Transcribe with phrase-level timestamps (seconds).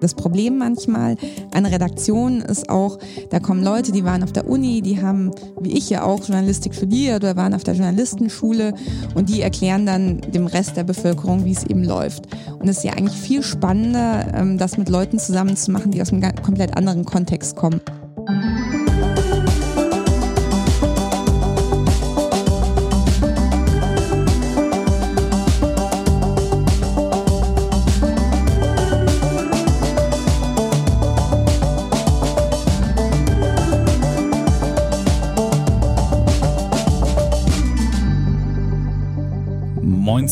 [0.00, 1.16] Das Problem manchmal
[1.52, 2.98] an Redaktionen ist auch,
[3.30, 6.74] da kommen Leute, die waren auf der Uni, die haben, wie ich ja auch, Journalistik
[6.74, 8.74] studiert oder waren auf der Journalistenschule
[9.14, 12.26] und die erklären dann dem Rest der Bevölkerung, wie es eben läuft.
[12.58, 16.02] Und es ist ja eigentlich viel spannender, ähm, das mit Leuten zusammen zu machen, die
[16.02, 17.80] aus einem komplett anderen Kontext kommen.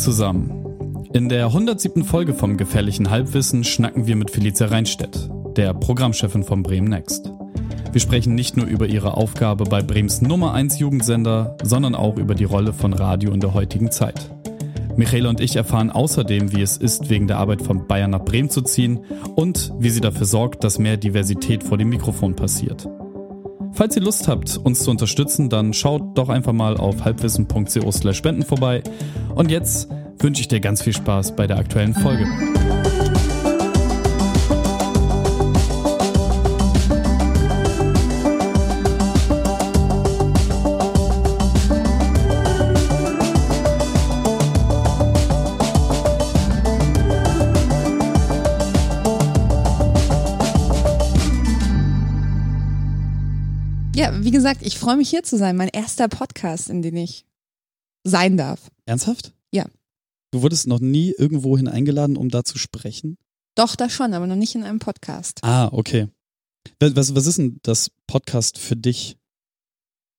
[0.06, 1.08] Zusammen.
[1.14, 2.04] In der 107.
[2.04, 7.32] Folge vom Gefährlichen Halbwissen schnacken wir mit Felicia Reinstedt, der Programmchefin von Bremen Next.
[7.90, 12.36] Wir sprechen nicht nur über ihre Aufgabe bei Brems Nummer 1 Jugendsender, sondern auch über
[12.36, 14.30] die Rolle von Radio in der heutigen Zeit.
[14.96, 18.48] Michaela und ich erfahren außerdem, wie es ist, wegen der Arbeit von Bayern nach Bremen
[18.48, 19.00] zu ziehen
[19.34, 22.88] und wie sie dafür sorgt, dass mehr Diversität vor dem Mikrofon passiert.
[23.76, 28.42] Falls ihr Lust habt, uns zu unterstützen, dann schaut doch einfach mal auf halbwissen.co spenden
[28.42, 28.82] vorbei.
[29.34, 32.26] Und jetzt wünsche ich dir ganz viel Spaß bei der aktuellen Folge.
[53.94, 55.56] Ja, wie gesagt, ich freue mich hier zu sein.
[55.56, 57.24] Mein erster Podcast, in dem ich
[58.04, 58.60] sein darf.
[58.84, 59.35] Ernsthaft?
[60.32, 63.16] Du wurdest noch nie irgendwohin eingeladen, um da zu sprechen?
[63.54, 65.40] Doch, da schon, aber noch nicht in einem Podcast.
[65.42, 66.08] Ah, okay.
[66.80, 69.16] Was, was ist denn das Podcast für dich?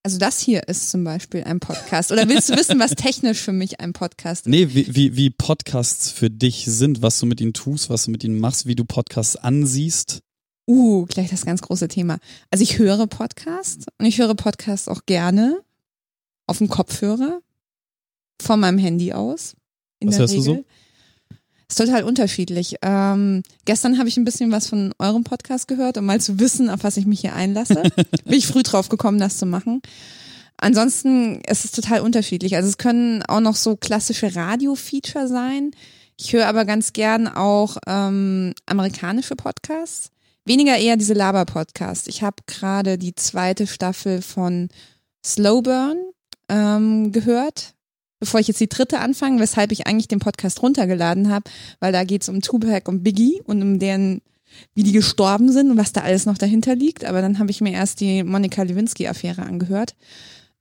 [0.07, 2.13] Also das hier ist zum Beispiel ein Podcast.
[2.13, 4.49] Oder willst du wissen, was technisch für mich ein Podcast ist?
[4.49, 8.11] Nee, wie, wie, wie Podcasts für dich sind, was du mit ihnen tust, was du
[8.11, 10.21] mit ihnen machst, wie du Podcasts ansiehst.
[10.65, 12.19] Uh, gleich das ganz große Thema.
[12.51, 15.61] Also ich höre Podcasts und ich höre Podcasts auch gerne
[16.45, 17.41] auf dem Kopfhörer
[18.41, 19.56] von meinem Handy aus.
[19.99, 20.45] In was hörst Regel.
[20.45, 20.65] du so?
[21.69, 22.75] Ist total unterschiedlich.
[22.81, 26.69] Ähm, gestern habe ich ein bisschen was von eurem Podcast gehört, um mal zu wissen,
[26.69, 27.83] auf was ich mich hier einlasse.
[28.23, 29.81] Bin ich früh drauf gekommen, das zu machen.
[30.55, 32.55] Ansonsten ist es total unterschiedlich.
[32.55, 35.71] Also es können auch noch so klassische Radio-Feature sein.
[36.17, 40.09] Ich höre aber ganz gern auch ähm, amerikanische Podcasts.
[40.45, 42.07] Weniger eher diese Laber-Podcasts.
[42.07, 44.69] Ich habe gerade die zweite Staffel von
[45.23, 45.97] Slow Burn
[46.47, 47.73] ähm, gehört
[48.19, 52.03] bevor ich jetzt die dritte anfange, weshalb ich eigentlich den Podcast runtergeladen habe, weil da
[52.03, 54.21] geht es um Tupac und Biggie und um deren,
[54.73, 57.05] wie die gestorben sind und was da alles noch dahinter liegt.
[57.05, 59.95] Aber dann habe ich mir erst die Monika Lewinsky-Affäre angehört.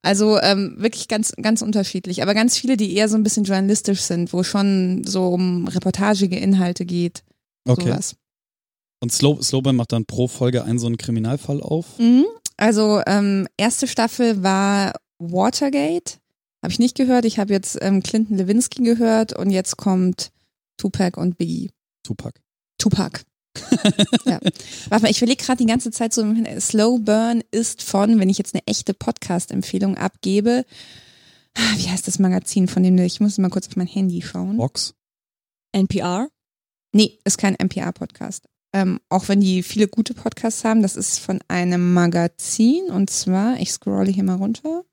[0.02, 2.22] Also ähm, wirklich ganz, ganz unterschiedlich.
[2.22, 6.36] Aber ganz viele, die eher so ein bisschen journalistisch sind, wo schon so um reportagige
[6.36, 7.24] Inhalte geht.
[7.66, 7.88] Okay.
[7.88, 8.14] Sowas.
[9.00, 11.98] Und Slow, Slowburn macht dann pro Folge einen so einen Kriminalfall auf?
[11.98, 12.24] Mhm.
[12.56, 16.18] Also ähm, erste Staffel war Watergate.
[16.62, 17.24] Habe ich nicht gehört.
[17.24, 20.32] Ich habe jetzt ähm, Clinton Lewinsky gehört und jetzt kommt
[20.76, 21.70] Tupac und Biggie.
[22.02, 22.40] Tupac.
[22.78, 23.22] Tupac.
[24.24, 24.38] ja.
[24.88, 26.22] Warte mal, ich verlege gerade die ganze Zeit so,
[26.60, 30.64] Slow Burn ist von, wenn ich jetzt eine echte Podcast-Empfehlung abgebe,
[31.76, 34.58] wie heißt das Magazin von dem, ich muss mal kurz auf mein Handy schauen.
[34.58, 34.94] Vox?
[35.72, 36.28] NPR?
[36.92, 38.46] Nee, ist kein NPR-Podcast.
[38.72, 43.58] Ähm, auch wenn die viele gute Podcasts haben, das ist von einem Magazin und zwar,
[43.58, 44.84] ich scrolle hier mal runter.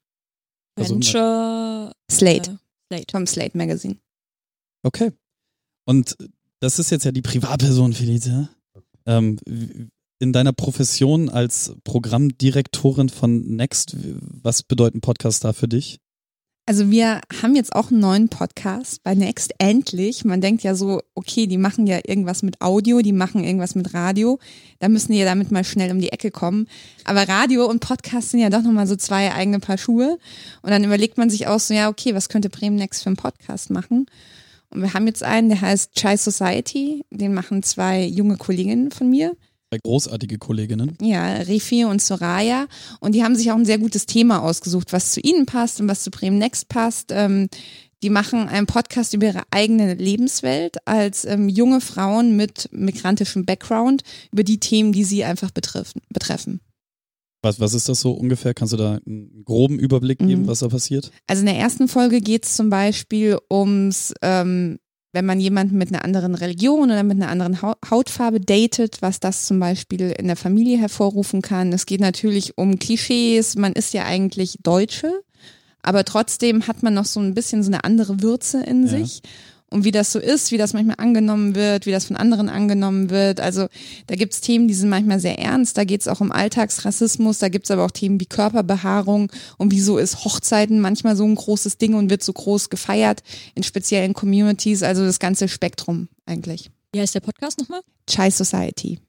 [0.75, 1.91] Venture.
[2.11, 2.51] Slate.
[2.51, 3.11] Äh, Slate.
[3.11, 3.97] Vom Slate Magazine.
[4.83, 5.11] Okay.
[5.85, 6.15] Und
[6.59, 8.49] das ist jetzt ja die Privatperson, Felicia.
[9.05, 9.37] Ähm,
[10.19, 13.97] in deiner Profession als Programmdirektorin von Next,
[14.41, 15.99] was bedeuten Podcasts da für dich?
[16.65, 20.23] Also wir haben jetzt auch einen neuen Podcast bei Next, endlich.
[20.23, 23.93] Man denkt ja so, okay, die machen ja irgendwas mit Audio, die machen irgendwas mit
[23.93, 24.39] Radio.
[24.79, 26.67] Da müssen die ja damit mal schnell um die Ecke kommen.
[27.03, 30.17] Aber Radio und Podcast sind ja doch nochmal so zwei eigene Paar Schuhe.
[30.61, 33.17] Und dann überlegt man sich auch so, ja, okay, was könnte Bremen Next für einen
[33.17, 34.05] Podcast machen?
[34.69, 37.03] Und wir haben jetzt einen, der heißt Chai Society.
[37.11, 39.35] Den machen zwei junge Kolleginnen von mir
[39.79, 40.97] großartige Kolleginnen.
[41.01, 42.67] Ja, Refi und Soraya.
[42.99, 45.87] Und die haben sich auch ein sehr gutes Thema ausgesucht, was zu ihnen passt und
[45.87, 47.11] was zu Bremen Next passt.
[47.11, 47.49] Ähm,
[48.03, 54.03] die machen einen Podcast über ihre eigene Lebenswelt als ähm, junge Frauen mit migrantischem Background
[54.31, 56.01] über die Themen, die sie einfach betreffen.
[56.09, 56.59] betreffen.
[57.41, 58.53] Was, was ist das so ungefähr?
[58.53, 60.47] Kannst du da einen groben Überblick geben, mhm.
[60.47, 61.11] was da passiert?
[61.27, 64.79] Also in der ersten Folge geht es zum Beispiel ums ähm,
[65.13, 69.45] wenn man jemanden mit einer anderen Religion oder mit einer anderen Hautfarbe datet, was das
[69.45, 71.71] zum Beispiel in der Familie hervorrufen kann.
[71.71, 73.55] Es geht natürlich um Klischees.
[73.55, 75.21] Man ist ja eigentlich Deutsche,
[75.83, 78.89] aber trotzdem hat man noch so ein bisschen so eine andere Würze in ja.
[78.89, 79.21] sich.
[79.73, 83.09] Und wie das so ist, wie das manchmal angenommen wird, wie das von anderen angenommen
[83.09, 83.39] wird.
[83.39, 83.67] Also
[84.07, 87.71] da gibt's Themen, die sind manchmal sehr ernst, da geht's auch um Alltagsrassismus, da gibt's
[87.71, 92.09] aber auch Themen wie Körperbehaarung und wieso ist Hochzeiten manchmal so ein großes Ding und
[92.09, 93.23] wird so groß gefeiert
[93.55, 96.69] in speziellen Communities, also das ganze Spektrum eigentlich.
[96.93, 97.81] Wie heißt der Podcast nochmal?
[98.07, 98.99] Chai Society.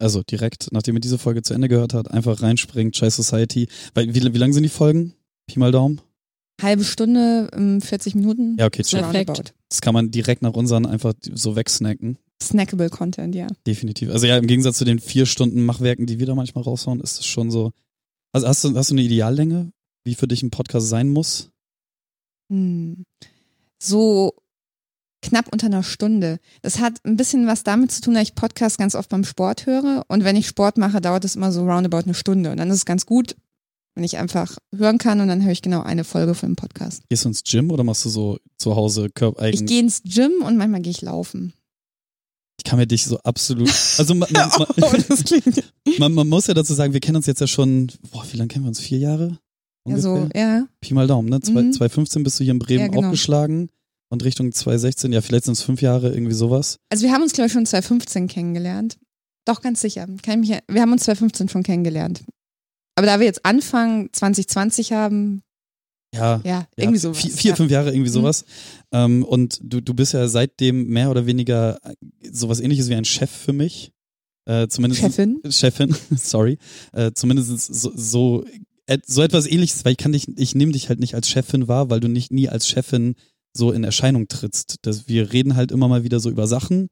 [0.00, 3.68] Also direkt, nachdem ihr diese Folge zu Ende gehört habt, einfach reinspringen, Chai Society.
[3.94, 5.14] Weil, wie, wie lang sind die Folgen?
[5.46, 6.00] Pi mal Daumen?
[6.62, 8.56] Halbe Stunde, ähm, 40 Minuten.
[8.58, 8.82] Ja, okay.
[8.82, 9.28] Perfekt.
[9.28, 9.52] roundabout.
[9.68, 12.18] Das kann man direkt nach unseren einfach so wegsnacken.
[12.42, 13.46] Snackable Content, ja.
[13.66, 14.10] Definitiv.
[14.10, 17.18] Also ja, im Gegensatz zu den vier Stunden Machwerken, die wir da manchmal raushauen, ist
[17.18, 17.72] das schon so.
[18.32, 19.72] Also hast du, hast du eine Ideallänge,
[20.04, 21.50] wie für dich ein Podcast sein muss?
[22.50, 23.04] Hm.
[23.78, 24.32] So
[25.22, 26.38] knapp unter einer Stunde.
[26.62, 29.66] Das hat ein bisschen was damit zu tun, dass ich Podcasts ganz oft beim Sport
[29.66, 30.04] höre.
[30.08, 32.50] Und wenn ich Sport mache, dauert es immer so roundabout eine Stunde.
[32.50, 33.36] Und dann ist es ganz gut,
[33.94, 37.02] wenn ich einfach hören kann und dann höre ich genau eine Folge von dem Podcast.
[37.08, 40.42] Gehst du ins Gym oder machst du so zu Hause Körper Ich gehe ins Gym
[40.44, 41.52] und manchmal gehe ich laufen.
[42.58, 43.68] Ich kann mir dich so absolut.
[43.98, 44.50] Also man, man,
[44.80, 48.36] Oh, man, man muss ja dazu sagen, wir kennen uns jetzt ja schon, boah, wie
[48.36, 48.80] lange kennen wir uns?
[48.80, 49.38] Vier Jahre?
[49.86, 50.02] Ja, Ungefähr?
[50.02, 50.66] so, ja.
[50.80, 51.40] Pi mal Daumen, ne?
[51.40, 51.72] Zwei, Mhm.
[51.72, 53.08] 2015 bist du hier in Bremen Ja, genau.
[53.08, 53.68] aufgeschlagen
[54.10, 56.76] und Richtung 2016, ja, vielleicht sind es fünf Jahre, irgendwie sowas.
[56.88, 58.96] Also wir haben uns, glaube ich, schon 2015 kennengelernt.
[59.44, 60.06] Doch, ganz sicher.
[60.22, 62.22] Kann ich mich, wir haben uns 2015 schon kennengelernt.
[62.94, 65.42] Aber da wir jetzt Anfang 2020 haben,
[66.14, 66.40] Ja.
[66.44, 67.18] ja, ja, irgendwie sowas.
[67.18, 67.56] Vier, vier ja.
[67.56, 68.14] fünf Jahre, irgendwie Mhm.
[68.14, 68.44] sowas.
[68.92, 71.78] Ähm, und du, du bist ja seitdem mehr oder weniger
[72.30, 73.92] sowas ähnliches wie ein Chef für mich.
[74.44, 75.40] Äh, zumindest Chefin.
[75.48, 76.58] Chefin, sorry.
[76.92, 78.44] Äh, zumindest so, so,
[79.06, 81.88] so etwas ähnliches, weil ich kann dich, ich nehme dich halt nicht als Chefin wahr,
[81.90, 83.14] weil du nicht nie als Chefin
[83.54, 84.76] so in Erscheinung trittst.
[84.82, 86.88] Das, wir reden halt immer mal wieder so über Sachen,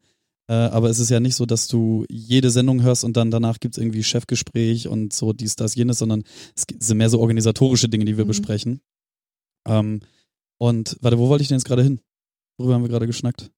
[0.51, 3.61] äh, aber es ist ja nicht so, dass du jede Sendung hörst und dann danach
[3.61, 6.25] gibt's irgendwie Chefgespräch und so dies, das, jenes, sondern
[6.57, 8.29] es sind mehr so organisatorische Dinge, die wir Mhm.
[8.29, 8.81] besprechen.
[9.69, 10.01] Ähm,
[10.59, 12.01] und warte, wo wollte ich denn jetzt gerade hin?
[12.59, 13.51] Worüber haben wir gerade geschnackt?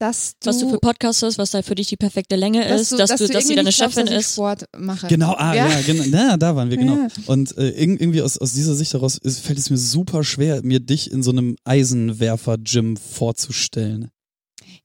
[0.00, 2.90] Dass du, Was du für Podcast hast, was da für dich die perfekte Länge ist,
[2.92, 4.32] dass, du, dass, sie deine glaubst, Chefin dass ist.
[4.32, 5.06] Sport mache.
[5.06, 5.80] Genau, ah, ja, Ja.
[5.82, 6.96] genau, na, da waren wir, genau.
[6.96, 7.08] Ja.
[7.26, 10.60] Und äh, irg- irgendwie aus, aus dieser Sicht heraus ist, fällt es mir super schwer,
[10.64, 14.08] mir dich in so einem Eisenwerfer-Gym vorzustellen.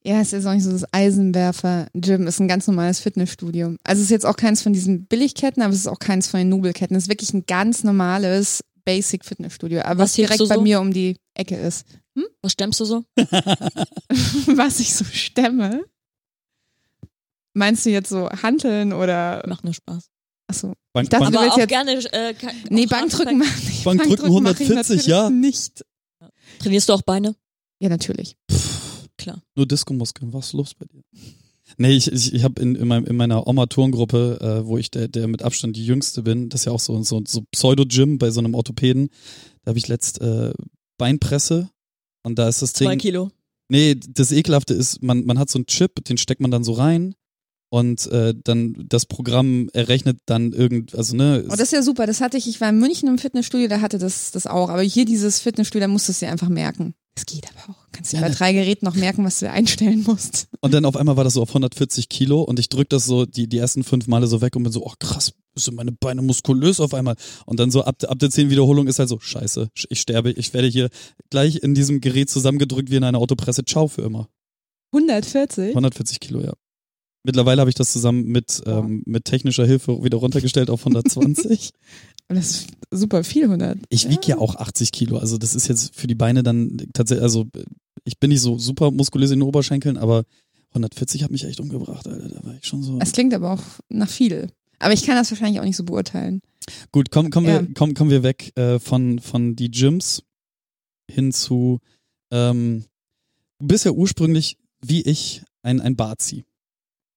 [0.08, 3.74] Ja, es ist auch nicht so das Eisenwerfer-Gym, ist ein ganz normales Fitnessstudio.
[3.84, 6.38] Also es ist jetzt auch keins von diesen Billigketten, aber es ist auch keins von
[6.38, 6.96] den Nobelketten.
[6.96, 10.62] Es ist wirklich ein ganz normales Basic-Fitnessstudio, aber Was was direkt du bei so?
[10.62, 11.84] mir um die Ecke ist.
[12.40, 13.04] Was stemmst du so?
[14.46, 15.84] was ich so stemme.
[17.52, 20.08] Meinst du jetzt so Hanteln oder Macht nur Spaß.
[20.46, 20.72] achso.
[20.94, 21.92] Bank, Ich dachte, Bank, du Aber willst auch jetzt- gerne.
[22.12, 23.84] Äh, ka- Nee, auch Bankdrücken mache ich.
[23.84, 25.28] Bankdrücken mache ich 140, natürlich ja?
[25.28, 25.84] Nicht.
[26.60, 27.34] Trainierst du auch Beine?
[27.80, 28.36] Ja, natürlich.
[29.18, 29.42] Klar.
[29.54, 31.02] nur Diskomuskeln, was ist los bei dir?
[31.76, 35.28] Nee, ich, ich, ich habe in, in, in meiner Oma-Turngruppe, äh, wo ich der, der
[35.28, 38.40] mit Abstand die Jüngste bin, das ist ja auch so, so, so Pseudo-Gym bei so
[38.40, 39.10] einem Orthopäden,
[39.64, 40.52] da habe ich letzt äh,
[40.96, 41.68] Beinpresse
[42.22, 43.30] und da ist das Zwei Ding, Kilo.
[43.68, 46.72] Nee, das Ekelhafte ist, man, man hat so einen Chip, den steckt man dann so
[46.72, 47.14] rein
[47.70, 52.06] und äh, dann das Programm errechnet dann irgend, also ne, Oh, das ist ja super.
[52.06, 54.70] Das hatte ich, ich war in München im Fitnessstudio, da hatte das das auch.
[54.70, 56.94] Aber hier dieses Fitnessstudio, da musst du es dir einfach merken.
[57.14, 57.86] Das geht aber auch.
[57.90, 58.34] Kannst dir Ja, bei ne.
[58.36, 60.46] drei Geräten noch merken, was du einstellen musst.
[60.60, 63.26] und dann auf einmal war das so auf 140 Kilo und ich drück das so
[63.26, 66.22] die, die ersten fünf Male so weg und bin so, oh krass, sind meine Beine
[66.22, 67.16] muskulös auf einmal.
[67.44, 70.54] Und dann so ab, ab der zehn Wiederholung ist halt so, scheiße, ich sterbe, ich
[70.54, 70.90] werde hier
[71.28, 73.64] gleich in diesem Gerät zusammengedrückt wie in einer Autopresse.
[73.64, 74.28] Ciao für immer.
[74.92, 75.70] 140?
[75.70, 76.52] 140 Kilo, ja.
[77.24, 81.72] Mittlerweile habe ich das zusammen mit, ähm, mit technischer Hilfe wieder runtergestellt auf 120.
[82.28, 83.78] Und das ist super viel, 100.
[83.88, 87.22] Ich wiege ja auch 80 Kilo, also das ist jetzt für die Beine dann tatsächlich,
[87.22, 87.46] also
[88.04, 90.24] ich bin nicht so super muskulös in den Oberschenkeln, aber
[90.70, 92.98] 140 hat mich echt umgebracht, Alter, da war ich schon so.
[93.00, 94.48] Es klingt aber auch nach viel.
[94.78, 96.40] Aber ich kann das wahrscheinlich auch nicht so beurteilen.
[96.92, 97.60] Gut, komm, kommen Ja.
[97.62, 100.22] wir, komm, kommen wir weg äh, von, von die Gyms
[101.10, 101.80] hin zu,
[102.30, 102.84] ähm,
[103.58, 106.44] du bist ja ursprünglich, wie ich, ein, ein Bazi.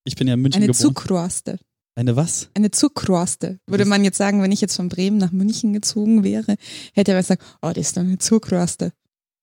[0.03, 1.59] Ich bin ja in München Eine geboren.
[1.95, 2.49] Eine was?
[2.53, 3.59] Eine Zuckroste.
[3.67, 6.55] Würde Das- man jetzt sagen, wenn ich jetzt von Bremen nach München gezogen wäre,
[6.93, 8.93] hätte er gesagt, oh, das ist doch eine Zuckroste.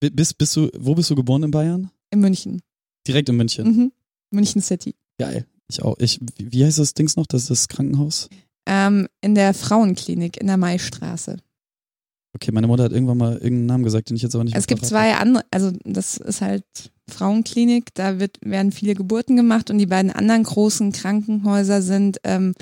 [0.00, 1.90] Bi- Bist, bist du, wo bist du geboren in Bayern?
[2.10, 2.62] In München.
[3.06, 3.66] Direkt in München.
[3.68, 3.92] Mhm.
[4.30, 4.94] München City.
[5.18, 5.44] Geil.
[5.68, 5.96] Ich auch.
[5.98, 7.26] Ich, wie heißt das Dings noch?
[7.26, 8.28] Das ist das Krankenhaus?
[8.66, 11.36] Ähm, in der Frauenklinik in der Maistraße.
[12.34, 14.66] Okay, meine Mutter hat irgendwann mal irgendeinen Namen gesagt, den ich jetzt aber nicht Es
[14.66, 16.64] gibt zwei andere, also das ist halt
[17.08, 22.54] Frauenklinik, da wird, werden viele Geburten gemacht und die beiden anderen großen Krankenhäuser sind ähm,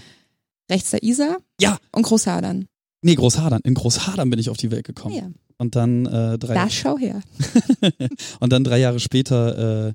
[0.70, 1.78] rechts der Isar Ja.
[1.92, 2.66] und Großhadern.
[3.02, 3.60] Nee, Großhadern.
[3.64, 5.14] In Großhadern bin ich auf die Welt gekommen.
[5.14, 7.20] Ja, Und dann äh, drei da schau her.
[8.40, 9.92] und dann drei Jahre später, äh,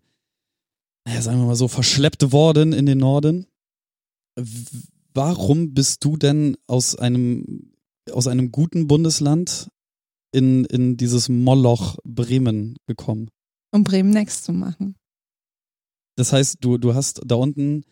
[1.06, 3.48] naja, sagen wir mal so, verschleppt worden in den Norden.
[5.14, 7.72] Warum bist du denn aus einem,
[8.12, 9.68] aus einem guten Bundesland
[10.32, 13.30] in, in dieses Moloch Bremen gekommen?
[13.72, 14.96] Um Bremen Next zu machen.
[16.16, 17.84] Das heißt, du, du hast da unten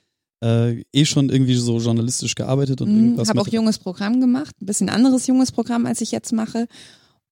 [0.43, 3.27] äh, eh schon irgendwie so journalistisch gearbeitet und mhm, irgendwas.
[3.27, 6.67] Ich habe auch junges Programm gemacht, ein bisschen anderes junges Programm, als ich jetzt mache.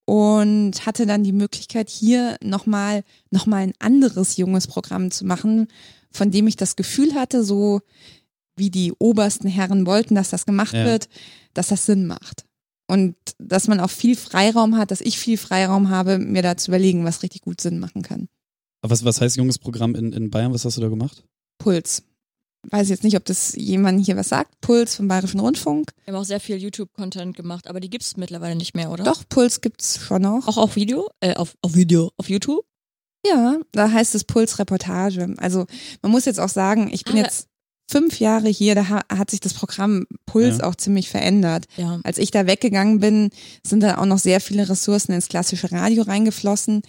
[0.09, 5.67] Und hatte dann die Möglichkeit, hier nochmal noch mal ein anderes junges Programm zu machen,
[6.11, 7.81] von dem ich das Gefühl hatte, so
[8.55, 10.85] wie die obersten Herren wollten, dass das gemacht ja.
[10.85, 11.09] wird,
[11.53, 12.45] dass das Sinn macht.
[12.87, 16.71] Und dass man auch viel Freiraum hat, dass ich viel Freiraum habe, mir da zu
[16.71, 18.29] überlegen, was richtig gut Sinn machen kann.
[18.81, 20.53] Was, was heißt junges Programm in, in Bayern?
[20.53, 21.23] Was hast du da gemacht?
[21.57, 22.03] Puls.
[22.69, 24.59] Weiß jetzt nicht, ob das jemand hier was sagt.
[24.61, 25.91] Puls vom Bayerischen Rundfunk.
[26.03, 29.03] Wir haben auch sehr viel YouTube-Content gemacht, aber die gibt es mittlerweile nicht mehr, oder?
[29.03, 30.47] Doch, Puls gibt es schon noch.
[30.47, 31.09] Auch auf Video?
[31.21, 32.65] Äh, auf, auf Video, auf YouTube?
[33.25, 35.33] Ja, da heißt es Puls Reportage.
[35.37, 35.65] Also
[36.01, 37.47] man muss jetzt auch sagen, ich bin ah, jetzt
[37.89, 40.65] fünf Jahre hier, da hat sich das Programm Puls ja.
[40.65, 41.65] auch ziemlich verändert.
[41.77, 41.99] Ja.
[42.03, 43.29] Als ich da weggegangen bin,
[43.65, 46.81] sind da auch noch sehr viele Ressourcen ins klassische Radio reingeflossen.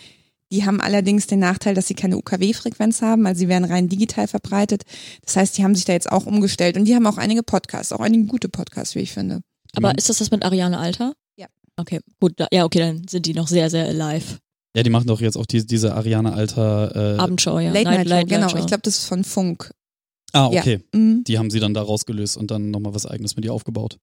[0.50, 4.28] Die haben allerdings den Nachteil, dass sie keine UKW-Frequenz haben, also sie werden rein digital
[4.28, 4.84] verbreitet.
[5.24, 7.92] Das heißt, die haben sich da jetzt auch umgestellt und die haben auch einige Podcasts,
[7.92, 9.40] auch einige gute Podcasts, wie ich finde.
[9.76, 11.12] Aber ist das das mit Ariane Alter?
[11.36, 11.46] Ja.
[11.76, 14.38] Okay, gut, ja, okay, dann sind die noch sehr, sehr alive.
[14.74, 17.72] Ja, die machen doch jetzt auch die, diese Ariane Alter äh, Abendshow, ja.
[17.72, 18.48] Late Night, Night, Night genau.
[18.48, 18.58] Show.
[18.58, 19.70] Ich glaube, das ist von Funk.
[20.32, 20.80] Ah, okay.
[20.94, 20.98] Ja.
[20.98, 21.24] Mhm.
[21.24, 23.98] Die haben sie dann da rausgelöst und dann nochmal was eigenes mit ihr aufgebaut.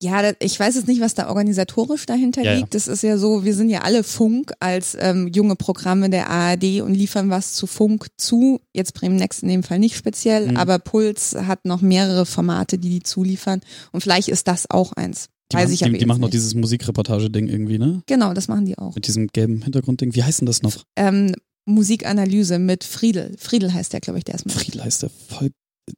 [0.00, 2.74] Ja, ich weiß jetzt nicht, was da organisatorisch dahinter ja, liegt.
[2.74, 6.82] Das ist ja so, wir sind ja alle Funk als ähm, junge Programme der ARD
[6.82, 8.60] und liefern was zu Funk zu.
[8.72, 10.56] Jetzt Bremen Next in dem Fall nicht speziell, mhm.
[10.56, 13.60] aber Puls hat noch mehrere Formate, die die zuliefern.
[13.90, 15.30] Und vielleicht ist das auch eins.
[15.50, 18.02] Die weiß machen, ich die, die machen noch dieses Musikreportage-Ding irgendwie, ne?
[18.06, 18.94] Genau, das machen die auch.
[18.94, 20.14] Mit diesem gelben Hintergrundding.
[20.14, 20.84] Wie heißt denn das noch?
[20.94, 23.34] Ähm, Musikanalyse mit Friedel.
[23.38, 24.54] Friedel heißt der, glaube ich, der erstmal.
[24.54, 25.50] Friedel heißt der voll.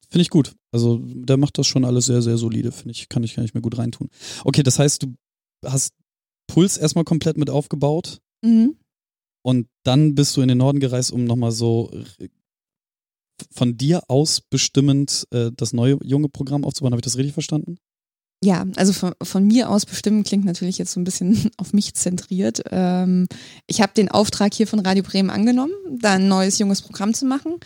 [0.08, 0.54] Finde ich gut.
[0.72, 3.08] Also der macht das schon alles sehr, sehr solide, finde ich.
[3.08, 4.08] Kann ich gar nicht mehr gut reintun.
[4.44, 5.14] Okay, das heißt, du
[5.64, 5.94] hast
[6.46, 8.20] Puls erstmal komplett mit aufgebaut.
[8.42, 8.76] Mhm.
[9.42, 11.90] Und dann bist du in den Norden gereist, um nochmal so
[13.50, 16.92] von dir aus bestimmend äh, das neue junge Programm aufzubauen.
[16.92, 17.78] Habe ich das richtig verstanden?
[18.42, 21.94] Ja, also von, von, mir aus bestimmen klingt natürlich jetzt so ein bisschen auf mich
[21.94, 22.62] zentriert.
[22.70, 23.28] Ähm,
[23.66, 27.26] ich habe den Auftrag hier von Radio Bremen angenommen, da ein neues junges Programm zu
[27.26, 27.56] machen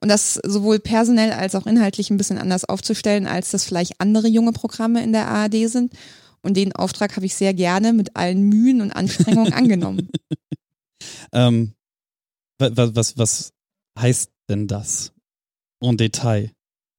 [0.00, 4.28] und das sowohl personell als auch inhaltlich ein bisschen anders aufzustellen, als das vielleicht andere
[4.28, 5.92] junge Programme in der ARD sind.
[6.42, 10.08] Und den Auftrag habe ich sehr gerne mit allen Mühen und Anstrengungen angenommen.
[11.32, 11.74] ähm,
[12.58, 13.52] was, was, was
[13.98, 15.12] heißt denn das?
[15.82, 16.50] En Detail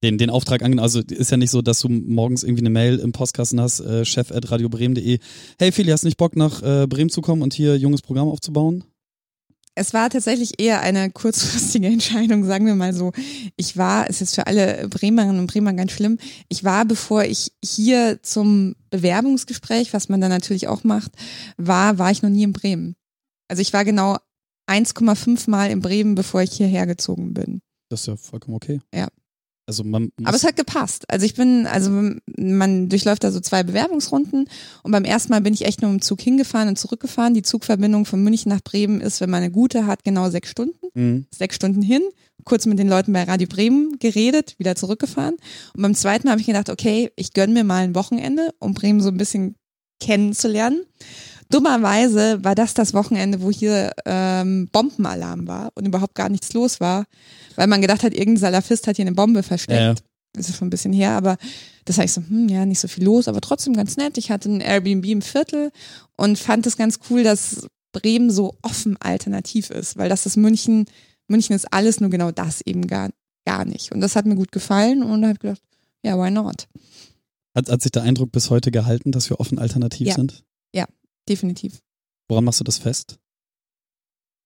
[0.02, 0.84] den, den Auftrag angenommen.
[0.84, 4.04] Also ist ja nicht so, dass du morgens irgendwie eine Mail im Postkasten hast, äh,
[4.04, 5.18] chef.radiobremen.de.
[5.58, 8.84] Hey Feli, hast nicht Bock nach äh, Bremen zu kommen und hier junges Programm aufzubauen?
[9.74, 13.12] Es war tatsächlich eher eine kurzfristige Entscheidung, sagen wir mal so.
[13.56, 17.52] Ich war, ist jetzt für alle Bremerinnen und Bremer ganz schlimm, ich war, bevor ich
[17.64, 21.12] hier zum Bewerbungsgespräch, was man dann natürlich auch macht,
[21.56, 22.96] war, war ich noch nie in Bremen.
[23.48, 24.18] Also ich war genau
[24.68, 27.60] 1,5 Mal in Bremen, bevor ich hierher gezogen bin.
[27.88, 28.80] Das ist ja vollkommen okay.
[28.94, 29.08] Ja.
[29.66, 31.04] Also man Aber es hat gepasst.
[31.08, 31.90] Also ich bin, also
[32.36, 34.48] man durchläuft da so zwei Bewerbungsrunden
[34.82, 37.34] und beim ersten Mal bin ich echt nur im Zug hingefahren und zurückgefahren.
[37.34, 40.78] Die Zugverbindung von München nach Bremen ist, wenn man eine gute hat, genau sechs Stunden.
[40.94, 41.26] Mhm.
[41.32, 42.02] Sechs Stunden hin,
[42.44, 45.36] kurz mit den Leuten bei Radio Bremen geredet, wieder zurückgefahren.
[45.74, 49.00] Und beim zweiten habe ich gedacht, okay, ich gönn mir mal ein Wochenende, um Bremen
[49.00, 49.54] so ein bisschen
[50.00, 50.82] kennenzulernen.
[51.52, 56.80] Dummerweise war das das Wochenende, wo hier ähm, Bombenalarm war und überhaupt gar nichts los
[56.80, 57.04] war,
[57.56, 59.80] weil man gedacht hat, irgendein Salafist hat hier eine Bombe versteckt.
[59.80, 59.94] Ja.
[60.32, 61.36] Das ist schon ein bisschen her, aber
[61.84, 64.16] das heißt so, hm, ja, nicht so viel los, aber trotzdem ganz nett.
[64.16, 65.72] Ich hatte ein Airbnb im Viertel
[66.16, 70.86] und fand es ganz cool, dass Bremen so offen alternativ ist, weil das ist München,
[71.28, 73.10] München ist alles nur genau das eben gar,
[73.44, 73.92] gar nicht.
[73.92, 75.60] Und das hat mir gut gefallen und habe gedacht,
[76.02, 76.66] ja, why not?
[77.54, 80.14] Hat, hat sich der Eindruck bis heute gehalten, dass wir offen alternativ ja.
[80.14, 80.42] sind?
[80.74, 80.86] Ja,
[81.28, 81.80] definitiv.
[82.28, 83.18] Woran machst du das fest?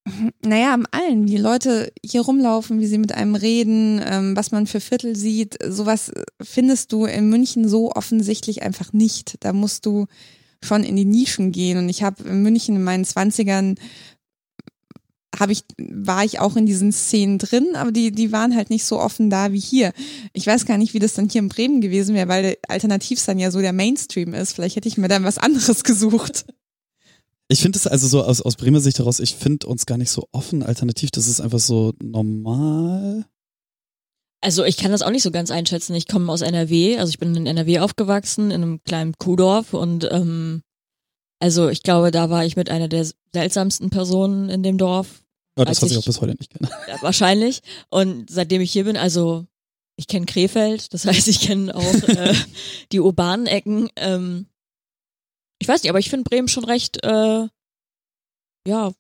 [0.45, 4.69] Naja, am allen, wie Leute hier rumlaufen, wie sie mit einem reden, ähm, was man
[4.69, 9.37] für Viertel sieht, sowas findest du in München so offensichtlich einfach nicht.
[9.41, 10.07] Da musst du
[10.63, 11.79] schon in die Nischen gehen.
[11.79, 13.77] Und ich habe in München in meinen Zwanzigern
[15.39, 18.85] habe ich, war ich auch in diesen Szenen drin, aber die, die waren halt nicht
[18.85, 19.93] so offen da wie hier.
[20.33, 23.39] Ich weiß gar nicht, wie das dann hier in Bremen gewesen wäre, weil alternativ dann
[23.39, 24.53] ja so der Mainstream ist.
[24.53, 26.47] Vielleicht hätte ich mir dann was anderes gesucht.
[27.49, 30.11] Ich finde es also so aus, aus Bremer Sicht heraus, ich finde uns gar nicht
[30.11, 33.25] so offen alternativ, das ist einfach so normal.
[34.41, 35.95] Also ich kann das auch nicht so ganz einschätzen.
[35.95, 40.09] Ich komme aus NRW, also ich bin in NRW aufgewachsen, in einem kleinen Kuhdorf und
[40.11, 40.63] ähm,
[41.39, 45.23] also ich glaube, da war ich mit einer der seltsamsten Personen in dem Dorf.
[45.59, 46.71] Ja, das hat ich auch bis heute nicht kennen.
[46.89, 47.61] Ja, wahrscheinlich.
[47.91, 49.47] Und seitdem ich hier bin, also
[49.97, 52.35] ich kenne Krefeld, das heißt, ich kenne auch äh,
[52.93, 53.89] die urbanen Ecken.
[53.97, 54.47] Ähm,
[55.59, 57.49] ich weiß nicht, aber ich finde Bremen schon recht, äh,
[58.67, 58.93] ja,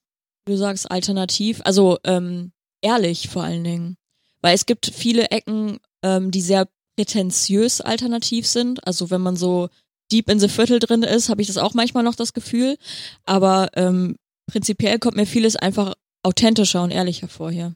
[0.47, 3.97] du sagst, alternativ, also ähm, ehrlich vor allen Dingen.
[4.41, 8.87] Weil es gibt viele Ecken, ähm, die sehr prätentiös alternativ sind.
[8.87, 9.69] Also wenn man so
[10.13, 12.79] deep in the Viertel drin ist, habe ich das auch manchmal noch das Gefühl.
[13.25, 17.75] Aber ähm, prinzipiell kommt mir vieles einfach authentischer und ehrlicher vor hier.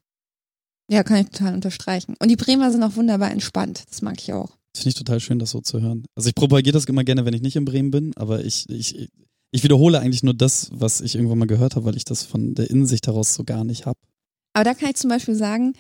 [0.89, 2.17] Ja, kann ich total unterstreichen.
[2.19, 3.85] Und die Bremer sind auch wunderbar entspannt.
[3.91, 4.57] Das mag ich auch.
[4.73, 6.05] Das finde ich total schön, das so zu hören.
[6.15, 9.09] Also ich propagiere das immer gerne, wenn ich nicht in Bremen bin, aber ich, ich,
[9.51, 12.55] ich wiederhole eigentlich nur das, was ich irgendwann mal gehört habe, weil ich das von
[12.55, 13.99] der Innensicht heraus so gar nicht habe.
[14.53, 15.75] Aber da kann ich zum Beispiel sagen,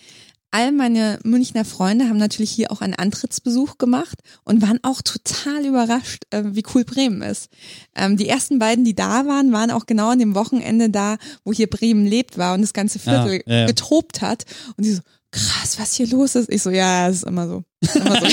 [0.50, 5.64] all meine Münchner Freunde haben natürlich hier auch einen Antrittsbesuch gemacht und waren auch total
[5.64, 7.48] überrascht, äh, wie cool Bremen ist.
[7.94, 11.52] Ähm, die ersten beiden, die da waren, waren auch genau an dem Wochenende da, wo
[11.52, 13.66] hier Bremen lebt war und das ganze Viertel ja, ja.
[13.66, 14.44] getobt hat.
[14.76, 16.50] Und die so, krass, was hier los ist.
[16.50, 17.64] Ich so, ja, es ist immer so.
[17.80, 18.26] Ist immer so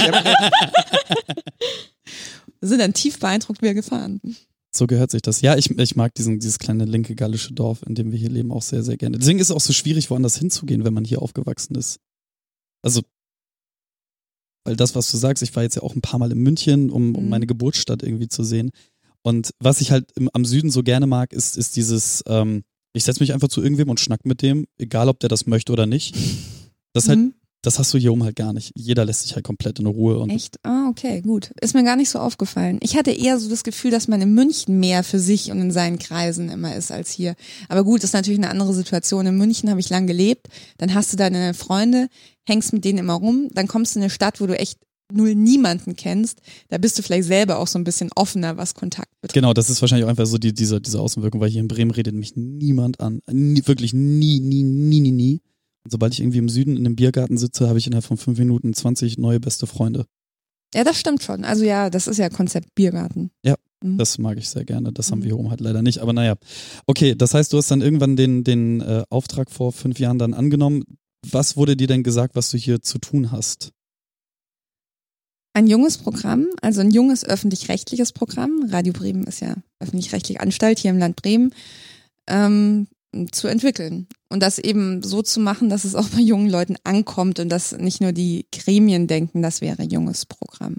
[2.60, 4.20] wir sind dann tief beeindruckt wir gefahren.
[4.76, 5.42] So gehört sich das.
[5.42, 8.52] Ja, ich, ich mag diesen, dieses kleine linke gallische Dorf, in dem wir hier leben,
[8.52, 9.18] auch sehr, sehr gerne.
[9.18, 12.00] Deswegen ist es auch so schwierig, woanders hinzugehen, wenn man hier aufgewachsen ist.
[12.84, 13.02] Also,
[14.66, 16.90] weil das, was du sagst, ich war jetzt ja auch ein paar Mal in München,
[16.90, 17.30] um, um Mhm.
[17.30, 18.72] meine Geburtsstadt irgendwie zu sehen.
[19.24, 22.64] Und was ich halt im, am Süden so gerne mag, ist, ist dieses, ähm,
[22.94, 25.72] ich setze mich einfach zu irgendwem und schnack mit dem, egal ob der das möchte
[25.72, 26.16] oder nicht.
[26.98, 27.34] Das halt, Mhm.
[27.62, 28.72] das hast du hier oben halt gar nicht.
[28.76, 30.58] Jeder lässt sich halt komplett in Ruhe und Echt?
[30.64, 31.52] Ah, okay, gut.
[31.62, 32.78] Ist mir gar nicht so aufgefallen.
[32.82, 35.72] Ich hatte eher so das Gefühl, dass man in München mehr für sich und in
[35.72, 37.36] seinen Kreisen immer ist als hier.
[37.70, 39.26] Aber gut, ist natürlich eine andere Situation.
[39.26, 40.48] In München habe ich lang gelebt.
[40.78, 42.08] Dann hast du deine Freunde,
[42.48, 43.50] hängst mit denen immer rum.
[43.54, 44.80] Dann kommst du in eine Stadt, wo du echt
[45.12, 46.40] null niemanden kennst.
[46.68, 49.36] Da bist du vielleicht selber auch so ein bisschen offener, was Kontakt betrifft.
[49.36, 51.92] Genau, das ist wahrscheinlich auch einfach so die, diese, diese Außenwirkung, weil hier in Bremen
[51.92, 53.22] redet mich niemand an.
[53.32, 55.42] Nie, wirklich nie, nie, nie, nie, nie.
[55.90, 58.74] Sobald ich irgendwie im Süden in einem Biergarten sitze, habe ich innerhalb von fünf Minuten
[58.74, 60.06] 20 neue beste Freunde.
[60.74, 61.46] Ja, das stimmt schon.
[61.46, 63.32] Also ja, das ist ja Konzept Biergarten.
[63.82, 63.98] Mhm.
[64.00, 64.92] Das mag ich sehr gerne.
[64.92, 65.24] Das haben Mhm.
[65.24, 66.00] wir hier oben halt leider nicht.
[66.00, 66.36] Aber naja.
[66.88, 70.34] Okay, das heißt, du hast dann irgendwann den, den äh, Auftrag vor fünf Jahren dann
[70.34, 70.84] angenommen.
[71.30, 73.72] Was wurde dir denn gesagt, was du hier zu tun hast?
[75.54, 78.68] ein junges Programm, also ein junges öffentlich-rechtliches Programm.
[78.70, 81.52] Radio Bremen ist ja öffentlich-rechtliche Anstalt hier im Land Bremen,
[82.28, 82.88] ähm,
[83.32, 84.08] zu entwickeln.
[84.30, 87.72] Und das eben so zu machen, dass es auch bei jungen Leuten ankommt und dass
[87.72, 90.78] nicht nur die Gremien denken, das wäre ein junges Programm.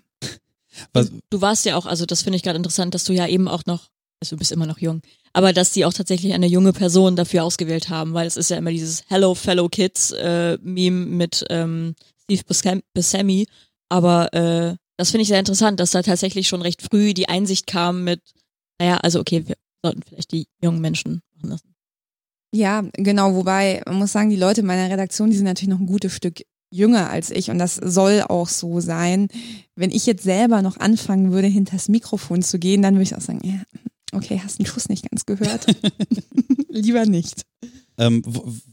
[0.92, 3.48] Was, Du warst ja auch, also das finde ich gerade interessant, dass du ja eben
[3.48, 3.88] auch noch,
[4.20, 7.44] also du bist immer noch jung, aber dass die auch tatsächlich eine junge Person dafür
[7.44, 11.94] ausgewählt haben, weil es ist ja immer dieses Hello Fellow Kids äh, Meme mit ähm,
[12.22, 13.46] Steve Buscem- Buscemi,
[13.88, 17.66] aber äh, das finde ich sehr interessant, dass da tatsächlich schon recht früh die Einsicht
[17.66, 18.20] kam mit,
[18.78, 21.74] naja, also okay, wir sollten vielleicht die jungen Menschen machen lassen.
[22.54, 25.80] Ja, genau, wobei man muss sagen, die Leute in meiner Redaktion, die sind natürlich noch
[25.80, 29.28] ein gutes Stück jünger als ich und das soll auch so sein.
[29.74, 33.20] Wenn ich jetzt selber noch anfangen würde, hinters Mikrofon zu gehen, dann würde ich auch
[33.20, 33.62] sagen, ja,
[34.12, 35.66] okay, hast den Schuss nicht ganz gehört.
[36.68, 37.42] Lieber nicht.
[37.98, 38.22] ähm,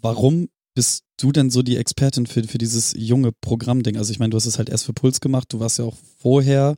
[0.02, 3.98] warum bist du denn so die Expertin für, für dieses junge Programmding?
[3.98, 5.52] Also ich meine, du hast es halt erst für Puls gemacht.
[5.54, 6.76] Du warst ja auch vorher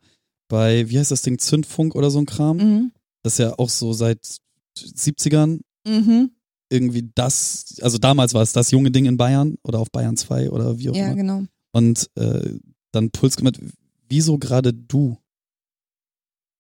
[0.48, 2.58] bei, wie heißt das Ding, Zündfunk oder so ein Kram?
[2.58, 2.92] Mhm.
[3.24, 4.20] Das ist ja auch so seit
[4.78, 6.32] 70ern Mhm.
[6.70, 10.50] Irgendwie das, also damals war es das junge Ding in Bayern oder auf Bayern 2
[10.50, 11.16] oder wie auch Ja, immer.
[11.16, 11.44] genau.
[11.72, 12.56] Und äh,
[12.92, 13.60] dann Puls gemacht.
[14.10, 15.18] Wieso gerade du?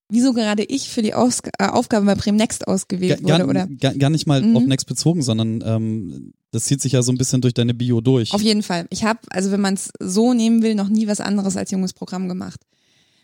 [0.09, 3.67] Wieso gerade ich für die Aus äh, Aufgabe bei Bremen Next ausgewählt Gar, wurde, oder?
[3.67, 4.55] gar, gar nicht mal Mhm.
[4.55, 7.99] auf Next bezogen, sondern ähm, das zieht sich ja so ein bisschen durch deine Bio
[7.99, 8.31] durch.
[8.33, 8.87] Auf jeden Fall.
[8.89, 11.91] Ich habe, also wenn man es so nehmen will, noch nie was anderes als junges
[11.91, 12.61] Programm gemacht.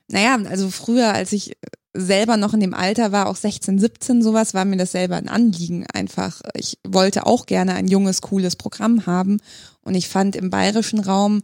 [0.08, 1.56] Naja, also früher, als ich
[1.94, 5.30] selber noch in dem Alter war, auch 16, 17 sowas, war mir das selber ein
[5.30, 6.42] Anliegen einfach.
[6.56, 9.40] Ich wollte auch gerne ein junges, cooles Programm haben
[9.82, 11.42] und ich fand im bayerischen Raum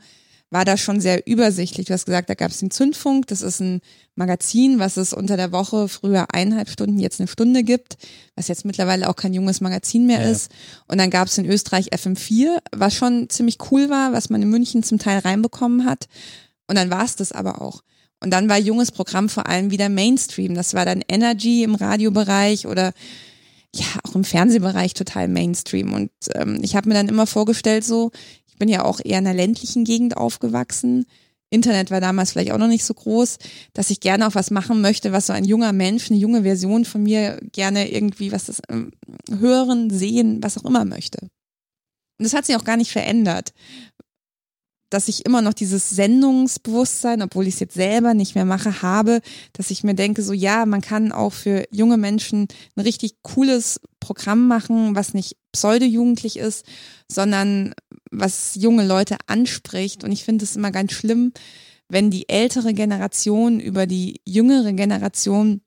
[0.51, 1.85] war das schon sehr übersichtlich.
[1.85, 3.81] Du hast gesagt, da gab es den Zündfunk, das ist ein
[4.15, 7.97] Magazin, was es unter der Woche früher eineinhalb Stunden, jetzt eine Stunde gibt,
[8.35, 10.51] was jetzt mittlerweile auch kein junges Magazin mehr Ja, ist.
[10.87, 14.49] Und dann gab es in Österreich FM4, was schon ziemlich cool war, was man in
[14.49, 16.07] München zum Teil reinbekommen hat.
[16.67, 17.83] Und dann war es das aber auch.
[18.21, 20.53] Und dann war junges Programm vor allem wieder Mainstream.
[20.55, 22.93] Das war dann Energy im Radiobereich oder
[23.73, 25.93] ja, auch im Fernsehbereich total Mainstream.
[25.93, 28.11] Und ähm, ich habe mir dann immer vorgestellt, so,
[28.47, 31.05] ich bin ja auch eher in einer ländlichen Gegend aufgewachsen.
[31.51, 33.37] Internet war damals vielleicht auch noch nicht so groß,
[33.73, 36.85] dass ich gerne auch was machen möchte, was so ein junger Mensch, eine junge Version
[36.85, 38.91] von mir gerne irgendwie was das ähm,
[39.29, 41.19] hören, sehen, was auch immer möchte.
[41.21, 43.53] Und das hat sich auch gar nicht verändert.
[44.89, 49.21] Dass ich immer noch dieses Sendungsbewusstsein, obwohl ich es jetzt selber nicht mehr mache, habe,
[49.53, 53.79] dass ich mir denke, so ja, man kann auch für junge Menschen ein richtig cooles
[53.99, 56.65] Programm machen, was nicht pseudo-jugendlich ist,
[57.11, 57.73] sondern
[58.11, 60.03] was junge Leute anspricht.
[60.03, 61.33] Und ich finde es immer ganz schlimm,
[61.89, 65.61] wenn die ältere Generation über die jüngere Generation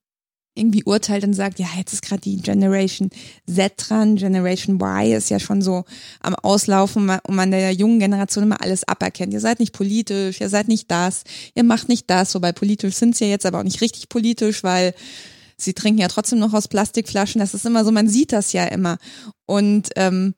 [0.55, 3.11] irgendwie urteilt und sagt, ja, jetzt ist gerade die Generation
[3.47, 5.85] Z dran, Generation Y ist ja schon so
[6.21, 9.33] am Auslaufen und man der jungen Generation immer alles aberkennt.
[9.33, 13.17] Ihr seid nicht politisch, ihr seid nicht das, ihr macht nicht das, wobei politisch sind
[13.17, 14.95] sie ja jetzt aber auch nicht richtig politisch, weil
[15.57, 17.39] sie trinken ja trotzdem noch aus Plastikflaschen.
[17.39, 18.99] Das ist immer so, man sieht das ja immer.
[19.47, 20.35] Und ähm,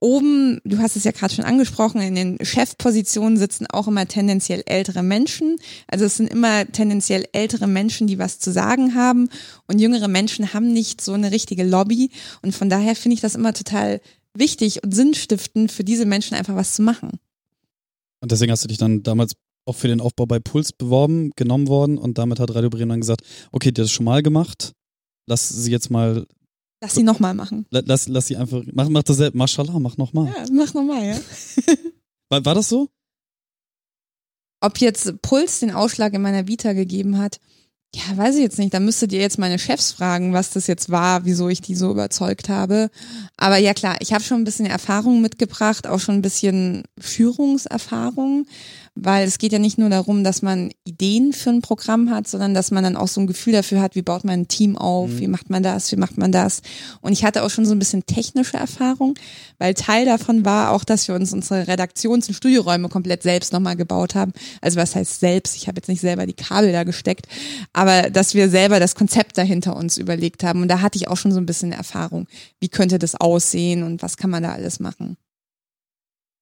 [0.00, 4.62] oben, du hast es ja gerade schon angesprochen, in den Chefpositionen sitzen auch immer tendenziell
[4.66, 5.56] ältere Menschen.
[5.88, 9.28] Also es sind immer tendenziell ältere Menschen, die was zu sagen haben
[9.66, 12.10] und jüngere Menschen haben nicht so eine richtige Lobby
[12.42, 14.00] und von daher finde ich das immer total
[14.34, 17.18] wichtig und sinnstiftend für diese Menschen einfach was zu machen.
[18.20, 19.34] Und deswegen hast du dich dann damals
[19.64, 23.00] auch für den Aufbau bei Puls beworben, genommen worden und damit hat Radio Bremen dann
[23.00, 24.72] gesagt, okay, das ist schon mal gemacht,
[25.26, 26.26] lass sie jetzt mal
[26.80, 27.66] Lass sie nochmal machen.
[27.70, 30.26] Lass, lass sie einfach, mach, mach das selbst, Mashallah, mach nochmal.
[30.26, 31.20] Ja, mach nochmal, ja.
[32.28, 32.88] war, war das so?
[34.60, 37.40] Ob jetzt Puls den Ausschlag in meiner Vita gegeben hat,
[37.94, 38.74] ja, weiß ich jetzt nicht.
[38.74, 41.90] Da müsstet ihr jetzt meine Chefs fragen, was das jetzt war, wieso ich die so
[41.90, 42.90] überzeugt habe.
[43.36, 48.46] Aber ja klar, ich habe schon ein bisschen Erfahrung mitgebracht, auch schon ein bisschen Führungserfahrung
[49.00, 52.54] weil es geht ja nicht nur darum, dass man Ideen für ein Programm hat, sondern
[52.54, 55.10] dass man dann auch so ein Gefühl dafür hat, wie baut man ein Team auf,
[55.10, 55.20] mhm.
[55.20, 56.62] wie macht man das, wie macht man das.
[57.00, 59.14] Und ich hatte auch schon so ein bisschen technische Erfahrung,
[59.58, 63.76] weil Teil davon war auch, dass wir uns unsere Redaktions- und Studioräume komplett selbst nochmal
[63.76, 64.32] gebaut haben.
[64.60, 65.56] Also was heißt selbst?
[65.56, 67.28] Ich habe jetzt nicht selber die Kabel da gesteckt,
[67.78, 70.62] aber dass wir selber das Konzept dahinter uns überlegt haben.
[70.62, 72.26] Und da hatte ich auch schon so ein bisschen Erfahrung.
[72.58, 75.16] Wie könnte das aussehen und was kann man da alles machen?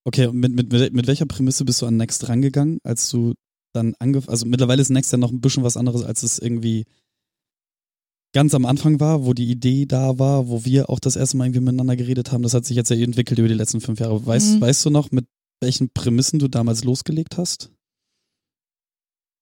[0.05, 3.35] Okay, mit, mit, mit welcher Prämisse bist du an Next rangegangen, als du
[3.75, 6.87] dann angefangen, also mittlerweile ist Next ja noch ein bisschen was anderes, als es irgendwie
[8.33, 11.49] ganz am Anfang war, wo die Idee da war, wo wir auch das erste Mal
[11.49, 12.44] irgendwie miteinander geredet haben.
[12.44, 14.25] Das hat sich jetzt ja entwickelt über die letzten fünf Jahre.
[14.25, 14.61] Weißt, mhm.
[14.62, 15.27] weißt du noch, mit
[15.61, 17.75] welchen Prämissen du damals losgelegt hast?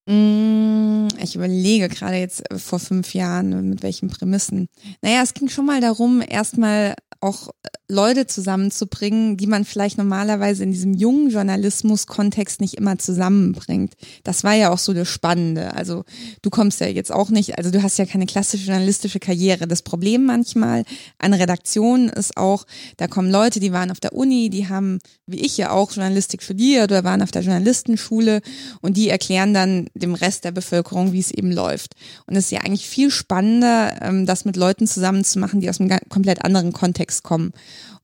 [0.07, 4.69] Mm, ich überlege gerade jetzt vor fünf Jahren, mit welchen Prämissen.
[5.01, 7.49] Naja, es ging schon mal darum, erstmal auch
[7.87, 13.93] Leute zusammenzubringen, die man vielleicht normalerweise in diesem jungen Journalismus-Kontext nicht immer zusammenbringt.
[14.23, 15.75] Das war ja auch so das Spannende.
[15.75, 16.05] Also
[16.41, 19.69] du kommst ja jetzt auch nicht, also du hast ja keine klassische journalistische Karriere.
[19.69, 20.85] Das Problem manchmal
[21.19, 22.65] an Redaktionen ist auch,
[22.97, 26.43] da kommen Leute, die waren auf der Uni, die haben, wie ich ja auch, Journalistik
[26.43, 28.41] studiert oder waren auf der Journalistenschule
[28.81, 31.97] und die erklären dann dem Rest der Bevölkerung, wie es eben läuft.
[32.27, 35.99] Und es ist ja eigentlich viel spannender, ähm, das mit Leuten zusammenzumachen, die aus einem
[36.09, 37.53] komplett anderen Kontext kommen.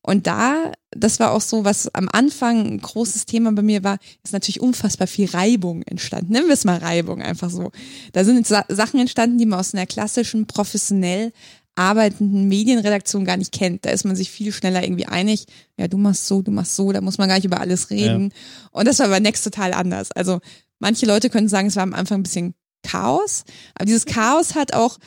[0.03, 3.99] Und da, das war auch so, was am Anfang ein großes Thema bei mir war,
[4.25, 6.33] ist natürlich unfassbar viel Reibung entstanden.
[6.33, 7.71] Nennen wir es mal Reibung einfach so.
[8.13, 11.33] Da sind Sachen entstanden, die man aus einer klassischen, professionell
[11.75, 13.85] arbeitenden Medienredaktion gar nicht kennt.
[13.85, 15.47] Da ist man sich viel schneller irgendwie einig.
[15.77, 18.31] Ja, du machst so, du machst so, da muss man gar nicht über alles reden.
[18.31, 18.69] Ja.
[18.73, 20.13] Und das war bei Next total anders.
[20.13, 20.41] Also
[20.79, 24.73] manche Leute können sagen, es war am Anfang ein bisschen Chaos, aber dieses Chaos hat
[24.73, 24.99] auch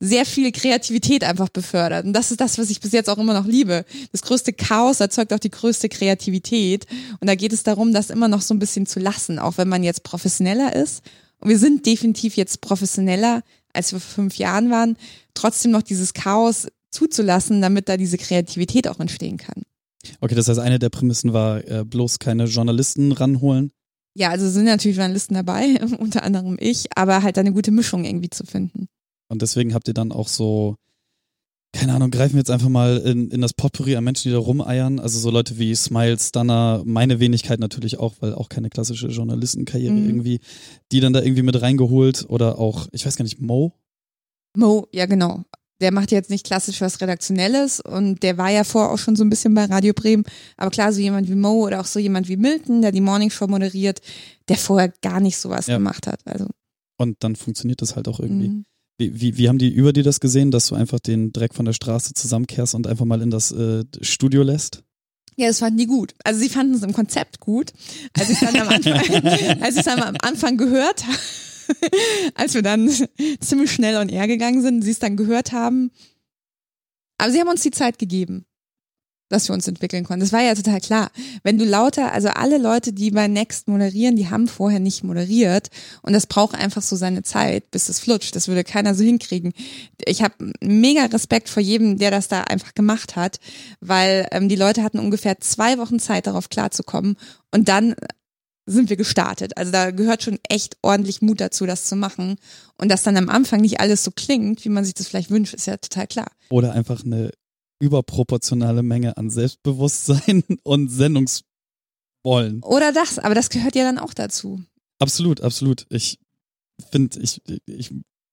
[0.00, 2.06] sehr viel Kreativität einfach befördert.
[2.06, 3.84] Und das ist das, was ich bis jetzt auch immer noch liebe.
[4.12, 6.86] Das größte Chaos erzeugt auch die größte Kreativität.
[7.20, 9.68] Und da geht es darum, das immer noch so ein bisschen zu lassen, auch wenn
[9.68, 11.02] man jetzt professioneller ist.
[11.38, 13.42] Und wir sind definitiv jetzt professioneller,
[13.74, 14.96] als wir vor fünf Jahren waren,
[15.34, 19.62] trotzdem noch dieses Chaos zuzulassen, damit da diese Kreativität auch entstehen kann.
[20.20, 23.70] Okay, das heißt, eine der Prämissen war äh, bloß keine Journalisten ranholen.
[24.14, 28.30] Ja, also sind natürlich Journalisten dabei, unter anderem ich, aber halt eine gute Mischung irgendwie
[28.30, 28.88] zu finden.
[29.30, 30.76] Und deswegen habt ihr dann auch so,
[31.72, 34.38] keine Ahnung, greifen wir jetzt einfach mal in, in das Potpourri an Menschen, die da
[34.38, 34.98] rumeiern.
[34.98, 39.92] Also so Leute wie Smile, Stunner, meine Wenigkeit natürlich auch, weil auch keine klassische Journalistenkarriere
[39.92, 40.08] mhm.
[40.08, 40.40] irgendwie,
[40.90, 43.72] die dann da irgendwie mit reingeholt oder auch, ich weiß gar nicht, Mo?
[44.56, 45.44] Mo, ja genau.
[45.80, 49.24] Der macht jetzt nicht klassisch was Redaktionelles und der war ja vorher auch schon so
[49.24, 50.24] ein bisschen bei Radio Bremen.
[50.56, 53.30] Aber klar, so jemand wie Mo oder auch so jemand wie Milton, der die Morning
[53.30, 54.00] Show moderiert,
[54.48, 55.76] der vorher gar nicht sowas ja.
[55.76, 56.20] gemacht hat.
[56.26, 56.48] Also.
[56.98, 58.48] Und dann funktioniert das halt auch irgendwie.
[58.48, 58.64] Mhm.
[59.00, 61.64] Wie, wie, wie haben die über dir das gesehen, dass du einfach den Dreck von
[61.64, 64.82] der Straße zusammenkehrst und einfach mal in das äh, Studio lässt?
[65.36, 66.14] Ja, das fanden die gut.
[66.22, 67.72] Also sie fanden es im Konzept gut.
[68.12, 68.92] Als ich dann am Anfang,
[69.62, 71.18] als ich dann am Anfang gehört habe,
[72.34, 72.90] als wir dann
[73.40, 75.90] ziemlich schnell on air gegangen sind, sie es dann gehört haben.
[77.16, 78.44] Aber sie haben uns die Zeit gegeben
[79.30, 80.20] dass wir uns entwickeln konnten.
[80.20, 81.10] Das war ja total klar.
[81.42, 85.68] Wenn du lauter, also alle Leute, die bei Next moderieren, die haben vorher nicht moderiert
[86.02, 88.36] und das braucht einfach so seine Zeit, bis es flutscht.
[88.36, 89.52] Das würde keiner so hinkriegen.
[90.04, 93.38] Ich habe mega Respekt vor jedem, der das da einfach gemacht hat,
[93.80, 97.16] weil ähm, die Leute hatten ungefähr zwei Wochen Zeit, darauf klarzukommen
[97.52, 97.94] und dann
[98.66, 99.56] sind wir gestartet.
[99.56, 102.36] Also da gehört schon echt ordentlich Mut dazu, das zu machen.
[102.78, 105.54] Und dass dann am Anfang nicht alles so klingt, wie man sich das vielleicht wünscht,
[105.54, 106.30] ist ja total klar.
[106.50, 107.32] Oder einfach eine
[107.80, 112.62] überproportionale Menge an Selbstbewusstsein und Sendungswollen.
[112.62, 114.62] Oder das, aber das gehört ja dann auch dazu.
[114.98, 115.86] Absolut, absolut.
[115.90, 116.18] Ich
[116.90, 117.90] finde, ich, ich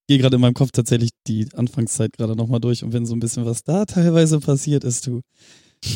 [0.08, 3.20] gehe gerade in meinem Kopf tatsächlich die Anfangszeit gerade nochmal durch und wenn so ein
[3.20, 5.22] bisschen was da teilweise passiert ist, du.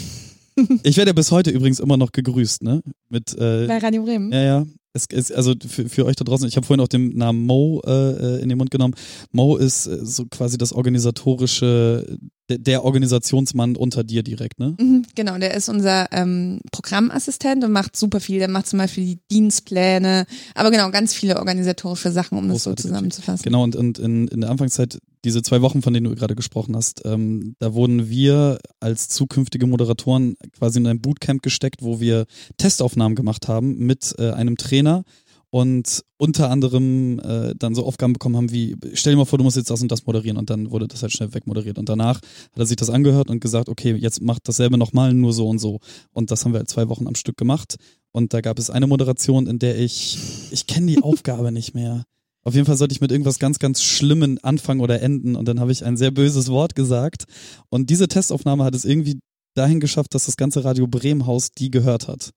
[0.83, 2.83] Ich werde ja bis heute übrigens immer noch gegrüßt, ne?
[3.09, 4.31] Mit, äh, Bei Radio Bremen.
[4.31, 4.65] ja, ja.
[4.93, 7.81] Es ist also für, für euch da draußen, ich habe vorhin auch den Namen Mo
[7.85, 8.93] äh, in den Mund genommen.
[9.31, 12.17] Mo ist äh, so quasi das organisatorische,
[12.51, 14.75] der, der Organisationsmann unter dir direkt, ne?
[14.79, 18.39] Mhm, genau, der ist unser ähm, Programmassistent und macht super viel.
[18.39, 22.71] Der macht zum Beispiel die Dienstpläne, aber genau, ganz viele organisatorische Sachen, um das so
[22.71, 22.85] Großartig.
[22.85, 23.43] zusammenzufassen.
[23.43, 26.75] Genau, und, und in, in der Anfangszeit, diese zwei Wochen, von denen du gerade gesprochen
[26.75, 32.25] hast, ähm, da wurden wir als zukünftige Moderatoren quasi in ein Bootcamp gesteckt, wo wir
[32.57, 35.03] Testaufnahmen gemacht haben mit äh, einem Trainer
[35.51, 39.43] und unter anderem äh, dann so Aufgaben bekommen haben wie, stell dir mal vor, du
[39.43, 41.77] musst jetzt das und das moderieren und dann wurde das halt schnell wegmoderiert.
[41.77, 45.33] Und danach hat er sich das angehört und gesagt, okay, jetzt macht dasselbe nochmal, nur
[45.33, 45.79] so und so.
[46.13, 47.75] Und das haben wir halt zwei Wochen am Stück gemacht.
[48.13, 50.17] Und da gab es eine Moderation, in der ich,
[50.51, 52.05] ich kenne die Aufgabe nicht mehr.
[52.43, 55.35] Auf jeden Fall sollte ich mit irgendwas ganz, ganz Schlimmen anfangen oder enden.
[55.35, 57.25] Und dann habe ich ein sehr böses Wort gesagt.
[57.69, 59.19] Und diese Testaufnahme hat es irgendwie
[59.53, 62.31] dahin geschafft, dass das ganze Radio Bremen-Haus die gehört hat.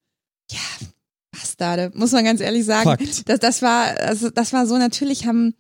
[1.57, 2.85] Bastarde, muss man ganz ehrlich sagen.
[2.85, 3.29] Fakt.
[3.29, 5.55] Das, das war, also das war so, natürlich haben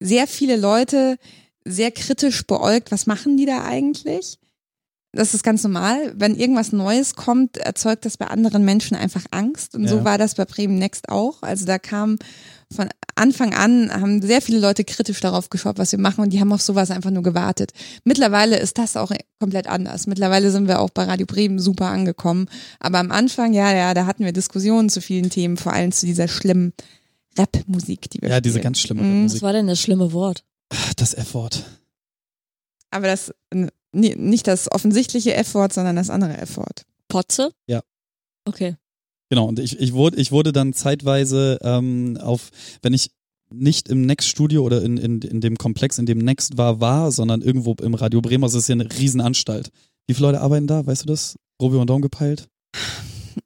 [0.00, 1.16] sehr viele Leute
[1.64, 4.38] sehr kritisch beäugt, was machen die da eigentlich?
[5.12, 6.12] Das ist ganz normal.
[6.16, 9.74] Wenn irgendwas Neues kommt, erzeugt das bei anderen Menschen einfach Angst.
[9.74, 10.04] Und so Ja.
[10.04, 11.42] war das bei Bremen Next auch.
[11.42, 12.18] Also da kam
[12.74, 16.22] von Anfang an, haben sehr viele Leute kritisch darauf geschaut, was wir machen.
[16.22, 17.72] Und die haben auf sowas einfach nur gewartet.
[18.04, 20.06] Mittlerweile ist das auch komplett anders.
[20.06, 22.48] Mittlerweile sind wir auch bei Radio Bremen super angekommen.
[22.80, 26.06] Aber am Anfang, ja, ja, da hatten wir Diskussionen zu vielen Themen, vor allem zu
[26.06, 26.72] dieser schlimmen
[27.38, 28.64] Rap-Musik, die wir Ja, diese spielen.
[28.64, 29.24] ganz schlimme Mhm.
[29.26, 29.42] Was Musik.
[29.42, 30.44] war denn das schlimme Wort?
[30.96, 31.64] Das F-Wort.
[32.90, 33.32] Aber das,
[33.92, 36.84] nicht das offensichtliche F-Wort, sondern das andere F-Wort.
[37.08, 37.52] Potze?
[37.66, 37.82] Ja.
[38.44, 38.76] Okay.
[39.30, 42.50] Genau, und ich, ich, wurde, ich wurde dann zeitweise ähm, auf,
[42.82, 43.10] wenn ich
[43.50, 47.42] nicht im Next-Studio oder in, in, in dem Komplex, in dem Next war, war, sondern
[47.42, 49.70] irgendwo im Radio Bremen, also es ist ja eine Riesenanstalt.
[50.06, 51.36] Wie viele Leute arbeiten da, weißt du das?
[51.60, 52.48] Robi und Daum gepeilt?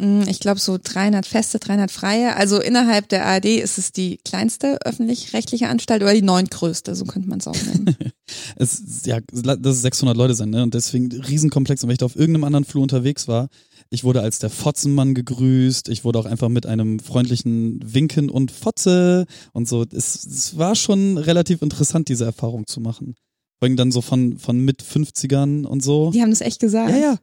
[0.01, 2.37] Mm, Ich glaube so 300 feste, 300 freie.
[2.37, 7.29] Also innerhalb der ARD ist es die kleinste öffentlich-rechtliche Anstalt oder die neuntgrößte, so könnte
[7.29, 7.97] man es auch nennen.
[8.57, 10.63] Es, ja, das ist 600 Leute sind, ne?
[10.63, 11.83] Und deswegen Riesenkomplex.
[11.83, 13.49] Und wenn ich da auf irgendeinem anderen Flur unterwegs war,
[13.93, 15.89] ich wurde als der Fotzenmann gegrüßt.
[15.91, 19.83] Ich wurde auch einfach mit einem freundlichen Winken und Fotze und so.
[19.83, 23.15] Es, es war schon relativ interessant, diese Erfahrung zu machen.
[23.59, 26.11] Vor allem dann so von, von mit 50ern und so.
[26.11, 26.91] Die haben das echt gesagt?
[26.91, 27.19] Ja, ja.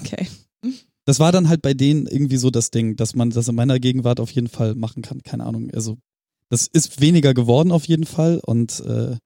[0.00, 0.26] Okay.
[1.04, 3.80] Das war dann halt bei denen irgendwie so das Ding, dass man das in meiner
[3.80, 5.22] Gegenwart auf jeden Fall machen kann.
[5.22, 5.70] Keine Ahnung.
[5.72, 5.98] Also,
[6.48, 9.16] das ist weniger geworden auf jeden Fall und äh,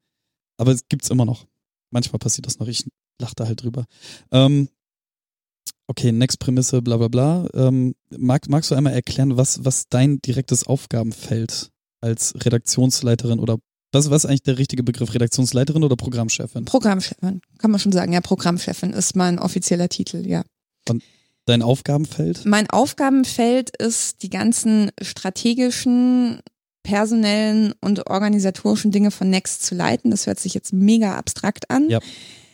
[0.57, 1.47] aber es gibt's immer noch.
[1.91, 2.67] Manchmal passiert das noch.
[2.67, 2.85] Ich
[3.21, 3.85] lach da halt drüber.
[4.33, 4.69] Ähm,
[5.87, 7.49] okay, next Prämisse, bla bla bla.
[7.55, 13.59] Ähm, mag, magst du einmal erklären, was, was dein direktes Aufgabenfeld als Redaktionsleiterin oder
[13.93, 15.15] was, was ist eigentlich der richtige Begriff?
[15.15, 16.65] Redaktionsleiterin oder Programmchefin?
[16.65, 18.13] Programmchefin, kann man schon sagen.
[18.13, 20.43] Ja, Programmchefin ist mein offizieller Titel, ja.
[21.47, 22.45] Dein Aufgabenfeld?
[22.45, 26.41] Mein Aufgabenfeld ist, die ganzen strategischen,
[26.83, 30.11] personellen und organisatorischen Dinge von Next zu leiten.
[30.11, 31.89] Das hört sich jetzt mega abstrakt an.
[31.89, 32.01] Ja.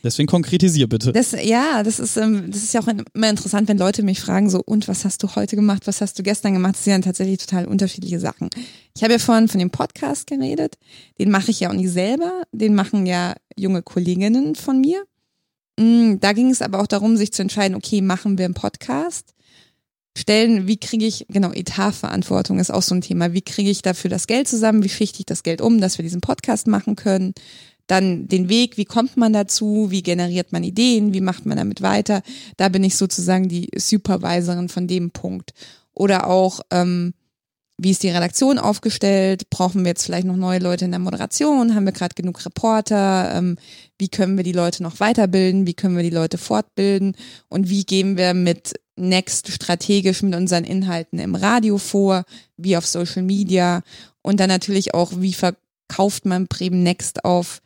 [0.03, 1.13] Deswegen konkretisier bitte.
[1.13, 4.51] Das, ja, das ist, ähm, das ist ja auch immer interessant, wenn Leute mich fragen,
[4.51, 6.75] so, und was hast du heute gemacht, was hast du gestern gemacht?
[6.75, 8.51] Das sind ja tatsächlich total unterschiedliche Sachen.
[8.97, 10.77] Ich habe ja vorhin von dem Podcast geredet,
[11.19, 15.05] den mache ich ja auch nicht selber, den machen ja junge Kolleginnen von mir.
[15.79, 19.35] Mm, Da ging es aber auch darum, sich zu entscheiden, okay, machen wir einen Podcast?
[20.19, 23.33] Stellen, wie kriege ich, genau, Etatverantwortung ist auch so ein Thema.
[23.33, 24.85] Wie kriege ich dafür das Geld zusammen?
[24.85, 27.33] Wie schichte ich das Geld um, dass wir diesen Podcast machen können?
[27.93, 29.89] Dann den Weg, wie kommt man dazu?
[29.91, 31.13] Wie generiert man Ideen?
[31.13, 32.23] Wie macht man damit weiter?
[32.57, 35.53] Da bin ich sozusagen die Supervisorin von dem Punkt.
[35.93, 37.13] Oder auch, ähm,
[37.77, 39.51] wie ist die Redaktion aufgestellt?
[39.51, 41.75] Brauchen wir jetzt vielleicht noch neue Leute in der Moderation?
[41.75, 43.31] Haben wir gerade genug Reporter?
[43.35, 43.59] Ähm,
[43.99, 45.67] wie können wir die Leute noch weiterbilden?
[45.67, 47.15] Wie können wir die Leute fortbilden?
[47.51, 52.25] Und wie gehen wir mit Next strategisch mit unseren Inhalten im Radio vor,
[52.57, 53.83] wie auf Social Media?
[54.23, 57.61] Und dann natürlich auch, wie verkauft man Bremen Next auf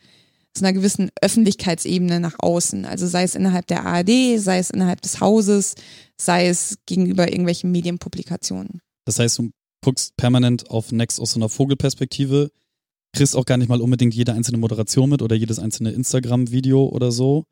[0.56, 2.84] zu einer gewissen Öffentlichkeitsebene nach außen.
[2.84, 5.74] Also sei es innerhalb der ARD, sei es innerhalb des Hauses,
[6.20, 8.80] sei es gegenüber irgendwelchen Medienpublikationen.
[9.04, 9.50] Das heißt, du
[9.84, 12.50] guckst permanent auf Next aus so einer Vogelperspektive,
[13.14, 17.12] kriegst auch gar nicht mal unbedingt jede einzelne Moderation mit oder jedes einzelne Instagram-Video oder
[17.12, 17.44] so,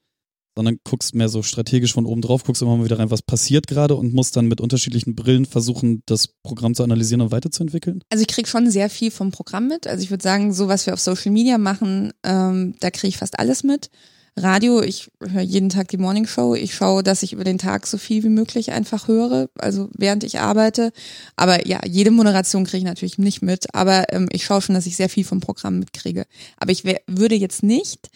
[0.54, 3.66] sondern guckst mehr so strategisch von oben drauf, guckst immer mal wieder rein, was passiert
[3.66, 8.02] gerade und musst dann mit unterschiedlichen Brillen versuchen, das Programm zu analysieren und weiterzuentwickeln.
[8.10, 9.86] Also ich krieg schon sehr viel vom Programm mit.
[9.86, 13.18] Also ich würde sagen, so was wir auf Social Media machen, ähm, da kriege ich
[13.18, 13.90] fast alles mit.
[14.36, 16.56] Radio, ich höre jeden Tag die Morning Show.
[16.56, 20.24] Ich schaue, dass ich über den Tag so viel wie möglich einfach höre, also während
[20.24, 20.90] ich arbeite.
[21.36, 23.72] Aber ja, jede Moderation kriege ich natürlich nicht mit.
[23.74, 26.26] Aber ähm, ich schaue schon, dass ich sehr viel vom Programm mitkriege.
[26.56, 28.10] Aber ich würde jetzt nicht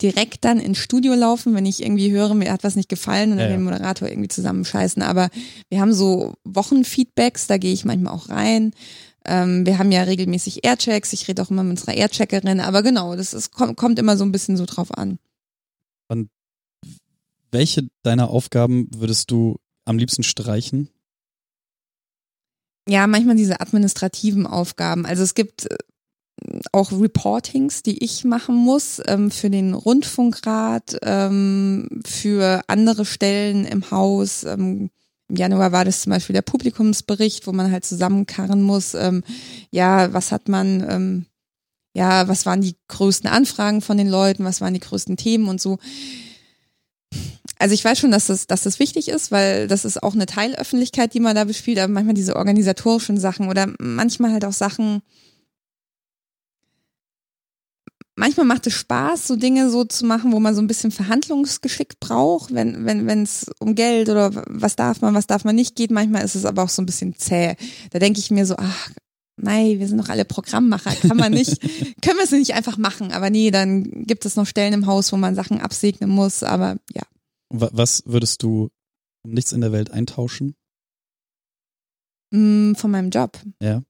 [0.00, 3.38] direkt dann ins Studio laufen, wenn ich irgendwie höre, mir hat was nicht gefallen und
[3.38, 5.02] dann ja, den Moderator irgendwie zusammenscheißen.
[5.02, 5.28] Aber
[5.68, 8.72] wir haben so Wochenfeedbacks, da gehe ich manchmal auch rein.
[9.24, 11.12] Ähm, wir haben ja regelmäßig Airchecks.
[11.12, 12.60] Ich rede auch immer mit unserer Aircheckerin.
[12.60, 15.18] Aber genau, das ist, kommt, kommt immer so ein bisschen so drauf an.
[16.08, 16.30] Und
[17.50, 20.88] welche deiner Aufgaben würdest du am liebsten streichen?
[22.88, 25.04] Ja, manchmal diese administrativen Aufgaben.
[25.04, 25.76] Also es gibt äh,
[26.72, 33.90] auch Reportings, die ich machen muss ähm, für den Rundfunkrat, ähm, für andere Stellen im
[33.90, 34.44] Haus.
[34.44, 34.90] Ähm,
[35.28, 38.94] Im Januar war das zum Beispiel der Publikumsbericht, wo man halt zusammenkarren muss.
[38.94, 39.24] Ähm,
[39.70, 41.26] ja, was hat man, ähm,
[41.94, 45.60] ja, was waren die größten Anfragen von den Leuten, was waren die größten Themen und
[45.60, 45.78] so.
[47.58, 50.26] Also ich weiß schon, dass das, dass das wichtig ist, weil das ist auch eine
[50.26, 55.02] Teilöffentlichkeit, die man da bespielt, aber manchmal diese organisatorischen Sachen oder manchmal halt auch Sachen,
[58.18, 62.00] manchmal macht es Spaß, so Dinge so zu machen, wo man so ein bisschen Verhandlungsgeschick
[62.00, 65.76] braucht, wenn wenn wenn es um Geld oder was darf man, was darf man nicht
[65.76, 65.90] geht.
[65.90, 67.56] Manchmal ist es aber auch so ein bisschen zäh.
[67.90, 68.90] Da denke ich mir so, ach,
[69.36, 71.60] nein, wir sind doch alle Programmmacher, kann man nicht,
[72.02, 73.12] können wir es nicht einfach machen.
[73.12, 76.42] Aber nee, dann gibt es noch Stellen im Haus, wo man Sachen absegnen muss.
[76.42, 77.02] Aber ja.
[77.50, 78.70] Was würdest du
[79.22, 80.54] um nichts in der Welt eintauschen?
[82.30, 83.38] Mm, von meinem Job.
[83.62, 83.82] Ja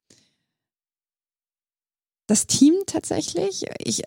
[2.29, 3.65] das Team tatsächlich.
[3.83, 4.05] Ich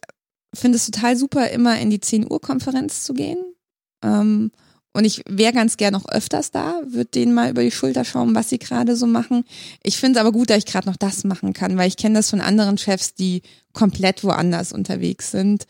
[0.54, 3.38] finde es total super, immer in die 10 Uhr Konferenz zu gehen.
[4.02, 4.52] Ähm,
[4.94, 8.36] und ich wäre ganz gern noch öfters da, würde denen mal über die Schulter schauen,
[8.36, 9.46] was sie gerade so machen.
[9.84, 12.16] Ich finde es aber gut, dass ich gerade noch das machen kann, weil ich kenne
[12.16, 13.42] das von anderen Chefs, die
[13.74, 15.66] komplett woanders unterwegs sind.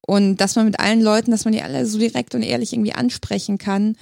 [0.00, 2.94] Und dass man mit allen Leuten, dass man die alle so direkt und ehrlich irgendwie
[2.94, 3.96] ansprechen kann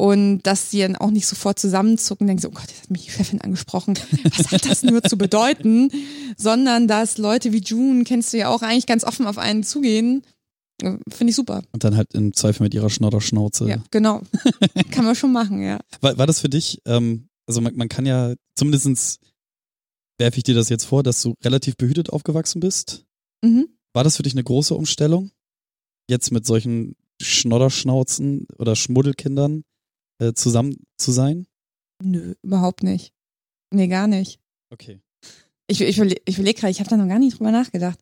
[0.00, 3.04] und dass sie dann auch nicht sofort zusammenzucken denken so, oh Gott, jetzt hat mich
[3.04, 3.98] die Chefin angesprochen.
[4.34, 5.90] Was hat das nur zu bedeuten?
[6.38, 10.22] Sondern dass Leute wie June, kennst du ja auch, eigentlich ganz offen auf einen zugehen.
[10.80, 11.62] Finde ich super.
[11.72, 13.68] Und dann halt im Zweifel mit ihrer Schnodderschnauze.
[13.68, 14.22] Ja, genau.
[14.90, 15.78] kann man schon machen, ja.
[16.00, 19.18] War, war das für dich, ähm, also man, man kann ja, zumindestens
[20.16, 23.04] werfe ich dir das jetzt vor, dass du relativ behütet aufgewachsen bist.
[23.44, 23.68] Mhm.
[23.92, 25.30] War das für dich eine große Umstellung?
[26.08, 29.62] Jetzt mit solchen Schnodderschnauzen oder Schmuddelkindern
[30.20, 31.46] äh, zusammen zu sein?
[32.02, 33.12] Nö, überhaupt nicht.
[33.72, 34.40] Nee, gar nicht.
[34.70, 35.00] Okay.
[35.66, 37.98] Ich, ich, ich überlege gerade, ich habe da noch gar nicht drüber nachgedacht.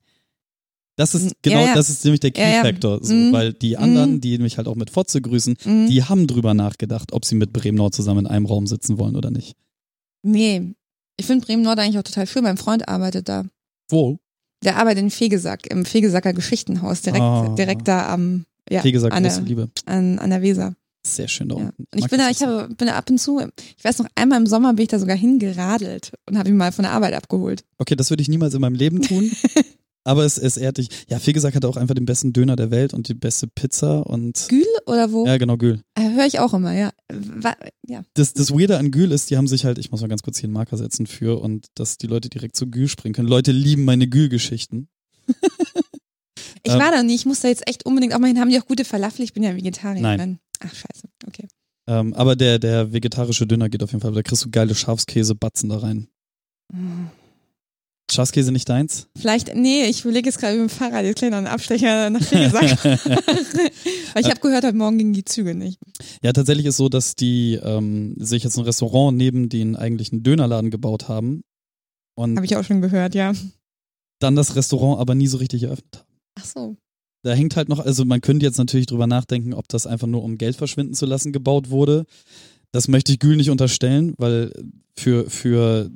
[0.96, 1.74] Das ist genau, ja, ja.
[1.74, 3.32] das ist nämlich der Key-Factor, so, mhm.
[3.32, 4.20] weil die anderen, mhm.
[4.20, 5.86] die mich halt auch mit Fotze grüßen, mhm.
[5.86, 9.14] die haben drüber nachgedacht, ob sie mit Bremen Nord zusammen in einem Raum sitzen wollen
[9.14, 9.56] oder nicht.
[10.22, 10.74] Nee,
[11.16, 12.42] ich finde Bremen Nord eigentlich auch total schön.
[12.42, 13.44] Mein Freund arbeitet da.
[13.88, 14.18] Wo?
[14.64, 17.54] Der arbeitet in Fegesack, im Fegesacker Geschichtenhaus, direkt, oh.
[17.56, 19.70] direkt da am, ja, Fegesack, an, der, Liebe.
[19.86, 20.74] An, an der Weser.
[21.16, 21.86] Sehr schön da unten.
[21.94, 23.40] Ich, ich bin da, ich habe, bin da ab und zu,
[23.76, 26.72] ich weiß noch, einmal im Sommer bin ich da sogar hingeradelt und habe ihn mal
[26.72, 27.64] von der Arbeit abgeholt.
[27.78, 29.30] Okay, das würde ich niemals in meinem Leben tun.
[30.08, 30.88] aber es, es ehrt dich.
[31.08, 34.46] Ja, Fegesack hat auch einfach den besten Döner der Welt und die beste Pizza und.
[34.48, 35.26] Gül oder wo?
[35.26, 35.82] Ja, genau, Gül.
[35.94, 36.92] Äh, Höre ich auch immer, ja.
[37.12, 38.02] War, ja.
[38.14, 40.38] Das, das Weirde an Gül ist, die haben sich halt, ich muss mal ganz kurz
[40.38, 43.28] hier einen Marker setzen für und dass die Leute direkt zu Gül springen können.
[43.28, 44.88] Leute lieben meine Gül-Geschichten.
[46.62, 48.40] ich war da nie, ich muss da jetzt echt unbedingt auch mal hin.
[48.40, 49.24] Haben die auch gute Falafel?
[49.24, 50.02] Ich bin ja Vegetarierin.
[50.02, 50.38] Nein.
[50.60, 51.08] Ach, scheiße.
[51.26, 51.48] Okay.
[51.88, 54.12] Ähm, aber der, der vegetarische Döner geht auf jeden Fall.
[54.12, 56.08] Da kriegst du geile Schafskäse-Batzen da rein.
[56.72, 57.10] Mhm.
[58.10, 59.08] Schafskäse nicht deins?
[59.18, 62.84] Vielleicht, nee, ich überlege jetzt gerade mit dem Fahrrad, jetzt kleiner Abstecher nach gesagt.
[62.84, 65.78] Weil ich habe gehört, heute Morgen gingen die Züge nicht.
[66.22, 70.70] Ja, tatsächlich ist so, dass die ähm, sich jetzt ein Restaurant neben den eigentlichen Dönerladen
[70.70, 71.42] gebaut haben.
[72.18, 73.32] Habe ich auch schon gehört, ja.
[74.20, 76.18] Dann das Restaurant aber nie so richtig eröffnet haben.
[76.40, 76.76] Ach so
[77.22, 80.22] da hängt halt noch, also man könnte jetzt natürlich drüber nachdenken, ob das einfach nur
[80.22, 82.04] um Geld verschwinden zu lassen gebaut wurde.
[82.72, 84.52] Das möchte ich Gül nicht unterstellen, weil
[84.96, 85.90] für, für,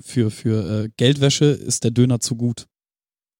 [0.00, 2.66] für, für äh, Geldwäsche ist der Döner zu gut.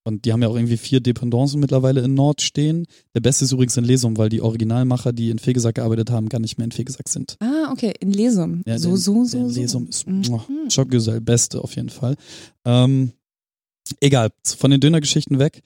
[0.02, 2.86] Und die haben ja auch irgendwie vier Dependancen mittlerweile in Nord stehen.
[3.14, 6.38] Der beste ist übrigens in Lesum, weil die Originalmacher, die in Fegesack gearbeitet haben, gar
[6.38, 7.36] nicht mehr in Fegesack sind.
[7.40, 8.62] Ah, okay, in Lesum.
[8.66, 9.38] Ja, so, so, so.
[9.38, 10.24] In Lesum ist mhm.
[10.70, 12.16] Schockgesell, beste auf jeden Fall.
[12.64, 13.12] Ähm,
[14.00, 15.62] egal, von den Dönergeschichten weg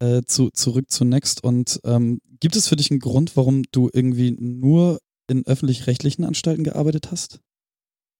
[0.00, 1.42] äh, zu, zurück zu Next.
[1.44, 6.64] Und ähm, gibt es für dich einen Grund, warum du irgendwie nur in öffentlich-rechtlichen Anstalten
[6.64, 7.40] gearbeitet hast?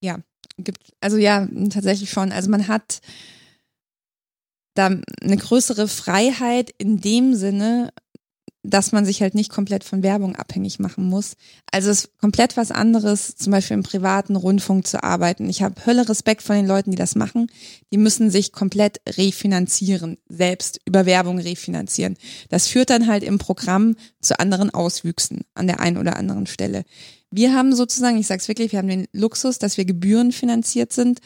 [0.02, 0.20] Ja,
[0.58, 2.32] gibt, also ja, tatsächlich schon.
[2.32, 3.00] Also man hat
[4.74, 7.92] da eine größere Freiheit in dem Sinne,
[8.66, 11.36] dass man sich halt nicht komplett von Werbung abhängig machen muss.
[11.70, 15.48] Also es ist komplett was anderes, zum Beispiel im privaten Rundfunk zu arbeiten.
[15.48, 17.48] Ich habe Hölle Respekt vor den Leuten, die das machen.
[17.92, 22.16] Die müssen sich komplett refinanzieren, selbst über Werbung refinanzieren.
[22.48, 26.84] Das führt dann halt im Programm zu anderen Auswüchsen an der einen oder anderen Stelle.
[27.30, 31.20] Wir haben sozusagen, ich sag's wirklich, wir haben den Luxus, dass wir gebührenfinanziert sind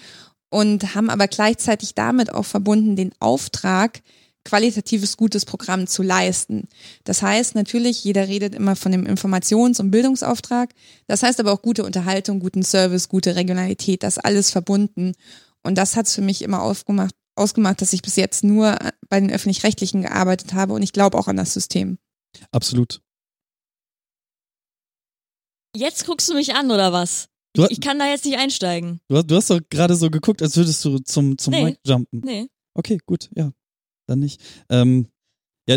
[0.50, 4.02] und haben aber gleichzeitig damit auch verbunden den Auftrag,
[4.44, 6.68] qualitatives, gutes Programm zu leisten.
[7.04, 10.72] Das heißt natürlich, jeder redet immer von dem Informations- und Bildungsauftrag.
[11.06, 15.12] Das heißt aber auch gute Unterhaltung, guten Service, gute Regionalität, das alles verbunden.
[15.62, 18.76] Und das hat es für mich immer aufgemacht, ausgemacht, dass ich bis jetzt nur
[19.08, 21.98] bei den Öffentlich-Rechtlichen gearbeitet habe und ich glaube auch an das System.
[22.50, 23.00] Absolut.
[25.76, 27.28] Jetzt guckst du mich an, oder was?
[27.54, 29.00] Du, Ich kann da jetzt nicht einsteigen.
[29.08, 31.64] du, du hast doch gerade so geguckt, als würdest du zum, zum Nee.
[31.64, 32.20] Mic jumpen.
[32.24, 32.48] Nee.
[32.74, 33.52] Okay, gut, ja.
[34.10, 34.40] Dann nicht.
[34.68, 35.06] Ähm,
[35.68, 35.76] ja,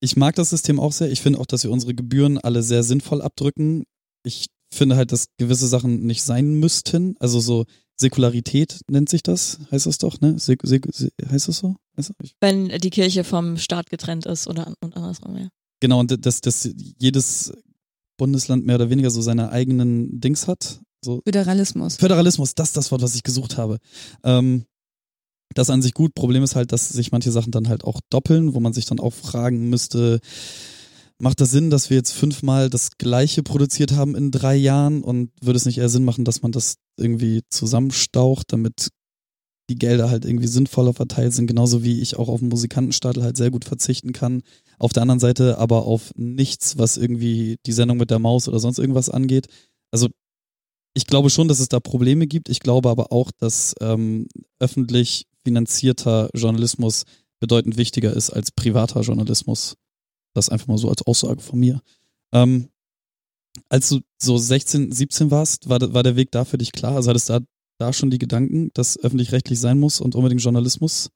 [0.00, 1.10] ich mag das System auch sehr.
[1.10, 3.84] Ich finde auch, dass wir unsere Gebühren alle sehr sinnvoll abdrücken.
[4.24, 7.16] Ich finde halt, dass gewisse Sachen nicht sein müssten.
[7.20, 7.64] Also so
[8.00, 10.38] Säkularität nennt sich das, heißt das doch, ne?
[10.38, 11.76] Sek Sek Se- heißt das so?
[11.96, 12.16] Heißt das?
[12.22, 15.48] Ich, Wenn die Kirche vom Staat getrennt ist oder und andersrum, ja.
[15.80, 17.52] genau, und dass, dass jedes
[18.16, 20.80] Bundesland mehr oder weniger so seine eigenen Dings hat.
[21.04, 21.96] So Föderalismus.
[21.96, 23.78] Föderalismus, das ist das Wort, was ich gesucht habe.
[24.22, 24.64] Ähm,
[25.54, 26.14] das an sich gut.
[26.14, 29.00] Problem ist halt, dass sich manche Sachen dann halt auch doppeln, wo man sich dann
[29.00, 30.20] auch fragen müsste,
[31.20, 35.30] macht das Sinn, dass wir jetzt fünfmal das gleiche produziert haben in drei Jahren und
[35.40, 38.90] würde es nicht eher Sinn machen, dass man das irgendwie zusammenstaucht, damit
[39.70, 43.36] die Gelder halt irgendwie sinnvoller verteilt sind, genauso wie ich auch auf den Musikantenstadel halt
[43.36, 44.42] sehr gut verzichten kann.
[44.78, 48.60] Auf der anderen Seite aber auf nichts, was irgendwie die Sendung mit der Maus oder
[48.60, 49.46] sonst irgendwas angeht.
[49.90, 50.08] Also
[50.94, 52.48] ich glaube schon, dass es da Probleme gibt.
[52.48, 54.26] Ich glaube aber auch, dass ähm,
[54.58, 57.04] öffentlich finanzierter Journalismus
[57.40, 59.76] bedeutend wichtiger ist als privater Journalismus.
[60.34, 61.80] Das einfach mal so als Aussage von mir.
[62.32, 62.68] Ähm,
[63.70, 66.96] als du so 16, 17 warst, war, war der Weg da für dich klar?
[66.96, 67.46] Also hattest du da,
[67.78, 71.08] da schon die Gedanken, dass öffentlich-rechtlich sein muss und unbedingt Journalismus?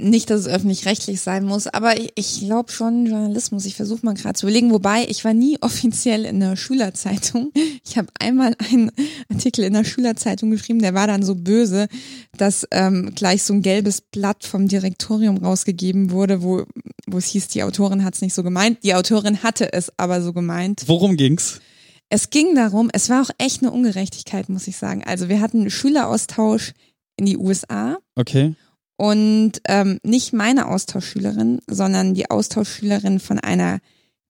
[0.00, 3.66] Nicht, dass es öffentlich-rechtlich sein muss, aber ich, ich glaube schon Journalismus.
[3.66, 7.52] Ich versuche mal gerade zu überlegen, wobei ich war nie offiziell in der Schülerzeitung.
[7.84, 8.90] Ich habe einmal einen
[9.30, 11.88] Artikel in der Schülerzeitung geschrieben, der war dann so böse,
[12.36, 16.64] dass ähm, gleich so ein gelbes Blatt vom Direktorium rausgegeben wurde, wo,
[17.06, 18.78] wo es hieß, die Autorin hat es nicht so gemeint.
[18.82, 20.84] Die Autorin hatte es aber so gemeint.
[20.86, 21.60] Worum ging's?
[22.08, 25.04] Es ging darum, es war auch echt eine Ungerechtigkeit, muss ich sagen.
[25.04, 26.72] Also wir hatten einen Schüleraustausch
[27.16, 28.54] in die USA Okay.
[29.00, 33.80] Und ähm, nicht meine Austauschschülerin, sondern die Austauschschülerin von einer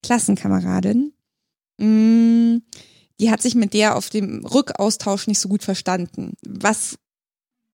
[0.04, 1.12] Klassenkameradin.
[1.78, 2.58] Mm,
[3.18, 6.34] Die hat sich mit der auf dem Rückaustausch nicht so gut verstanden.
[6.46, 6.96] Was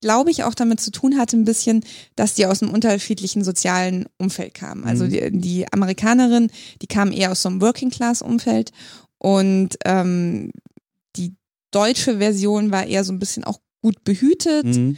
[0.00, 1.84] glaube ich auch damit zu tun hatte, ein bisschen,
[2.16, 4.84] dass die aus einem unterschiedlichen sozialen Umfeld kamen.
[4.84, 5.10] Also Mhm.
[5.10, 6.50] die, die Amerikanerin,
[6.82, 8.72] die kam eher aus so einem Working-Class-Umfeld
[9.18, 10.50] und ähm,
[11.16, 11.34] die
[11.70, 14.96] deutsche Version war eher so ein bisschen auch gut behütet, Mhm.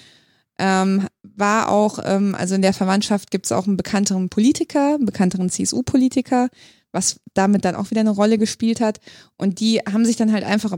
[0.58, 5.06] Ähm, war auch, ähm, also in der Verwandtschaft gibt es auch einen bekannteren Politiker, einen
[5.06, 6.48] bekannteren CSU-Politiker,
[6.92, 9.00] was damit dann auch wieder eine Rolle gespielt hat.
[9.36, 10.76] Und die haben sich dann halt einfach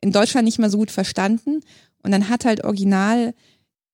[0.00, 1.60] in Deutschland nicht mehr so gut verstanden.
[2.02, 3.34] Und dann hat halt original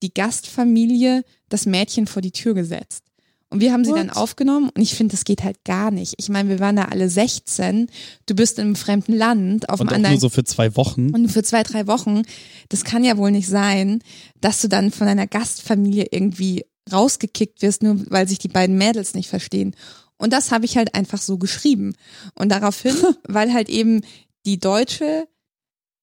[0.02, 3.04] die Gastfamilie das Mädchen vor die Tür gesetzt.
[3.50, 4.16] Und wir haben sie dann What?
[4.18, 6.14] aufgenommen und ich finde, das geht halt gar nicht.
[6.18, 7.88] Ich meine, wir waren da alle 16,
[8.26, 10.76] du bist in einem fremden Land, auf Und einem auch anderen nur so für zwei
[10.76, 11.10] Wochen.
[11.14, 12.22] und für zwei, drei Wochen,
[12.68, 14.00] das kann ja wohl nicht sein,
[14.40, 19.14] dass du dann von deiner Gastfamilie irgendwie rausgekickt wirst, nur weil sich die beiden Mädels
[19.14, 19.74] nicht verstehen.
[20.18, 21.94] Und das habe ich halt einfach so geschrieben.
[22.34, 22.94] Und daraufhin,
[23.28, 24.02] weil halt eben
[24.44, 25.26] die deutsche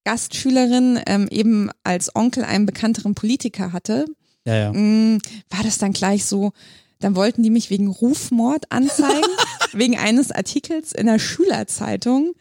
[0.03, 4.05] Gastschülerin ähm, eben als Onkel einen bekannteren Politiker hatte,
[4.45, 4.73] Ja, ja.
[4.73, 5.19] mh,
[5.49, 6.51] war das dann gleich so,
[7.05, 9.29] dann wollten die mich wegen Rufmord anzeigen,
[9.73, 12.33] wegen eines Artikels in der Schülerzeitung.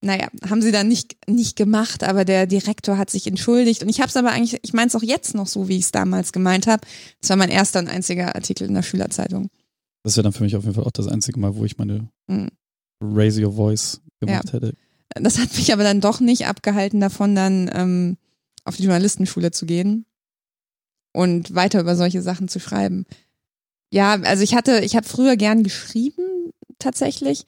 [0.00, 3.82] Naja, haben sie dann nicht, nicht gemacht, aber der Direktor hat sich entschuldigt.
[3.82, 5.84] Und ich habe es aber eigentlich, ich meine es auch jetzt noch so, wie ich
[5.84, 6.80] es damals gemeint habe.
[7.20, 9.50] Das war mein erster und einziger Artikel in der Schülerzeitung.
[10.02, 12.08] Das wäre dann für mich auf jeden Fall auch das einzige Mal, wo ich meine
[12.26, 12.48] Mhm.
[13.02, 14.72] Raise Your Voice gemacht hätte.
[15.14, 18.16] Das hat mich aber dann doch nicht abgehalten davon, dann ähm,
[18.64, 20.06] auf die Journalistenschule zu gehen
[21.12, 23.04] und weiter über solche Sachen zu schreiben.
[23.90, 27.44] Ja, also ich hatte, ich habe früher gern geschrieben tatsächlich,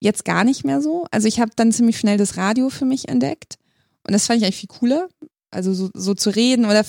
[0.00, 1.06] jetzt gar nicht mehr so.
[1.10, 3.56] Also ich habe dann ziemlich schnell das Radio für mich entdeckt
[4.06, 5.08] und das fand ich eigentlich viel cooler.
[5.54, 6.84] Also so, so zu reden oder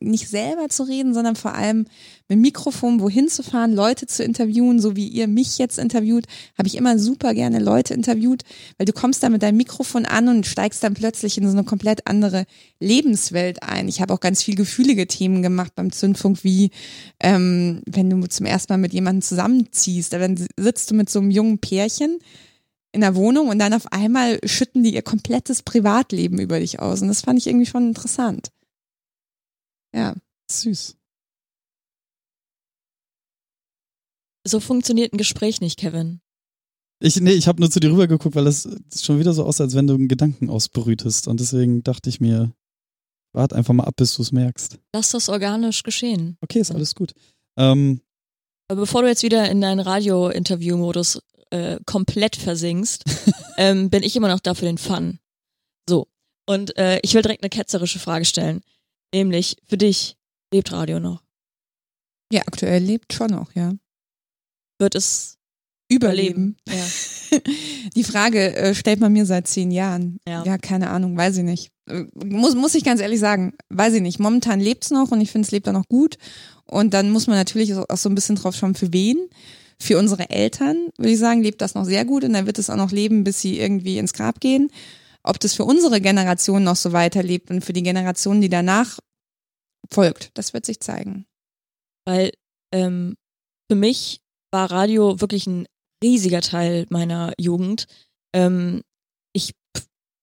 [0.00, 1.86] nicht selber zu reden, sondern vor allem
[2.28, 6.68] mit Mikrofon wohin zu fahren, Leute zu interviewen, so wie ihr mich jetzt interviewt, habe
[6.68, 8.42] ich immer super gerne Leute interviewt,
[8.78, 11.64] weil du kommst da mit deinem Mikrofon an und steigst dann plötzlich in so eine
[11.64, 12.44] komplett andere
[12.78, 13.88] Lebenswelt ein.
[13.88, 16.70] Ich habe auch ganz viel gefühlige Themen gemacht beim Zündfunk, wie
[17.18, 21.30] ähm, wenn du zum ersten Mal mit jemandem zusammenziehst, dann sitzt du mit so einem
[21.30, 22.18] jungen Pärchen
[22.92, 27.02] in der Wohnung und dann auf einmal schütten die ihr komplettes Privatleben über dich aus.
[27.02, 28.50] Und das fand ich irgendwie schon interessant.
[29.94, 30.14] Ja.
[30.50, 30.96] Süß.
[34.46, 36.20] So funktioniert ein Gespräch nicht, Kevin.
[37.02, 39.74] Ich, nee, ich habe nur zu dir rübergeguckt, weil es schon wieder so aussah, als
[39.74, 41.28] wenn du einen Gedanken ausbrütest.
[41.28, 42.52] Und deswegen dachte ich mir,
[43.32, 44.78] wart einfach mal ab, bis du es merkst.
[44.94, 46.36] Lass das organisch geschehen.
[46.40, 47.14] Okay, ist alles gut.
[47.56, 48.00] Ähm,
[48.68, 53.04] Aber bevor du jetzt wieder in deinen Radio-Interview-Modus äh, komplett versinkst,
[53.56, 55.18] ähm, bin ich immer noch da für den Fun.
[55.88, 56.08] So.
[56.46, 58.62] Und äh, ich will direkt eine ketzerische Frage stellen.
[59.14, 60.16] Nämlich, für dich,
[60.52, 61.22] lebt Radio noch?
[62.32, 63.72] Ja, aktuell lebt schon noch, ja.
[64.78, 65.40] Wird es
[65.90, 66.56] Überleben.
[66.68, 67.38] Ja.
[67.96, 70.20] Die Frage äh, stellt man mir seit zehn Jahren.
[70.26, 70.44] Ja.
[70.44, 71.72] Ja, keine Ahnung, weiß ich nicht.
[71.88, 74.20] Äh, Muss, muss ich ganz ehrlich sagen, weiß ich nicht.
[74.20, 76.16] Momentan lebt's noch und ich finde, es lebt auch noch gut.
[76.64, 79.18] Und dann muss man natürlich auch so ein bisschen drauf schauen, für wen.
[79.80, 82.70] Für unsere Eltern, würde ich sagen, lebt das noch sehr gut und dann wird es
[82.70, 84.70] auch noch leben, bis sie irgendwie ins Grab gehen.
[85.22, 88.98] Ob das für unsere Generation noch so weiterlebt und für die Generation, die danach
[89.90, 91.26] folgt, das wird sich zeigen.
[92.06, 92.32] Weil
[92.72, 93.16] ähm,
[93.70, 94.20] für mich
[94.50, 95.66] war Radio wirklich ein
[96.02, 97.86] riesiger Teil meiner Jugend.
[98.34, 98.82] Ähm,
[99.32, 99.54] ich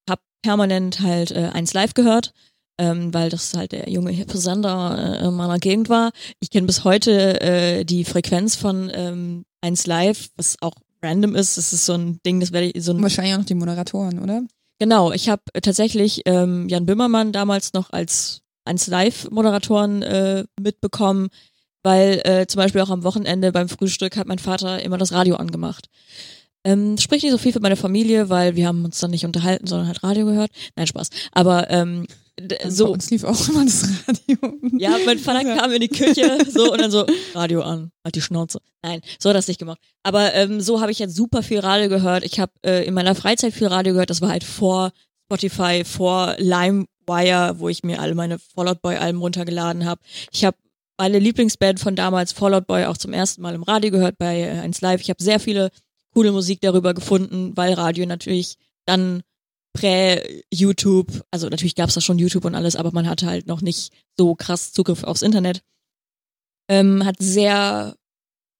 [0.10, 2.34] habe permanent halt äh, eins live gehört,
[2.78, 6.12] ähm, weil das halt der junge hippe Sender äh, in meiner Gegend war.
[6.40, 11.58] Ich kenne bis heute äh, die Frequenz von ähm, eins live, was auch random ist.
[11.58, 14.20] Das ist so ein Ding, das werde ich so ein wahrscheinlich auch noch die Moderatoren,
[14.20, 14.44] oder?
[14.80, 21.30] Genau, ich habe tatsächlich ähm, Jan Böhmermann damals noch als eins Live-Moderatoren äh, mitbekommen,
[21.84, 25.38] weil äh, zum Beispiel auch am Wochenende beim Frühstück hat mein Vater immer das Radio
[25.38, 25.88] angemacht.
[26.64, 29.68] Ähm, spricht nicht so viel für meine Familie, weil wir haben uns dann nicht unterhalten,
[29.68, 30.52] sondern halt Radio gehört.
[30.76, 31.10] Nein, Spaß.
[31.32, 32.06] Aber ähm,
[32.40, 34.60] d- Bei so, uns lief auch immer das Radio.
[34.78, 35.58] ja, mein Vater Ja.
[35.58, 38.60] kam in die Küche so und dann so Radio an, hat die Schnauze.
[38.84, 39.80] Nein, so hat das nicht gemacht.
[40.04, 42.24] Aber ähm, so habe ich jetzt super viel Radio gehört.
[42.24, 44.10] Ich habe äh, in meiner Freizeit viel Radio gehört.
[44.10, 44.92] Das war halt vor
[45.26, 50.02] Spotify, vor LimeWire, wo ich mir alle meine Fallout Boy Alben runtergeladen habe.
[50.32, 50.58] Ich habe
[50.98, 54.60] meine Lieblingsband von damals, Fallout Boy, auch zum ersten Mal im Radio gehört bei äh,
[54.60, 55.02] 1 Live.
[55.02, 55.70] Ich habe sehr viele
[56.14, 59.22] coole Musik darüber gefunden, weil Radio natürlich dann
[59.74, 63.94] prä-YouTube, also natürlich gab's da schon YouTube und alles, aber man hatte halt noch nicht
[64.18, 65.62] so krass Zugriff aufs Internet.
[66.70, 67.96] Ähm, hat sehr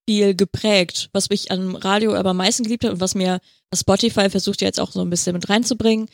[0.08, 3.40] viel geprägt, was mich am Radio aber am meisten geliebt hat und was mir
[3.74, 6.08] Spotify versucht ja jetzt auch so ein bisschen mit reinzubringen,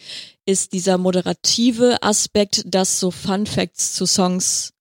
[0.47, 4.73] ist dieser moderative Aspekt, dass so Fun Facts zu Songs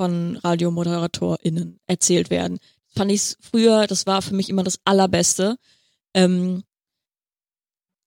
[0.00, 2.58] von RadiomoderatorInnen erzählt werden.
[2.88, 5.56] Fand ich früher, das war für mich immer das Allerbeste.
[6.14, 6.62] Ähm,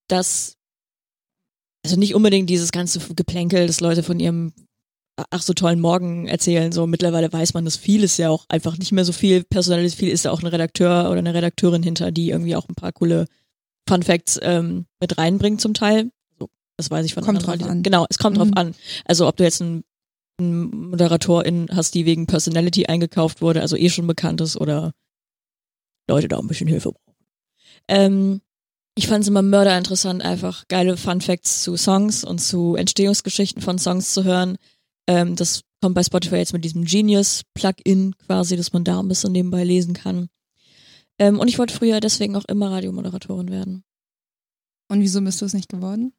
[0.08, 0.57] dass
[1.88, 4.52] also nicht unbedingt dieses ganze Geplänkel, dass Leute von ihrem
[5.32, 6.74] ach so tollen Morgen erzählen.
[6.74, 9.86] So mittlerweile weiß man, dass viel ist ja auch einfach nicht mehr so viel personell
[9.86, 9.96] ist.
[9.96, 12.92] Viel ist ja auch ein Redakteur oder eine Redakteurin hinter, die irgendwie auch ein paar
[12.92, 13.26] coole
[13.88, 16.12] Fun Facts ähm, mit reinbringt zum Teil.
[16.38, 17.84] So, das weiß ich von Kommt anderen drauf an.
[17.84, 18.42] Genau, es kommt Mhm.
[18.42, 18.76] drauf an.
[19.06, 19.86] Also ob du jetzt einen,
[20.40, 24.92] einen Moderatorin hast, die wegen Personality eingekauft wurde, also eh schon bekannt ist oder
[26.10, 27.16] Leute da ein bisschen Hilfe brauchen.
[27.88, 28.42] Ähm,
[28.98, 33.78] ich fand es immer mörderinteressant, einfach geile Fun Facts zu Songs und zu Entstehungsgeschichten von
[33.78, 34.58] Songs zu hören.
[35.08, 39.32] Ähm, das kommt bei Spotify jetzt mit diesem Genius-Plugin quasi, dass man da ein bisschen
[39.32, 40.30] nebenbei lesen kann.
[41.20, 43.84] Ähm, und ich wollte früher deswegen auch immer Radiomoderatorin werden.
[44.90, 46.14] Und wieso bist du es nicht geworden?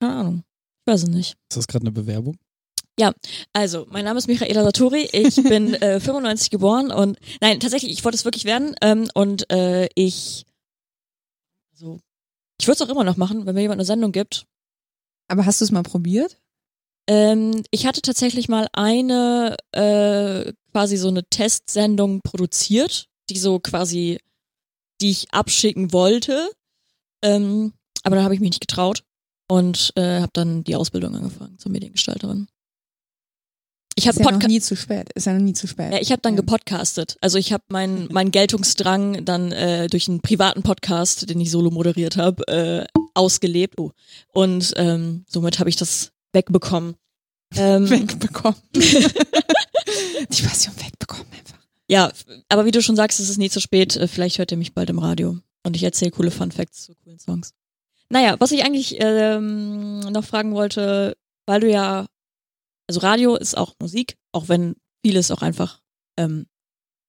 [0.00, 0.44] Keine Ahnung.
[0.86, 1.36] Ich weiß es nicht.
[1.50, 2.38] ist das gerade eine Bewerbung?
[3.52, 5.08] Also, mein Name ist Michaela Sartori.
[5.12, 8.74] Ich bin äh, 95 geboren und nein, tatsächlich, ich wollte es wirklich werden.
[8.80, 10.46] Ähm, und äh, ich,
[12.60, 14.46] ich würde es auch immer noch machen, wenn mir jemand eine Sendung gibt.
[15.28, 16.38] Aber hast du es mal probiert?
[17.06, 24.18] Ähm, ich hatte tatsächlich mal eine äh, quasi so eine Testsendung produziert, die so quasi,
[25.00, 26.50] die ich abschicken wollte.
[27.22, 29.04] Ähm, aber dann habe ich mich nicht getraut
[29.48, 32.48] und äh, habe dann die Ausbildung angefangen zur Mediengestalterin.
[33.96, 34.50] Ich habe ist ja noch Podcast.
[34.50, 35.12] nie zu spät.
[35.14, 35.92] Ist ja noch nie zu spät.
[35.92, 36.40] Ja, ich habe dann Ja.
[36.40, 37.16] gepodcastet.
[37.20, 41.70] Also ich habe meinen mein Geltungsdrang dann äh, durch einen privaten Podcast, den ich solo
[41.70, 43.78] moderiert habe, äh, ausgelebt.
[43.78, 43.92] Oh.
[44.32, 46.96] Und ähm, somit habe ich das wegbekommen.
[47.56, 48.58] Ähm, wegbekommen.
[48.74, 51.58] Die Passion wegbekommen einfach.
[51.88, 52.10] Ja,
[52.48, 53.94] aber wie du schon sagst, es ist nie zu spät.
[53.96, 55.38] Äh, Vielleicht hört ihr mich bald im Radio.
[55.62, 57.52] Und ich erzähle coole Fun Facts zu coolen Songs.
[58.10, 61.16] Naja, was ich eigentlich ähm, noch fragen wollte,
[61.46, 62.06] weil du ja
[62.86, 65.80] also Radio ist auch Musik, auch wenn vieles auch einfach
[66.16, 66.46] ähm,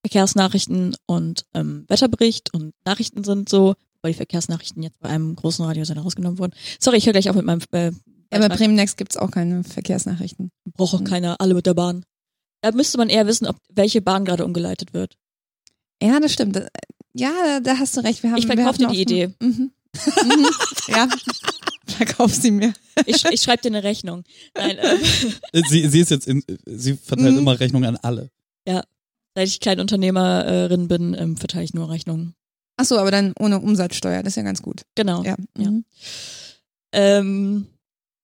[0.05, 5.65] Verkehrsnachrichten und ähm, Wetterbericht und Nachrichten sind so, weil die Verkehrsnachrichten jetzt bei einem großen
[5.65, 6.53] Radiosender rausgenommen wurden.
[6.79, 7.91] Sorry, ich höre gleich auf mit meinem äh,
[8.31, 10.51] Ja, bei Bremen Next gibt's auch keine Verkehrsnachrichten.
[10.73, 12.05] braucht auch keiner alle mit der Bahn.
[12.61, 15.17] Da müsste man eher wissen, ob welche Bahn gerade umgeleitet wird.
[16.01, 16.61] Ja, das stimmt.
[17.13, 18.21] Ja, da, hast du recht.
[18.21, 19.33] Wir haben, Ich wir verkauf dir hatten die Idee.
[19.39, 19.71] Mhm.
[20.23, 20.47] mhm.
[20.87, 21.07] Ja,
[21.97, 22.73] verkauf sie mir.
[23.05, 24.23] Ich, ich schreibe dir eine Rechnung.
[24.57, 24.97] Nein, äh,
[25.69, 27.39] Sie, sie ist jetzt in, sie verteilt Mhm.
[27.39, 28.29] immer Rechnungen an alle.
[29.37, 32.35] seit ich Kleinunternehmerin bin, ähm, verteile ich nur Rechnungen.
[32.77, 34.23] Ach so, aber dann ohne Umsatzsteuer.
[34.23, 34.83] Das ist ja ganz gut.
[34.95, 35.23] Genau.
[35.23, 35.35] Ja.
[35.57, 35.71] Ja.
[35.71, 35.85] Mhm.
[36.93, 37.67] Ähm,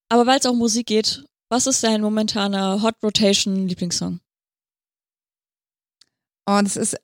[0.09, 4.19] aber weil es auch um Musik geht, was ist dein momentaner Hot Rotation Lieblingssong?
[6.47, 6.97] Oh, das ist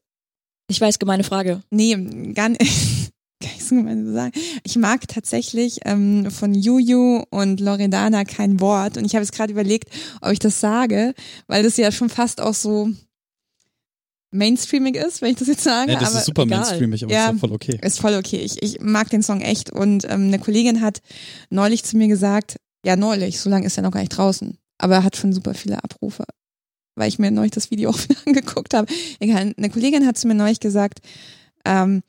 [0.70, 1.62] Ich weiß, gemeine Frage.
[1.70, 1.96] Nee,
[2.34, 3.12] gar nicht.
[3.44, 3.76] So
[4.14, 4.32] sagen.
[4.64, 8.98] Ich mag tatsächlich ähm, von Juju und Loredana kein Wort.
[8.98, 9.90] Und ich habe jetzt gerade überlegt,
[10.22, 11.14] ob ich das sage,
[11.48, 12.90] weil das ja schon fast auch so
[14.32, 15.92] mainstreamig ist, wenn ich das jetzt sage.
[15.94, 16.60] Ja, das aber ist super egal.
[16.60, 17.30] mainstreamig, aber Ja.
[17.30, 17.80] ist voll okay.
[17.82, 18.38] ist voll okay.
[18.38, 19.72] Ich, ich mag den Song echt.
[19.72, 21.02] Und ähm, eine Kollegin hat
[21.50, 24.96] neulich zu mir gesagt, ja neulich, so lange ist er noch gar nicht draußen, aber
[24.96, 26.26] er hat schon super viele Abrufe,
[26.96, 28.92] weil ich mir neulich das Video auch wieder angeguckt habe.
[29.20, 31.00] Egal, eine Kollegin hat zu mir neulich gesagt,
[31.66, 32.02] ähm,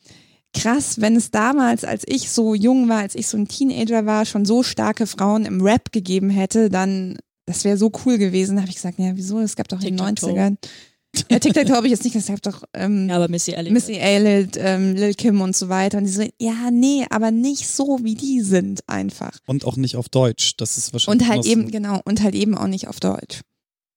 [0.55, 4.25] krass, wenn es damals, als ich so jung war, als ich so ein Teenager war,
[4.25, 8.57] schon so starke Frauen im Rap gegeben hätte, dann das wäre so cool gewesen.
[8.57, 9.41] Da habe ich gesagt, ja, wieso?
[9.41, 10.31] Es gab doch in den Tic-Tac-Toe.
[10.39, 10.57] 90ern.
[11.31, 13.73] Ja, TikTok habe ich jetzt nicht, es gab doch ähm, Ja, aber Missy Elliott.
[13.73, 15.97] Missy Elliott, ähm, Lil Kim und so weiter.
[15.99, 19.39] Und die so, ja, nee, aber nicht so, wie die sind einfach.
[19.47, 20.59] Und auch nicht auf Deutsch.
[20.59, 21.23] Das ist wahrscheinlich.
[21.23, 23.41] Und halt so- eben, genau, und halt eben auch nicht auf Deutsch.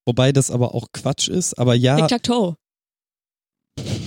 [0.06, 2.56] Wobei das aber auch Quatsch ist, aber ja, Tic-Tac-Toe.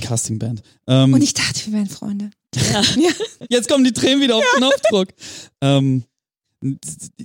[0.00, 0.62] Castingband.
[0.86, 2.30] Ähm, Und ich dachte, wir wären Freunde.
[2.54, 2.82] Ja.
[3.50, 5.08] Jetzt kommen die Tränen wieder auf Knopfdruck.
[5.60, 6.04] ähm,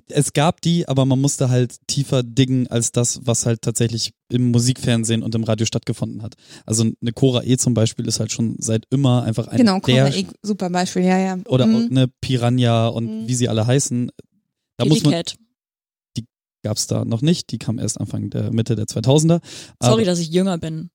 [0.09, 4.51] es gab die, aber man musste halt tiefer diggen als das, was halt tatsächlich im
[4.51, 6.35] Musikfernsehen und im Radio stattgefunden hat.
[6.65, 10.05] Also eine Cora E zum Beispiel ist halt schon seit immer einfach eine Genau, der
[10.07, 11.37] Cobra E, super Beispiel, ja, ja.
[11.45, 11.87] oder Mhm.
[11.89, 13.27] eine Piranha und Mhm.
[13.29, 14.11] wie sie alle heißen.
[14.75, 15.35] Da Kitty muss man, Cat.
[16.63, 17.51] gab's da noch nicht.
[17.51, 19.39] Die kam erst Anfang der Mitte der 2000er.
[19.79, 20.89] Aber- Sorry, dass ich jünger bin.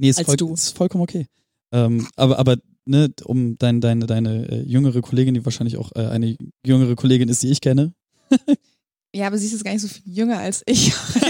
[0.00, 0.54] Nee, ist, als voll, du.
[0.54, 1.26] ist vollkommen okay.
[1.72, 6.06] Ähm, aber, aber, ne, um dein, deine, deine äh, jüngere Kollegin, die wahrscheinlich auch äh,
[6.06, 7.92] eine jüngere Kollegin ist, die ich kenne.
[9.12, 10.92] Ja, aber sie ist jetzt gar nicht so viel jünger als ich.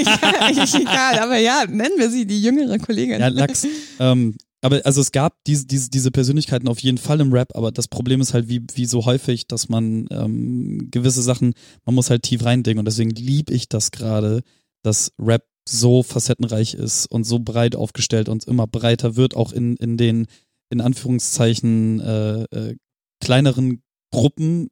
[0.41, 3.21] Eigentlich egal, aber ja, nennen wir sie die jüngere Kollegin.
[3.21, 3.67] Ja, Lachs.
[3.99, 7.73] ähm, aber also es gab diese, diese, diese Persönlichkeiten auf jeden Fall im Rap, aber
[7.73, 11.55] das Problem ist halt wie, wie so häufig, dass man ähm, gewisse Sachen,
[11.87, 14.43] man muss halt tief reindingen und deswegen lieb ich das gerade,
[14.83, 19.77] dass Rap so facettenreich ist und so breit aufgestellt und immer breiter wird, auch in,
[19.77, 20.27] in den,
[20.71, 22.77] in Anführungszeichen, äh, äh,
[23.23, 23.83] kleineren
[24.13, 24.69] Gruppen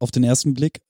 [0.00, 0.80] auf den ersten Blick.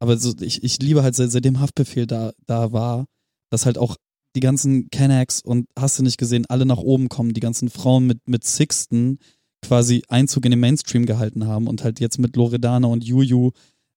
[0.00, 3.06] Aber so, ich, ich liebe halt, seit, seitdem Haftbefehl da, da war,
[3.50, 3.96] dass halt auch
[4.36, 8.06] die ganzen Kennex und hast du nicht gesehen, alle nach oben kommen, die ganzen Frauen
[8.06, 9.18] mit, mit Sixten
[9.64, 13.52] quasi Einzug in den Mainstream gehalten haben und halt jetzt mit Loredana und Juju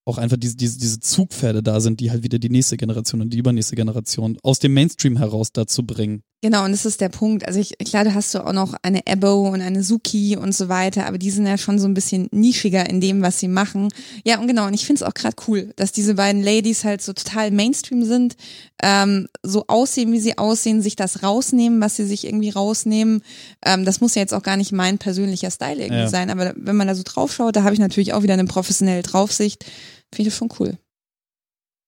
[0.08, 3.32] auch einfach diese, diese, diese Zugpferde da sind, die halt wieder die nächste Generation und
[3.34, 6.24] die übernächste Generation aus dem Mainstream heraus dazu bringen.
[6.43, 7.47] Genau, und das ist der Punkt.
[7.47, 10.70] Also ich, klar, da hast du auch noch eine Ebo und eine Suki und so
[10.70, 13.89] weiter, aber die sind ja schon so ein bisschen nischiger in dem, was sie machen.
[14.24, 17.01] Ja, und genau, und ich finde es auch gerade cool, dass diese beiden Ladies halt
[17.01, 18.36] so total Mainstream sind,
[18.84, 23.24] ähm, so aussehen, wie sie aussehen, sich das rausnehmen, was sie sich irgendwie rausnehmen.
[23.66, 26.08] Ähm, das muss ja jetzt auch gar nicht mein persönlicher Style irgendwie Ja.
[26.08, 28.45] sein, aber wenn man da so drauf schaut, da habe ich natürlich auch wieder eine
[28.45, 29.66] professionelle Draufsicht.
[30.14, 30.78] Finde ich schon cool.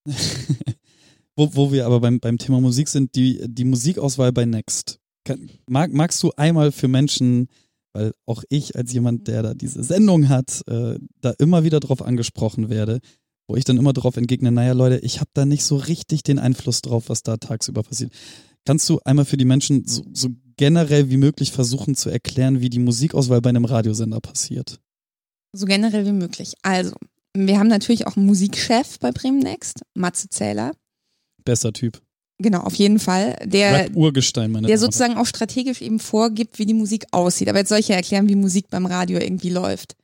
[1.35, 4.99] wo, wo wir aber beim, beim Thema Musik sind, die, die Musikauswahl bei Next.
[5.25, 7.47] Kann, mag, magst du einmal für Menschen,
[7.93, 12.01] weil auch ich als jemand, der da diese Sendung hat, äh, da immer wieder drauf
[12.01, 12.99] angesprochen werde,
[13.47, 16.39] wo ich dann immer drauf entgegne, naja Leute, ich habe da nicht so richtig den
[16.39, 18.13] Einfluss drauf, was da tagsüber passiert.
[18.65, 22.69] Kannst du einmal für die Menschen so, so generell wie möglich versuchen zu erklären, wie
[22.69, 24.79] die Musikauswahl bei einem Radiosender passiert?
[25.53, 26.53] So generell wie möglich.
[26.61, 26.95] Also,
[27.33, 30.71] wir haben natürlich auch einen Musikchef bei Bremen Next, Matze Zähler.
[31.43, 32.01] Besser Typ.
[32.41, 33.37] Genau, auf jeden Fall.
[33.43, 37.49] Der, Rap-Urgestein, meine der und sozusagen auch strategisch eben vorgibt, wie die Musik aussieht.
[37.49, 39.95] Aber jetzt soll ich ja erklären, wie Musik beim Radio irgendwie läuft.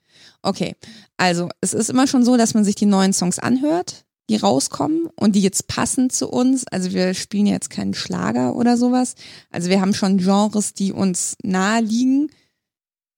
[0.42, 0.76] Okay,
[1.18, 5.08] also es ist immer schon so, dass man sich die neuen Songs anhört, die rauskommen
[5.16, 6.68] und die jetzt passen zu uns.
[6.68, 9.16] Also wir spielen jetzt keinen Schlager oder sowas.
[9.50, 12.30] Also wir haben schon Genres, die uns nahe liegen.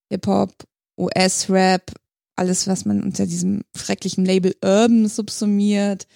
[0.09, 0.53] Hip-Hop,
[0.97, 1.91] US-Rap,
[2.37, 6.07] alles, was man unter diesem schrecklichen Label Urban subsumiert.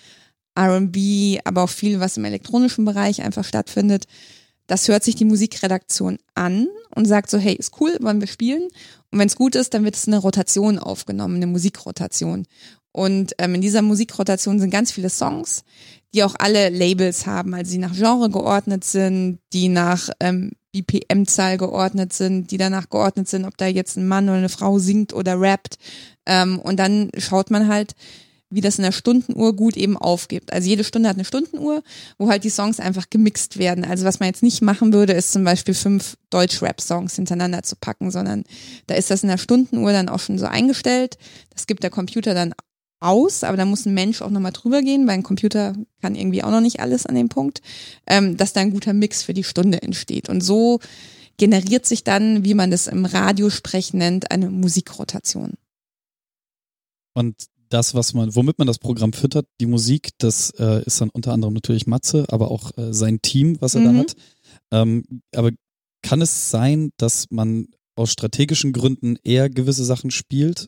[0.56, 4.06] R&B, aber auch viel, was im elektronischen Bereich einfach stattfindet.
[4.68, 8.64] Das hört sich die Musikredaktion an und sagt so, hey, ist cool, wollen wir spielen?
[9.12, 12.46] Und wenn es gut ist, dann wird es in eine Rotation aufgenommen, eine Musikrotation.
[12.92, 15.64] Und ähm, in dieser Musikrotation sind ganz viele Songs,
[16.14, 21.58] die auch alle Labels haben, also die nach Genre geordnet sind, die nach ähm, BPM-Zahl
[21.58, 25.14] geordnet sind, die danach geordnet sind, ob da jetzt ein Mann oder eine Frau singt
[25.14, 25.78] oder rappt.
[26.26, 27.96] Ähm, und dann schaut man halt,
[28.52, 30.54] wie das in der Stundenuhr gut eben aufgibt.
[30.54, 31.82] Also jede Stunde hat eine Stundenuhr,
[32.18, 33.86] wo halt die Songs einfach gemixt werden.
[33.86, 38.12] Also was man jetzt nicht machen würde, ist zum Beispiel fünf Deutsch-Rap-Songs hintereinander zu packen,
[38.12, 38.44] sondern
[38.88, 41.18] da ist das in der Stundenuhr dann auch schon so eingestellt.
[41.54, 42.54] Das gibt der Computer dann
[43.00, 46.44] aus, aber da muss ein Mensch auch nochmal drüber gehen, weil ein Computer kann irgendwie
[46.44, 47.62] auch noch nicht alles an dem Punkt,
[48.06, 50.30] ähm, dass da ein guter Mix für die Stunde entsteht.
[50.30, 50.80] Und so
[51.38, 55.54] generiert sich dann, wie man das im Radiosprech nennt, eine Musikrotation.
[57.14, 57.36] Und
[57.70, 61.34] das, was man, womit man das Programm füttert, die Musik, das äh, ist dann unter
[61.34, 63.86] anderem natürlich Matze, aber auch äh, sein Team, was er mhm.
[63.86, 64.16] da hat.
[64.72, 65.04] Ähm,
[65.36, 65.52] aber
[66.02, 70.68] kann es sein, dass man aus strategischen Gründen eher gewisse Sachen spielt?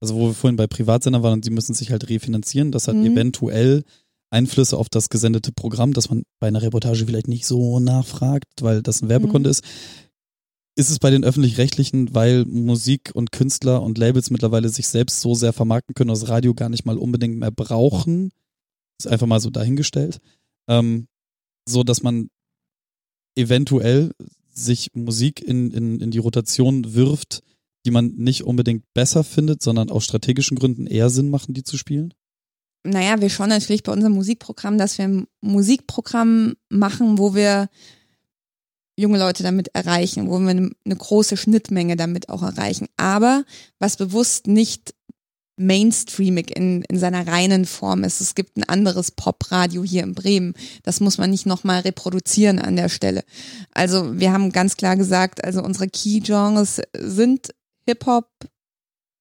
[0.00, 2.96] Also wo wir vorhin bei Privatsender waren und sie müssen sich halt refinanzieren, das hat
[2.96, 3.12] mhm.
[3.12, 3.84] eventuell
[4.30, 8.82] Einflüsse auf das gesendete Programm, dass man bei einer Reportage vielleicht nicht so nachfragt, weil
[8.82, 9.52] das ein Werbekunde mhm.
[9.52, 9.64] ist
[10.74, 15.34] ist es bei den öffentlich-rechtlichen, weil Musik und Künstler und Labels mittlerweile sich selbst so
[15.34, 18.32] sehr vermarkten können, dass Radio gar nicht mal unbedingt mehr brauchen.
[18.98, 20.18] Ist einfach mal so dahingestellt.
[20.68, 21.08] Ähm,
[21.68, 22.30] so dass man
[23.36, 24.12] eventuell
[24.48, 27.42] sich Musik in, in, in die Rotation wirft,
[27.84, 31.76] die man nicht unbedingt besser findet, sondern aus strategischen Gründen eher Sinn machen, die zu
[31.76, 32.14] spielen?
[32.84, 37.68] Naja, wir schauen natürlich bei unserem Musikprogramm, dass wir ein Musikprogramm machen, wo wir
[38.96, 42.88] junge Leute damit erreichen, wo wir eine, große Schnittmenge damit auch erreichen.
[42.96, 43.44] Aber
[43.78, 44.94] was bewusst nicht
[45.56, 48.20] mainstreamig in, in seiner reinen Form ist.
[48.20, 50.54] Es gibt ein anderes Popradio hier in Bremen.
[50.82, 53.22] Das muss man nicht nochmal reproduzieren an der Stelle.
[53.72, 57.54] Also wir haben ganz klar gesagt, also unsere Key-Genres sind
[57.86, 58.28] Hip-Hop,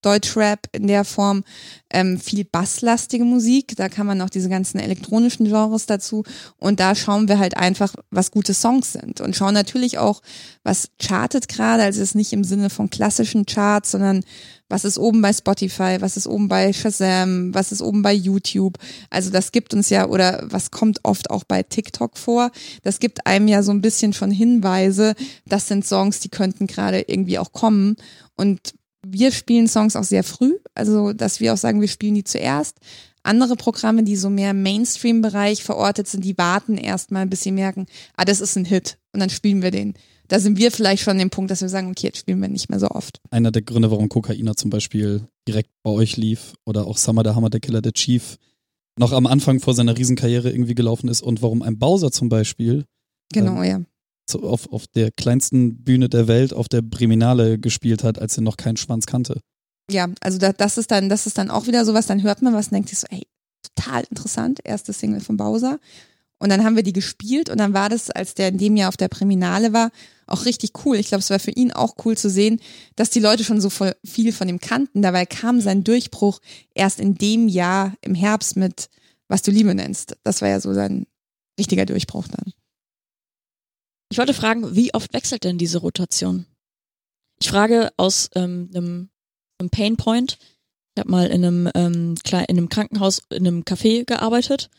[0.02, 1.44] Deutschrap in der Form,
[1.90, 3.76] ähm, viel basslastige Musik.
[3.76, 6.24] Da kann man noch diese ganzen elektronischen Genres dazu.
[6.58, 9.22] Und da schauen wir halt einfach, was gute Songs sind.
[9.22, 10.22] Und schauen natürlich auch,
[10.64, 11.84] was chartet gerade.
[11.84, 14.24] Also es ist nicht im Sinne von klassischen Charts, sondern
[14.72, 18.78] was ist oben bei Spotify, was ist oben bei Shazam, was ist oben bei YouTube.
[19.10, 23.28] Also das gibt uns ja, oder was kommt oft auch bei TikTok vor, das gibt
[23.28, 25.14] einem ja so ein bisschen schon Hinweise,
[25.46, 27.98] das sind Songs, die könnten gerade irgendwie auch kommen.
[28.38, 28.74] Und
[29.06, 32.78] wir spielen Songs auch sehr früh, also dass wir auch sagen, wir spielen die zuerst.
[33.24, 37.86] Andere Programme, die so mehr im Mainstream-Bereich verortet sind, die warten erstmal, bis sie merken,
[38.16, 39.94] ah, das ist ein Hit und dann spielen wir den.
[40.28, 42.48] Da sind wir vielleicht schon an dem Punkt, dass wir sagen, okay, jetzt spielen wir
[42.48, 43.20] nicht mehr so oft.
[43.30, 47.36] Einer der Gründe, warum Kokaina zum Beispiel direkt bei euch lief oder auch Summer der
[47.36, 48.38] Hammer, der Killer, der Chief
[48.98, 52.86] noch am Anfang vor seiner Riesenkarriere irgendwie gelaufen ist und warum ein Bowser zum Beispiel
[53.34, 53.82] Genau, ähm, ja
[54.34, 58.58] auf, auf der kleinsten Bühne der Welt auf der Briminale gespielt hat, als er noch
[58.58, 59.42] keinen Schwanz kannte.
[59.90, 62.54] Ja, also da, das ist dann, das ist dann auch wieder sowas, dann hört man
[62.54, 63.24] was und denkt sich so, ey,
[63.76, 65.80] total interessant, erste Single von Bowser.
[66.40, 68.90] Und dann haben wir die gespielt und dann war das, als der in dem Jahr
[68.90, 69.92] auf der Priminale war,
[70.26, 70.96] auch richtig cool.
[70.96, 72.60] Ich glaube, es war für ihn auch cool zu sehen,
[72.96, 75.04] dass die Leute schon so viel von ihm kannten.
[75.04, 76.40] Dabei kam sein Durchbruch
[76.74, 78.90] erst in dem Jahr im Herbst mit
[79.28, 80.18] Was du Liebe nennst.
[80.24, 81.06] Das war ja so sein
[81.60, 82.54] richtiger Durchbruch dann.
[84.12, 86.46] Ich wollte fragen, wie oft wechselt denn diese Rotation?
[87.40, 89.10] Ich frage aus ähm, einem,
[89.58, 90.38] einem Pain Point.
[90.94, 94.70] Ich habe mal in einem, ähm, in einem Krankenhaus, in einem Café gearbeitet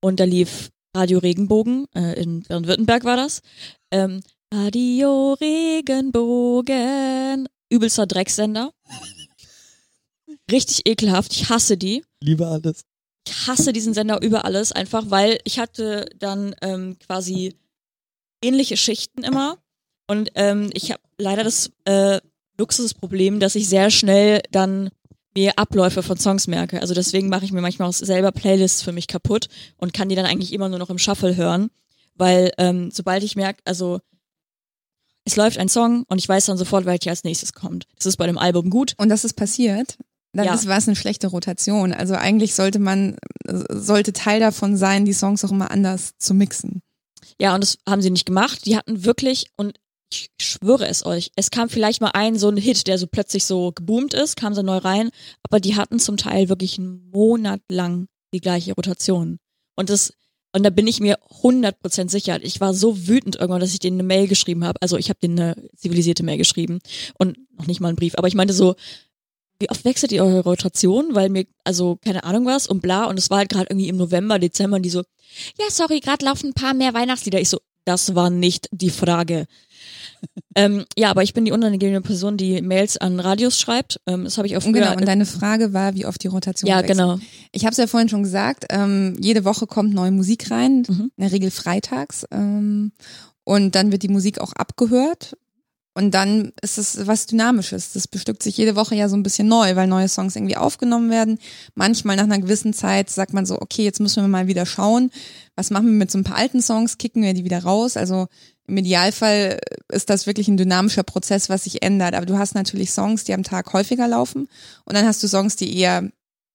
[0.00, 3.42] und da lief Radio Regenbogen, äh, in Baden-Württemberg war das.
[3.90, 4.22] Ähm,
[4.52, 6.66] Radio Regenbogen,
[7.68, 8.72] übelster Drecksender.
[10.50, 12.02] Richtig ekelhaft, ich hasse die.
[12.22, 12.86] Liebe alles.
[13.26, 17.54] Ich hasse diesen Sender über alles, einfach weil ich hatte dann ähm, quasi
[18.42, 19.58] ähnliche Schichten immer.
[20.06, 22.20] Und ähm, ich habe leider das äh,
[22.58, 24.90] Luxusproblem, dass ich sehr schnell dann
[25.34, 26.80] mir Abläufe von Songs merke.
[26.80, 30.16] Also deswegen mache ich mir manchmal auch selber Playlists für mich kaputt und kann die
[30.16, 31.70] dann eigentlich immer nur noch im Shuffle hören.
[32.14, 34.00] Weil ähm, sobald ich merke, also
[35.24, 37.86] es läuft ein Song und ich weiß dann sofort, welcher als nächstes kommt.
[37.96, 38.94] Das ist bei dem Album gut.
[38.96, 39.96] Und das ist passiert.
[40.32, 40.66] Dann ja.
[40.66, 41.92] war es eine schlechte Rotation.
[41.92, 46.82] Also eigentlich sollte man, sollte Teil davon sein, die Songs auch immer anders zu mixen.
[47.40, 48.66] Ja, und das haben sie nicht gemacht.
[48.66, 49.78] Die hatten wirklich, und
[50.10, 53.44] ich schwöre es euch, es kam vielleicht mal ein so ein Hit, der so plötzlich
[53.44, 55.10] so geboomt ist, kam so neu rein,
[55.42, 59.38] aber die hatten zum Teil wirklich einen Monat lang die gleiche Rotation.
[59.76, 60.14] Und das,
[60.52, 62.42] und da bin ich mir 100% sicher.
[62.42, 64.80] Ich war so wütend irgendwann, dass ich denen eine Mail geschrieben habe.
[64.80, 66.80] Also ich habe denen eine zivilisierte Mail geschrieben
[67.18, 68.14] und noch nicht mal einen Brief.
[68.16, 68.74] Aber ich meinte so,
[69.58, 71.14] wie oft wechselt ihr eure Rotation?
[71.14, 73.04] Weil mir, also keine Ahnung was und bla.
[73.04, 75.02] Und es war halt gerade irgendwie im November, Dezember und die so,
[75.58, 77.40] ja, sorry, gerade laufen ein paar mehr Weihnachtslieder.
[77.40, 79.46] Ich so, das war nicht die Frage.
[80.54, 84.00] ähm, ja, aber ich bin die unangenehme Person, die Mails an Radios schreibt.
[84.06, 84.72] Ähm, das habe ich auch früher.
[84.72, 86.98] Genau, und deine Frage war, wie oft die Rotation Ja, wechselt.
[86.98, 87.18] genau.
[87.52, 91.10] Ich habe es ja vorhin schon gesagt, ähm, jede Woche kommt neue Musik rein, Mhm.
[91.16, 92.26] in der Regel freitags.
[92.30, 92.92] Ähm,
[93.44, 95.36] und dann wird die Musik auch abgehört.
[95.98, 97.92] Und dann ist es was Dynamisches.
[97.92, 101.10] Das bestückt sich jede Woche ja so ein bisschen neu, weil neue Songs irgendwie aufgenommen
[101.10, 101.40] werden.
[101.74, 105.10] Manchmal nach einer gewissen Zeit sagt man so, okay, jetzt müssen wir mal wieder schauen,
[105.56, 107.96] was machen wir mit so ein paar alten Songs, kicken wir die wieder raus.
[107.96, 108.28] Also
[108.68, 112.14] im Idealfall ist das wirklich ein dynamischer Prozess, was sich ändert.
[112.14, 114.48] Aber du hast natürlich Songs, die am Tag häufiger laufen
[114.84, 116.08] und dann hast du Songs, die eher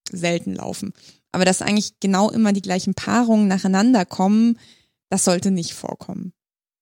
[0.10, 0.94] selten laufen.
[1.34, 4.58] Aber dass eigentlich genau immer die gleichen Paarungen nacheinander kommen,
[5.10, 6.32] das sollte nicht vorkommen.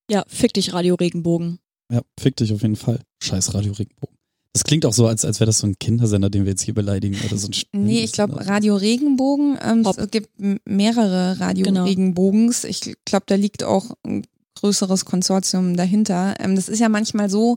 [0.08, 1.58] Ja, fick dich, Radio Regenbogen.
[1.90, 3.00] Ja, fick dich auf jeden Fall.
[3.22, 4.16] Scheiß Radio Regenbogen.
[4.54, 6.74] Das klingt auch so, als, als wäre das so ein Kindersender, den wir jetzt hier
[6.74, 7.54] beleidigen oder so ein
[7.86, 10.30] Nee, ich glaube Radio Regenbogen, ähm, es gibt
[10.66, 11.84] mehrere Radio Genau.
[11.84, 12.64] Regenbogens.
[12.64, 14.26] Ich glaube, da liegt auch ein
[14.56, 16.34] größeres Konsortium dahinter.
[16.38, 17.56] Ähm, das ist ja manchmal so,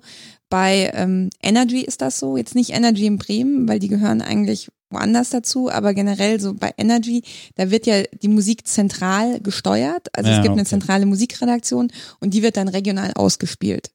[0.50, 4.70] bei ähm, Energy ist das so, jetzt nicht Energy in Bremen, weil die gehören eigentlich
[4.90, 7.24] woanders dazu, aber generell so bei Energy,
[7.56, 10.08] da wird ja die Musik zentral gesteuert.
[10.16, 10.70] Also Ja, es gibt eine okay.
[10.70, 13.92] zentrale Musikredaktion und die wird dann regional ausgespielt.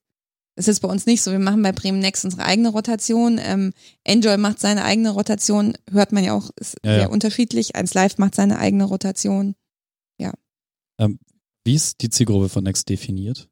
[0.61, 1.31] Das ist bei uns nicht so.
[1.33, 3.41] Wir machen bei Bremen Next unsere eigene Rotation.
[3.43, 3.73] Ähm,
[4.05, 5.73] Enjoy macht seine eigene Rotation.
[5.91, 7.09] Hört man ja auch, ist Ja, sehr ja.
[7.09, 7.77] unterschiedlich.
[7.77, 9.55] Eins Live macht seine eigene Rotation.
[11.65, 13.49] Wie ist die Zielgruppe von Next definiert?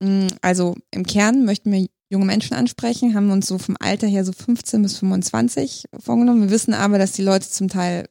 [0.00, 4.24] Mm, Also im Kern möchten wir junge Menschen ansprechen, haben uns so vom Alter her
[4.24, 6.42] so 15 bis 25 vorgenommen.
[6.42, 8.08] Wir wissen aber, dass die Leute zum Teil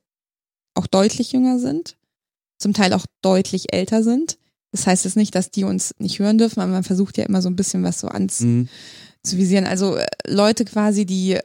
[0.74, 1.98] auch deutlich jünger sind,
[2.58, 4.38] zum Teil auch deutlich älter sind.
[4.76, 7.42] Das heißt jetzt nicht, dass die uns nicht hören dürfen, aber man versucht ja immer
[7.42, 8.68] so ein bisschen was so ans, Mhm.
[9.66, 11.40] Also äh, Leute quasi, die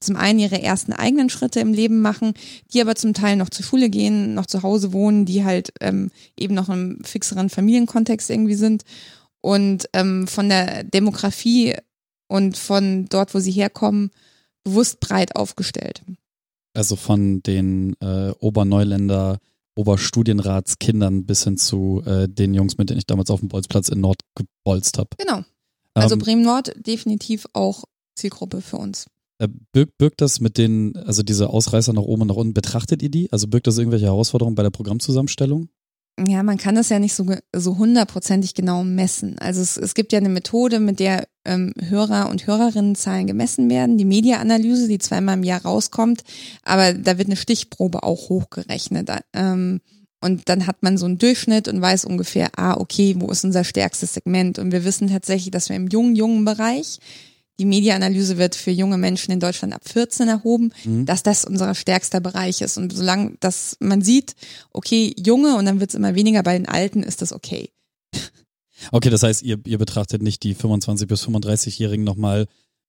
[0.00, 2.34] zum einen ihre ersten eigenen Schritte im Leben machen,
[2.72, 6.10] die aber zum Teil noch zur Schule gehen, noch zu Hause wohnen, die halt ähm,
[6.36, 8.82] eben noch im fixeren Familienkontext irgendwie sind
[9.40, 11.76] und ähm, von der Demografie
[12.28, 14.10] und von dort, wo sie herkommen,
[14.64, 16.02] bewusst breit aufgestellt.
[16.74, 19.38] Also von den äh, Oberneuländer
[19.76, 24.00] Oberstudienratskindern bis hin zu äh, den Jungs, mit denen ich damals auf dem Bolzplatz in
[24.00, 25.10] Nord gebolzt habe.
[25.18, 25.42] Genau.
[25.94, 29.06] Also ähm, Bremen Nord definitiv auch Zielgruppe für uns.
[29.38, 33.02] äh, birgt, birgt das mit den, also diese Ausreißer nach oben und nach unten, betrachtet
[33.02, 33.30] ihr die?
[33.32, 35.68] Also birgt das irgendwelche Herausforderungen bei der Programmzusammenstellung?
[36.18, 39.38] Ja, man kann das ja nicht so, so hundertprozentig genau messen.
[39.38, 43.98] Also es, es gibt ja eine Methode, mit der ähm, Hörer- und Hörerinnenzahlen gemessen werden,
[43.98, 46.24] die Media-Analyse, die zweimal im Jahr rauskommt,
[46.62, 49.10] aber da wird eine Stichprobe auch hochgerechnet.
[49.34, 49.80] Ähm,
[50.22, 53.64] und dann hat man so einen Durchschnitt und weiß ungefähr, ah, okay, wo ist unser
[53.64, 54.58] stärkstes Segment?
[54.58, 56.98] Und wir wissen tatsächlich, dass wir im jungen, jungen Bereich,
[57.58, 61.06] die Media-Analyse wird für junge Menschen in Deutschland ab 14 erhoben, Mhm.
[61.06, 62.76] dass das unser stärkster Bereich ist.
[62.76, 64.34] Und solange das man sieht,
[64.72, 67.70] okay, junge und dann wird es immer weniger bei den Alten, ist das okay.
[68.92, 72.46] Okay, das heißt, ihr, ihr betrachtet nicht die 25- bis 35-Jährigen nochmal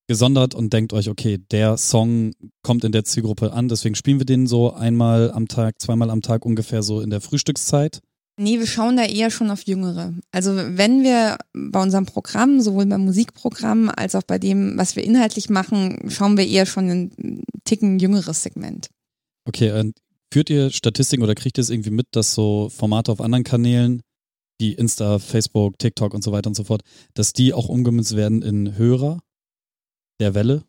[0.07, 4.25] gesondert und denkt euch, okay, der Song kommt in der Zielgruppe an, deswegen spielen wir
[4.25, 8.01] den so einmal am Tag, zweimal am Tag ungefähr so in der Frühstückszeit.
[8.39, 10.13] Nee, wir schauen da eher schon auf Jüngere.
[10.31, 15.03] Also wenn wir bei unserem Programm, sowohl beim Musikprogramm als auch bei dem, was wir
[15.03, 18.89] inhaltlich machen, schauen wir eher schon ein Ticken jüngeres Segment.
[19.45, 19.91] Okay,
[20.31, 24.03] führt ihr Statistiken oder kriegt ihr es irgendwie mit, dass so Formate auf anderen Kanälen,
[24.59, 26.81] wie Insta, Facebook, TikTok und so weiter und so fort,
[27.15, 29.19] dass die auch umgemünzt werden in Hörer
[30.19, 30.63] der Welle?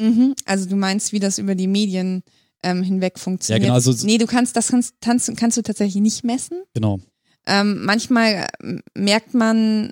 [0.00, 0.34] Mhm.
[0.44, 2.22] Also du meinst, wie das über die Medien
[2.62, 3.62] ähm, hinweg funktioniert?
[3.62, 6.62] Ja, genau, also- nee, du kannst, das kannst, kannst, kannst du tatsächlich nicht messen.
[6.74, 7.00] Genau.
[7.46, 9.90] Ähm, manchmal äh, merkt man,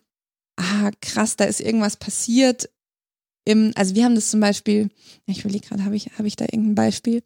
[0.56, 2.68] ah, krass, da ist irgendwas passiert.
[3.44, 4.90] Im, also wir haben das zum Beispiel,
[5.26, 7.22] ich überlege gerade, habe ich, habe ich da irgendein Beispiel?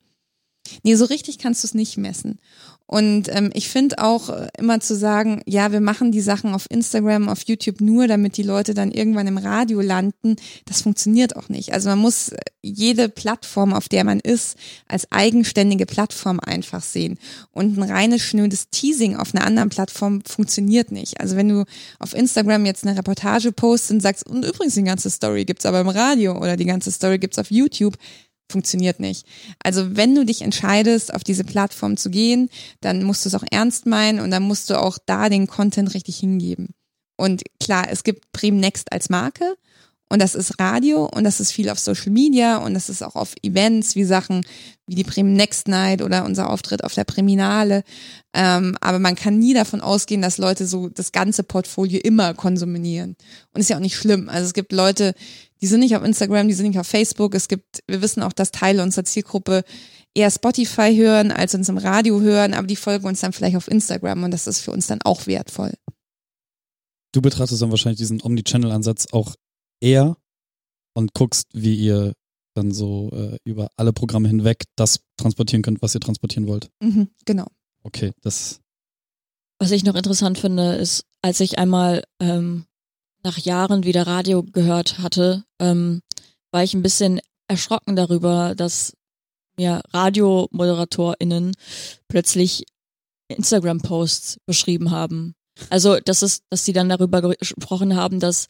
[0.83, 2.39] Nee, so richtig kannst du es nicht messen.
[2.91, 6.67] Und ähm, ich finde auch äh, immer zu sagen, ja, wir machen die Sachen auf
[6.69, 10.35] Instagram, auf YouTube nur, damit die Leute dann irgendwann im Radio landen,
[10.65, 11.73] das funktioniert auch nicht.
[11.73, 14.57] Also man muss äh, jede Plattform, auf der man ist,
[14.89, 17.21] als eigenständige Plattform einfach sehen.
[17.53, 21.21] Und ein reines, schnödes Teasing auf einer anderen Plattform funktioniert nicht.
[21.21, 21.67] Also wenn du
[22.01, 25.81] auf Instagram jetzt eine Reportage postest und sagst, und übrigens die ganze Story gibt's aber
[25.81, 27.97] im Radio oder die ganze Story gibt's auf YouTube,
[28.51, 29.27] funktioniert nicht.
[29.63, 33.45] Also wenn du dich entscheidest, auf diese Plattform zu gehen, dann musst du es auch
[33.51, 36.75] ernst meinen und dann musst du auch da den Content richtig hingeben.
[37.17, 39.57] Und klar, es gibt Bremen Next als Marke
[40.13, 43.15] und das ist Radio und das ist viel auf Social Media und das ist auch
[43.15, 44.45] auf Events wie Sachen
[44.89, 47.85] wie die Bremen Next Night oder unser Auftritt auf der Priminale.
[48.35, 53.15] Ähm, aber man kann nie davon ausgehen, dass Leute so das ganze Portfolio immer konsumieren.
[53.53, 54.29] Und ist ja auch nicht schlimm.
[54.29, 55.15] Also es gibt Leute,
[55.63, 57.35] die sind nicht auf Instagram, die sind nicht auf Facebook.
[57.35, 59.65] Es gibt, wir wissen auch, dass Teile unserer Zielgruppe
[60.15, 63.69] eher Spotify hören, als uns im Radio hören, aber die folgen uns dann vielleicht auf
[63.69, 65.75] Instagram und das ist für uns dann auch wertvoll.
[67.13, 69.35] du betrachtest dann wahrscheinlich diesen Omnichannel-Ansatz auch
[69.81, 70.17] eher
[70.95, 72.15] und guckst, wie ihr
[72.55, 76.71] dann so äh, über alle Programme hinweg das transportieren könnt, was ihr transportieren wollt.
[76.83, 77.47] Mhm, genau.
[77.83, 78.61] Okay, das.
[79.59, 82.65] Was ich noch interessant finde, ist, als ich einmal ähm,
[83.23, 86.03] nach Jahren wieder Radio gehört hatte, ähm,
[86.51, 88.95] war ich ein bisschen erschrocken darüber, dass
[89.57, 91.53] mir RadiomoderatorInnen
[92.09, 92.65] plötzlich
[93.29, 95.35] Instagram-Posts beschrieben haben.
[95.69, 98.47] Also, das ist, dass sie dann darüber gesprochen haben, dass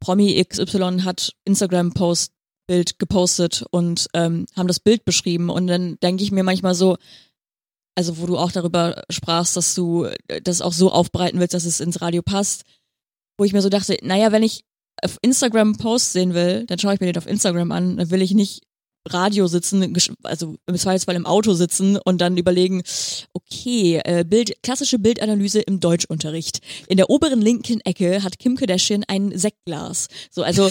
[0.00, 2.32] Promi XY hat Instagram-Post
[2.68, 6.98] Bild gepostet und ähm, haben das Bild beschrieben und dann denke ich mir manchmal so,
[7.94, 10.06] also wo du auch darüber sprachst, dass du
[10.44, 12.64] das auch so aufbereiten willst, dass es ins Radio passt,
[13.38, 14.64] wo ich mir so dachte, naja, wenn ich
[15.02, 18.20] auf Instagram Post sehen will, dann schaue ich mir den auf Instagram an, dann will
[18.20, 18.62] ich nicht
[19.06, 22.82] Radio sitzen, also im Zweifelsfall im Auto sitzen und dann überlegen,
[23.32, 26.60] okay, äh, Bild, klassische Bildanalyse im Deutschunterricht.
[26.88, 30.08] In der oberen linken Ecke hat Kim Kardashian ein Sektglas.
[30.30, 30.70] So, also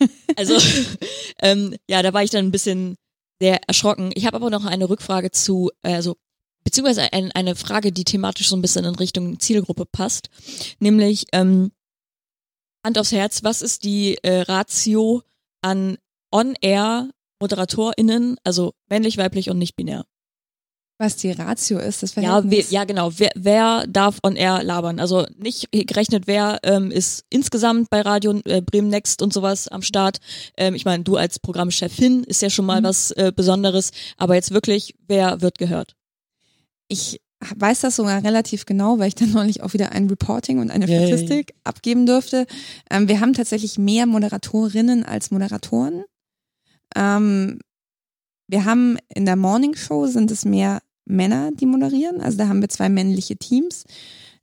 [0.36, 0.56] also
[1.42, 2.96] ähm, ja, da war ich dann ein bisschen
[3.40, 4.10] sehr erschrocken.
[4.14, 6.16] Ich habe aber noch eine Rückfrage zu, also
[6.64, 10.28] beziehungsweise ein, eine Frage, die thematisch so ein bisschen in Richtung Zielgruppe passt,
[10.78, 11.72] nämlich ähm,
[12.84, 15.22] Hand aufs Herz, was ist die äh, Ratio
[15.62, 15.98] an
[16.32, 17.10] On-Air
[17.40, 20.04] ModeratorInnen, also männlich, weiblich und nicht binär?
[21.00, 22.02] was die Ratio ist.
[22.02, 23.10] Das ja, we, ja, genau.
[23.16, 25.00] Wer, wer darf on air labern?
[25.00, 29.80] Also nicht gerechnet, wer ähm, ist insgesamt bei Radio äh, Bremen Next und sowas am
[29.80, 30.18] Start.
[30.58, 32.84] Ähm, ich meine, du als Programmchefin ist ja schon mal mhm.
[32.84, 35.96] was äh, Besonderes, aber jetzt wirklich, wer wird gehört?
[36.88, 37.20] Ich
[37.56, 40.86] weiß das sogar relativ genau, weil ich dann neulich auch wieder ein Reporting und eine
[40.86, 41.06] Yay.
[41.06, 42.46] Statistik abgeben durfte.
[42.90, 46.04] Ähm, wir haben tatsächlich mehr Moderatorinnen als Moderatoren.
[46.94, 47.60] Ähm,
[48.48, 52.20] wir haben in der Morning Show sind es mehr Männer, die moderieren.
[52.20, 53.84] Also da haben wir zwei männliche Teams.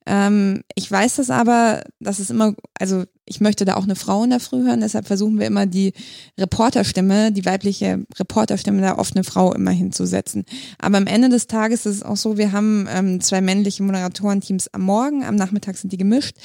[0.05, 4.23] Ähm, ich weiß das aber, dass es immer, also ich möchte da auch eine Frau
[4.23, 5.93] in der Früh hören, deshalb versuchen wir immer die
[6.39, 10.45] Reporterstimme, die weibliche Reporterstimme, da oft eine Frau immer hinzusetzen.
[10.79, 14.69] Aber am Ende des Tages ist es auch so, wir haben ähm, zwei männliche Moderatorenteams
[14.73, 16.37] am Morgen, am Nachmittag sind die gemischt.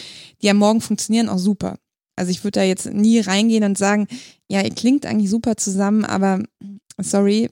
[0.42, 1.78] Die am Morgen funktionieren auch super.
[2.16, 4.06] Also ich würde da jetzt nie reingehen und sagen,
[4.48, 6.42] ja, ihr klingt eigentlich super zusammen, aber
[6.98, 7.48] sorry,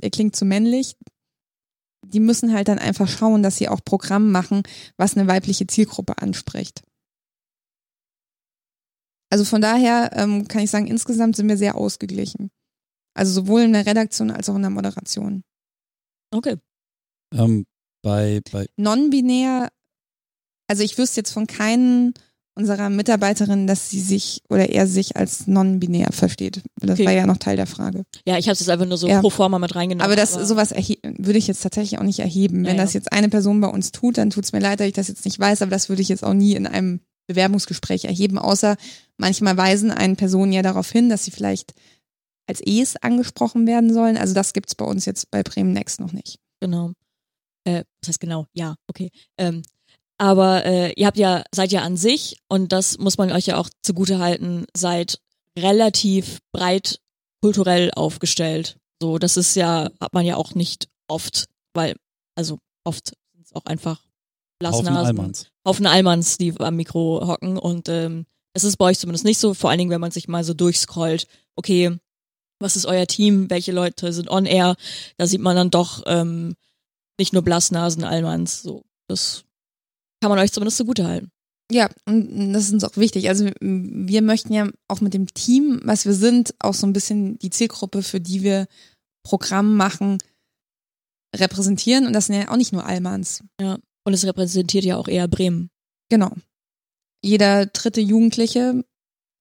[0.00, 0.96] ihr klingt zu männlich
[2.12, 4.62] die müssen halt dann einfach schauen, dass sie auch Programm machen,
[4.96, 6.82] was eine weibliche Zielgruppe anspricht.
[9.30, 12.50] Also von daher ähm, kann ich sagen, insgesamt sind wir sehr ausgeglichen.
[13.14, 15.42] Also sowohl in der Redaktion als auch in der Moderation.
[16.30, 16.56] Okay.
[17.34, 17.66] Ähm,
[18.02, 19.68] bei, bei Non-binär,
[20.68, 22.14] also ich wüsste jetzt von keinen
[22.58, 26.62] unserer Mitarbeiterin, dass sie sich oder er sich als non-binär versteht.
[26.80, 27.06] Das okay.
[27.06, 28.02] war ja noch Teil der Frage.
[28.26, 29.20] Ja, ich habe es einfach nur so ja.
[29.20, 30.04] pro forma mit reingenommen.
[30.04, 32.66] Aber das aber sowas würde ich jetzt tatsächlich auch nicht erheben.
[32.66, 34.88] Wenn ja, das jetzt eine Person bei uns tut, dann tut es mir leid, dass
[34.88, 38.06] ich das jetzt nicht weiß, aber das würde ich jetzt auch nie in einem Bewerbungsgespräch
[38.06, 38.76] erheben, außer
[39.16, 41.74] manchmal weisen einen Personen ja darauf hin, dass sie vielleicht
[42.48, 44.16] als Es angesprochen werden sollen.
[44.16, 46.38] Also das gibt's bei uns jetzt bei Bremen Next noch nicht.
[46.60, 46.92] Genau.
[47.64, 49.10] Äh, das heißt genau, ja, okay.
[49.36, 49.62] Ähm,
[50.16, 53.56] aber äh, ihr habt ja, seid ja an sich, und das muss man euch ja
[53.56, 55.20] auch zugute halten, seid
[55.56, 57.00] relativ breit
[57.40, 58.78] kulturell aufgestellt.
[59.00, 61.94] So, das ist ja, hat man ja auch nicht oft, weil,
[62.34, 64.02] also oft sind es auch einfach.
[64.62, 65.50] Haufen Allmanns.
[65.66, 67.58] Haufen Allmanns, die am Mikro hocken.
[67.58, 70.28] Und ähm, es ist bei euch zumindest nicht so, vor allen Dingen, wenn man sich
[70.28, 71.96] mal so durchscrollt, okay,
[72.60, 74.76] was ist euer Team, welche Leute sind on air,
[75.16, 76.56] da sieht man dann doch ähm,
[77.18, 78.62] nicht nur Blassnasen, Allmanns.
[78.62, 79.44] So, das
[80.20, 81.30] kann man euch zumindest zugute halten.
[81.70, 83.28] Ja, und das ist uns auch wichtig.
[83.28, 87.38] Also wir möchten ja auch mit dem Team, was wir sind, auch so ein bisschen
[87.38, 88.66] die Zielgruppe, für die wir
[89.22, 90.18] Programm machen,
[91.36, 92.06] repräsentieren.
[92.06, 93.44] Und das sind ja auch nicht nur Almans.
[93.60, 93.78] Ja,
[94.08, 95.68] und es repräsentiert ja auch eher Bremen.
[96.08, 96.32] Genau.
[97.22, 98.82] Jeder dritte Jugendliche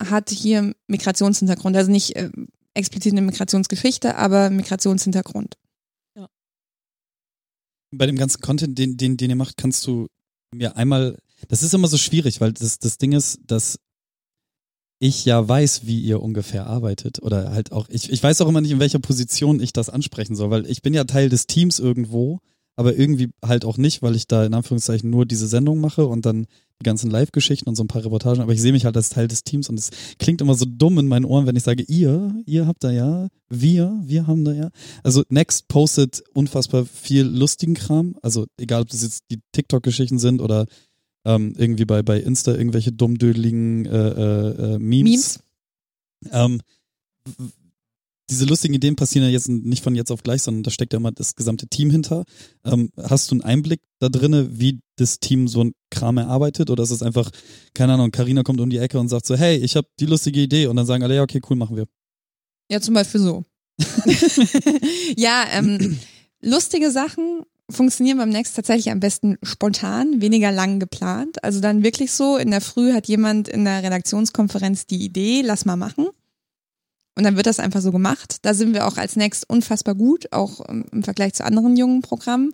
[0.03, 1.78] hat hier Migrationshintergrund.
[1.78, 2.30] Also nicht äh,
[2.74, 5.55] explizit eine Migrationsgeschichte, aber Migrationshintergrund.
[6.18, 6.28] Ja.
[7.95, 10.07] Bei dem ganzen Content, den, den, den ihr macht, kannst du
[10.53, 13.80] mir einmal, das ist immer so schwierig, weil das, das Ding ist, dass
[14.99, 18.59] ich ja weiß, wie ihr ungefähr arbeitet oder halt auch, ich, ich weiß auch immer
[18.59, 21.80] nicht, in welcher Position ich das ansprechen soll, weil ich bin ja Teil des Teams
[21.80, 22.41] irgendwo,
[22.78, 26.25] aber irgendwie halt auch nicht, weil ich da in Anführungszeichen nur diese Sendung mache und
[26.25, 26.45] dann
[26.80, 29.28] die ganzen Live-Geschichten und so ein paar Reportagen, aber ich sehe mich halt als Teil
[29.28, 32.36] des Teams und es klingt immer so dumm in meinen Ohren, wenn ich sage, ihr,
[32.45, 34.69] ihr habt da ja, wir, wir haben da ja.
[35.03, 40.39] Also Next postet unfassbar viel lustigen Kram, also egal, ob das jetzt die TikTok-Geschichten sind
[40.39, 40.67] oder
[41.25, 45.39] ähm, irgendwie bei, bei Insta irgendwelche dummdödeligen äh, äh, äh, Memes.
[46.21, 46.32] Memes.
[46.32, 46.61] Ähm,
[48.30, 50.97] diese lustigen Ideen passieren ja jetzt nicht von jetzt auf gleich, sondern da steckt ja
[50.97, 52.25] immer das gesamte Team hinter.
[52.65, 56.69] Ähm, hast du einen Einblick da drinne, wie das Team so ein Kram erarbeitet?
[56.69, 57.30] Oder ist es einfach,
[57.73, 60.41] keine Ahnung, Karina kommt um die Ecke und sagt so, hey, ich habe die lustige
[60.41, 61.86] Idee und dann sagen alle, ja, okay, cool, machen wir.
[62.69, 63.45] Ja, zum Beispiel so.
[65.15, 65.97] ja, ähm,
[66.41, 71.43] lustige Sachen funktionieren beim Next tatsächlich am besten spontan, weniger lang geplant.
[71.43, 75.65] Also dann wirklich so, in der Früh hat jemand in der Redaktionskonferenz die Idee, lass
[75.65, 76.07] mal machen.
[77.18, 78.38] Und dann wird das einfach so gemacht.
[78.43, 82.51] Da sind wir auch als Next unfassbar gut, auch im Vergleich zu anderen jungen Programmen.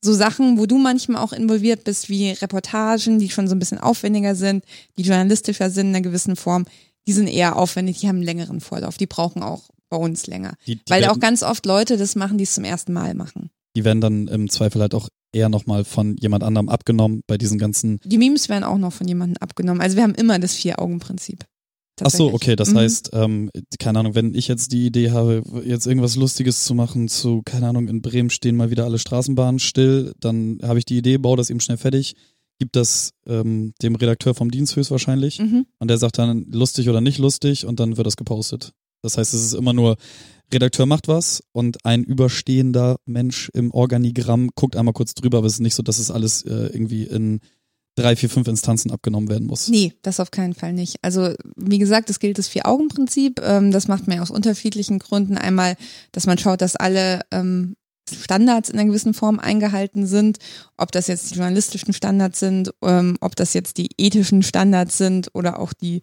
[0.00, 3.78] So Sachen, wo du manchmal auch involviert bist, wie Reportagen, die schon so ein bisschen
[3.78, 4.64] aufwendiger sind,
[4.96, 6.66] die journalistischer sind in einer gewissen Form,
[7.08, 10.54] die sind eher aufwendig, die haben einen längeren Vorlauf, die brauchen auch bei uns länger.
[10.68, 13.50] Die, die Weil auch ganz oft Leute das machen, die es zum ersten Mal machen.
[13.74, 17.58] Die werden dann im Zweifel halt auch eher nochmal von jemand anderem abgenommen bei diesen
[17.58, 17.98] ganzen.
[18.04, 19.80] Die Memes werden auch noch von jemandem abgenommen.
[19.80, 21.44] Also wir haben immer das Vier-Augen-Prinzip.
[22.02, 22.78] Ach so, okay, das mhm.
[22.78, 27.08] heißt, ähm, keine Ahnung, wenn ich jetzt die Idee habe, jetzt irgendwas Lustiges zu machen
[27.08, 30.98] zu, keine Ahnung, in Bremen stehen mal wieder alle Straßenbahnen still, dann habe ich die
[30.98, 32.14] Idee, baue das eben schnell fertig,
[32.58, 35.66] gib das ähm, dem Redakteur vom Dienst höchstwahrscheinlich mhm.
[35.78, 38.72] und der sagt dann lustig oder nicht lustig und dann wird das gepostet.
[39.02, 39.96] Das heißt, es ist immer nur,
[40.52, 45.54] Redakteur macht was und ein überstehender Mensch im Organigramm guckt einmal kurz drüber, aber es
[45.54, 47.40] ist nicht so, dass es alles äh, irgendwie in
[47.98, 49.68] drei, vier, fünf Instanzen abgenommen werden muss.
[49.68, 50.96] Nee, das auf keinen Fall nicht.
[51.02, 53.40] Also wie gesagt, es gilt das Vier-Augen-Prinzip.
[53.42, 55.36] Ähm, das macht man ja aus unterschiedlichen Gründen.
[55.36, 55.76] Einmal,
[56.12, 57.76] dass man schaut, dass alle ähm,
[58.10, 60.38] Standards in einer gewissen Form eingehalten sind,
[60.76, 65.30] ob das jetzt die journalistischen Standards sind, ähm, ob das jetzt die ethischen Standards sind
[65.34, 66.02] oder auch die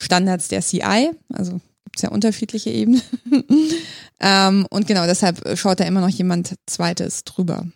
[0.00, 1.10] Standards der CI.
[1.32, 3.02] Also gibt es ja unterschiedliche Ebenen.
[4.70, 7.66] und genau, deshalb schaut da immer noch jemand Zweites drüber.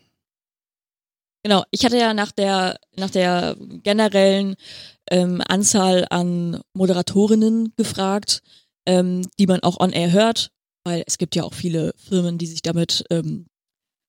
[1.48, 4.54] Genau, ich hatte ja nach der, nach der generellen
[5.10, 8.42] ähm, Anzahl an Moderatorinnen gefragt,
[8.84, 10.50] ähm, die man auch on air hört,
[10.84, 13.46] weil es gibt ja auch viele Firmen, die sich damit, ähm,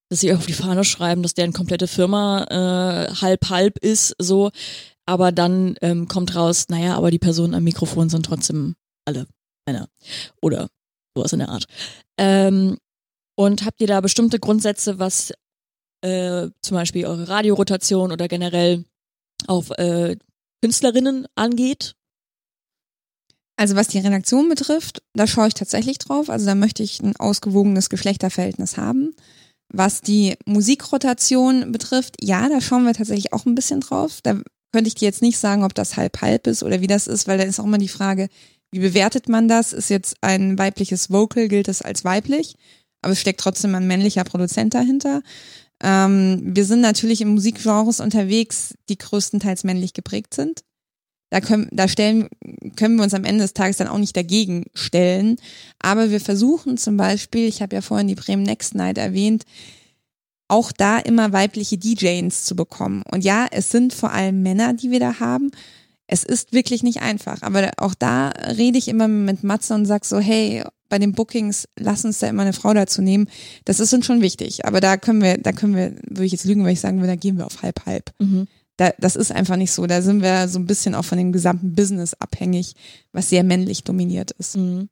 [0.10, 4.52] dass sie auf die Fahne schreiben, dass deren komplette Firma äh, halb halb ist, so.
[5.06, 8.76] Aber dann ähm, kommt raus, naja, aber die Personen am Mikrofon sind trotzdem
[9.06, 9.28] alle
[9.66, 9.88] Männer.
[10.42, 10.68] Oder
[11.16, 11.68] sowas in der Art.
[12.18, 12.76] Ähm,
[13.38, 15.32] und habt ihr da bestimmte Grundsätze, was
[16.02, 18.86] äh, zum Beispiel eure Radiorotation oder generell
[19.48, 20.18] auf äh,
[20.62, 21.96] Künstlerinnen angeht?
[23.58, 26.30] Also was die Redaktion betrifft, da schaue ich tatsächlich drauf.
[26.30, 29.14] Also da möchte ich ein ausgewogenes Geschlechterverhältnis haben.
[29.72, 34.22] Was die Musikrotation betrifft, ja, da schauen wir tatsächlich auch ein bisschen drauf.
[34.24, 34.42] Da
[34.72, 37.38] könnte ich dir jetzt nicht sagen, ob das halb-halb ist oder wie das ist, weil
[37.38, 38.30] da ist auch immer die Frage,
[38.72, 39.74] wie bewertet man das?
[39.74, 42.56] Ist jetzt ein weibliches Vocal, gilt es als weiblich?
[43.02, 45.22] Aber es steckt trotzdem ein männlicher Produzent dahinter.
[45.82, 50.64] Ähm, wir sind natürlich in Musikgenres unterwegs, die größtenteils männlich geprägt sind.
[51.30, 52.28] Da können, da stellen,
[52.76, 55.38] können wir uns am Ende des Tages dann auch nicht dagegen stellen.
[55.80, 59.44] Aber wir versuchen zum Beispiel, ich habe ja vorhin die Bremen Next Night erwähnt,
[60.48, 63.04] auch da immer weibliche DJs zu bekommen.
[63.12, 65.52] Und ja, es sind vor allem Männer, die wir da haben.
[66.08, 67.44] Es ist wirklich nicht einfach.
[67.44, 71.68] Aber auch da rede ich immer mit Matze und sag so, hey, bei den Bookings,
[71.78, 73.28] lass uns da immer eine Frau dazu nehmen.
[73.66, 74.66] Das ist uns schon wichtig.
[74.66, 77.14] Aber da können wir, da können wir, würde ich jetzt lügen, weil ich sagen würde,
[77.14, 78.12] da gehen wir auf halb halb.
[78.20, 78.48] Mhm.
[78.78, 79.86] Da, das ist einfach nicht so.
[79.88, 82.74] Da sind wir so ein bisschen auch von dem gesamten Business abhängig,
[83.12, 84.58] was sehr männlich dominiert ist.
[84.58, 84.90] Mhm.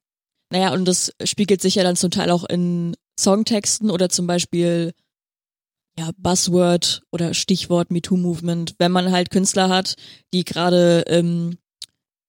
[0.52, 4.94] Naja, und das spiegelt sich ja dann zum Teil auch in Songtexten oder zum Beispiel
[5.98, 9.96] ja, Buzzword oder Stichwort MeToo-Movement, wenn man halt Künstler hat,
[10.34, 11.58] die gerade ähm,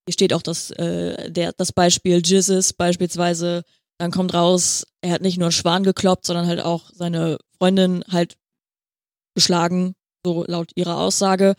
[0.09, 3.63] hier steht auch das, äh, der, das Beispiel Jizzes beispielsweise.
[3.99, 8.03] Dann kommt raus, er hat nicht nur einen Schwan gekloppt, sondern halt auch seine Freundin
[8.09, 8.35] halt
[9.35, 9.93] geschlagen,
[10.25, 11.53] so laut ihrer Aussage.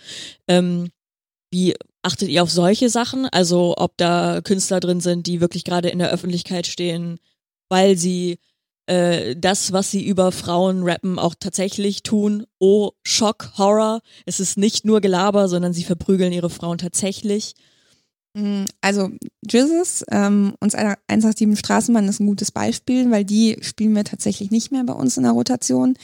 [0.48, 0.90] Ähm,
[1.53, 3.26] wie achtet ihr auf solche Sachen?
[3.26, 7.20] Also ob da Künstler drin sind, die wirklich gerade in der Öffentlichkeit stehen,
[7.68, 8.40] weil sie
[8.86, 12.46] äh, das, was sie über Frauen rappen, auch tatsächlich tun.
[12.59, 14.01] Oh, Schock, Horror.
[14.26, 17.55] Es ist nicht nur Gelaber, sondern sie verprügeln ihre Frauen tatsächlich.
[18.35, 19.11] Mm, also
[19.43, 24.70] Jizzes, ähm, uns 187 Straßenbahn ist ein gutes Beispiel, weil die spielen wir tatsächlich nicht
[24.72, 25.97] mehr bei uns in der Rotation.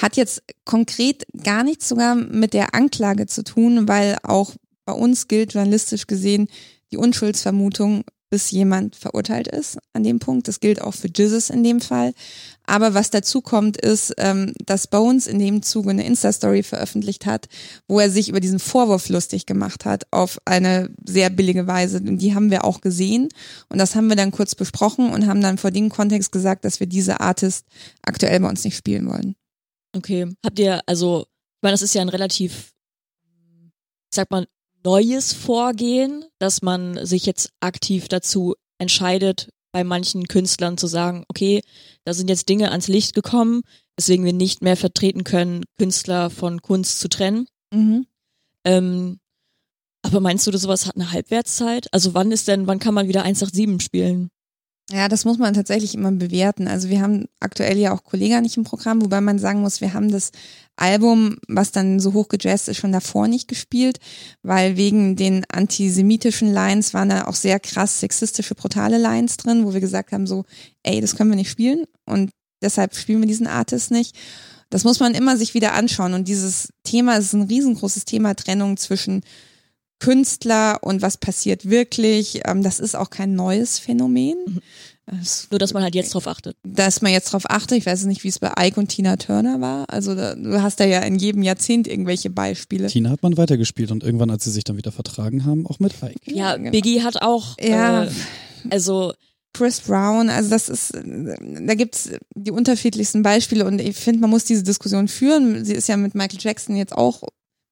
[0.00, 5.28] Hat jetzt konkret gar nichts sogar mit der Anklage zu tun, weil auch bei uns
[5.28, 6.48] gilt journalistisch gesehen
[6.90, 10.48] die Unschuldsvermutung bis jemand verurteilt ist an dem Punkt.
[10.48, 12.14] Das gilt auch für Jizzes in dem Fall.
[12.66, 17.46] Aber was dazu kommt, ist, ähm, dass Bones in dem Zuge eine Insta-Story veröffentlicht hat,
[17.86, 21.98] wo er sich über diesen Vorwurf lustig gemacht hat auf eine sehr billige Weise.
[21.98, 23.28] Und die haben wir auch gesehen.
[23.68, 26.80] Und das haben wir dann kurz besprochen und haben dann vor dem Kontext gesagt, dass
[26.80, 27.64] wir diese Artist
[28.02, 29.36] aktuell bei uns nicht spielen wollen.
[29.96, 30.26] Okay.
[30.44, 32.72] Habt ihr, also, ich meine, das ist ja ein relativ,
[34.10, 34.48] ich sag mal,
[34.84, 41.62] neues Vorgehen, dass man sich jetzt aktiv dazu entscheidet, bei manchen Künstlern zu sagen, okay,
[42.04, 43.62] da sind jetzt Dinge ans Licht gekommen,
[43.96, 47.48] weswegen wir nicht mehr vertreten können, Künstler von Kunst zu trennen.
[47.72, 48.06] Mhm.
[48.64, 49.18] Ähm,
[50.02, 51.92] aber meinst du, dass sowas hat eine Halbwertszeit?
[51.92, 54.30] Also wann ist denn, wann kann man wieder 187 spielen?
[54.90, 56.68] Ja, das muss man tatsächlich immer bewerten.
[56.68, 59.94] Also wir haben aktuell ja auch Kollega nicht im Programm, wobei man sagen muss, wir
[59.94, 60.30] haben das
[60.76, 63.98] Album, was dann so hoch gejazzt ist, schon davor nicht gespielt,
[64.42, 69.72] weil wegen den antisemitischen Lines waren da auch sehr krass sexistische, brutale Lines drin, wo
[69.72, 70.44] wir gesagt haben so,
[70.82, 72.30] ey, das können wir nicht spielen und
[72.60, 74.14] deshalb spielen wir diesen Artist nicht.
[74.68, 78.76] Das muss man immer sich wieder anschauen und dieses Thema ist ein riesengroßes Thema, Trennung
[78.76, 79.22] zwischen
[80.00, 82.42] Künstler und was passiert wirklich.
[82.44, 84.36] Ähm, das ist auch kein neues Phänomen.
[84.46, 84.60] Mhm.
[85.50, 86.56] Nur, dass man halt jetzt drauf achtet.
[86.62, 87.76] Dass man jetzt drauf achtet.
[87.76, 89.84] Ich weiß nicht, wie es bei Ike und Tina Turner war.
[89.90, 92.86] Also da, du hast da ja in jedem Jahrzehnt irgendwelche Beispiele.
[92.86, 95.94] Tina hat man weitergespielt und irgendwann, als sie sich dann wieder vertragen haben, auch mit
[96.02, 96.16] Ike.
[96.24, 96.70] Ja, ja genau.
[96.70, 97.56] Biggie hat auch.
[97.60, 98.04] Ja.
[98.04, 98.10] Äh,
[98.70, 99.12] also
[99.52, 104.44] Chris Brown, also das ist, da gibt's die unterschiedlichsten Beispiele und ich finde, man muss
[104.44, 105.64] diese Diskussion führen.
[105.64, 107.22] Sie ist ja mit Michael Jackson jetzt auch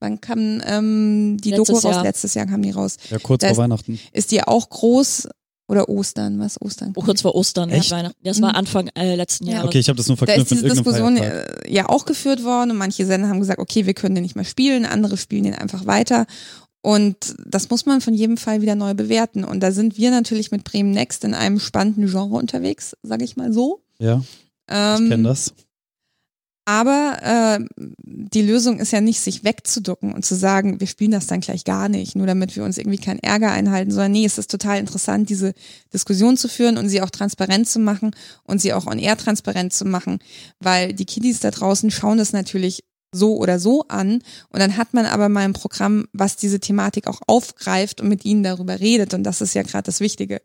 [0.02, 1.94] Wann kam ähm, die Letztes Doku raus?
[1.94, 2.02] Jahr.
[2.02, 2.96] Letztes Jahr kam die raus.
[3.08, 4.00] Ja, kurz Da vor ist- Weihnachten.
[4.12, 5.28] Ist die auch groß
[5.68, 6.40] oder Ostern?
[6.40, 6.92] Was Ostern?
[6.96, 7.92] oh, kurz vor Ostern, ja, Echt?
[7.92, 8.16] Weihnachten.
[8.24, 8.56] Das war Mhm.
[8.56, 9.52] Anfang äh, letzten Ja.
[9.54, 9.68] Jahres.
[9.68, 11.66] Okay, ich habe das nur Da verknüpft ist diese Diskussion Feiertag.
[11.66, 14.34] äh, ja auch geführt worden und manche Sender haben gesagt, okay, wir können den nicht
[14.34, 16.26] mehr spielen, andere spielen den einfach weiter.
[16.82, 19.44] Und das muss man von jedem Fall wieder neu bewerten.
[19.44, 23.36] Und da sind wir natürlich mit Bremen Next in einem spannenden Genre unterwegs, sage ich
[23.36, 23.80] mal so.
[24.00, 24.20] Ja,
[24.68, 25.54] ich Ähm, kenne das.
[26.64, 27.64] Aber äh,
[28.04, 31.64] die Lösung ist ja nicht, sich wegzuducken und zu sagen, wir spielen das dann gleich
[31.64, 34.78] gar nicht, nur damit wir uns irgendwie keinen Ärger einhalten, sondern nee, es ist total
[34.78, 35.54] interessant, diese
[35.92, 38.14] Diskussion zu führen und sie auch transparent zu machen
[38.44, 40.20] und sie auch on air transparent zu machen,
[40.60, 44.94] weil die Kiddies da draußen schauen das natürlich so oder so an und dann hat
[44.94, 49.14] man aber mal ein Programm, was diese Thematik auch aufgreift und mit ihnen darüber redet
[49.14, 50.40] und das ist ja gerade das Wichtige.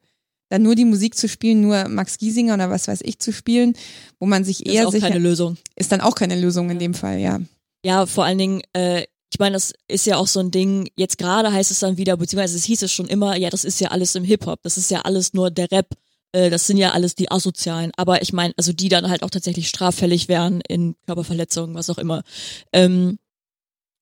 [0.50, 3.74] Dann nur die Musik zu spielen, nur Max Giesinger oder was weiß ich zu spielen,
[4.20, 5.58] wo man sich Das ist eher auch sicher keine Lösung.
[5.76, 7.40] ist dann auch keine Lösung in dem Fall, ja.
[7.86, 11.18] Ja, vor allen Dingen, äh, ich meine, das ist ja auch so ein Ding, jetzt
[11.18, 13.90] gerade heißt es dann wieder, beziehungsweise es hieß es schon immer, ja, das ist ja
[13.90, 15.96] alles im Hip-Hop, das ist ja alles nur der Rap,
[16.32, 19.30] äh, das sind ja alles die Asozialen, aber ich meine, also die dann halt auch
[19.30, 22.24] tatsächlich straffällig wären in Körperverletzungen, was auch immer.
[22.72, 23.20] Ähm,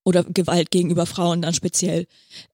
[0.04, 2.06] oder Gewalt gegenüber Frauen dann speziell.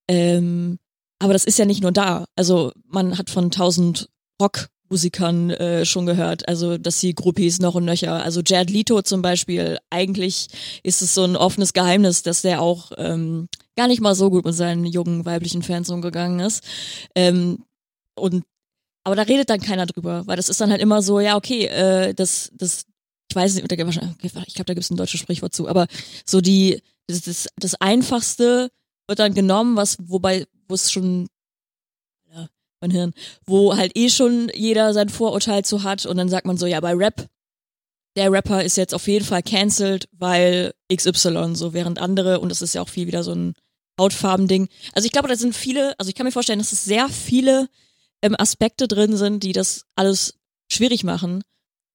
[0.08, 0.78] Ähm,
[1.22, 2.24] aber das ist ja nicht nur da.
[2.34, 4.08] Also man hat von tausend
[4.40, 8.24] Rockmusikern äh, schon gehört, also dass sie Groupies noch und nöcher.
[8.24, 10.48] Also Jared Leto zum Beispiel, eigentlich
[10.82, 14.44] ist es so ein offenes Geheimnis, dass der auch ähm, gar nicht mal so gut
[14.44, 16.64] mit seinen jungen weiblichen Fans umgegangen ist.
[17.14, 17.64] Ähm,
[18.16, 18.42] und
[19.04, 21.66] aber da redet dann keiner drüber, weil das ist dann halt immer so, ja okay,
[21.66, 22.84] äh, das das
[23.30, 25.86] ich weiß nicht, ich glaube, da gibt es ein deutsches Sprichwort zu, aber
[26.26, 28.70] so die das, das, das einfachste
[29.06, 31.28] wird dann genommen, was wobei wo es schon
[32.32, 32.48] ja,
[32.80, 33.14] mein Hirn,
[33.44, 36.80] wo halt eh schon jeder sein Vorurteil zu hat und dann sagt man so, ja
[36.80, 37.28] bei Rap
[38.16, 42.62] der Rapper ist jetzt auf jeden Fall cancelled, weil XY so, während andere, und das
[42.62, 43.54] ist ja auch viel wieder so ein
[43.98, 44.68] Hautfarbending.
[44.92, 47.68] Also ich glaube, da sind viele, also ich kann mir vorstellen, dass es sehr viele
[48.22, 50.34] ähm, Aspekte drin sind, die das alles
[50.70, 51.42] schwierig machen.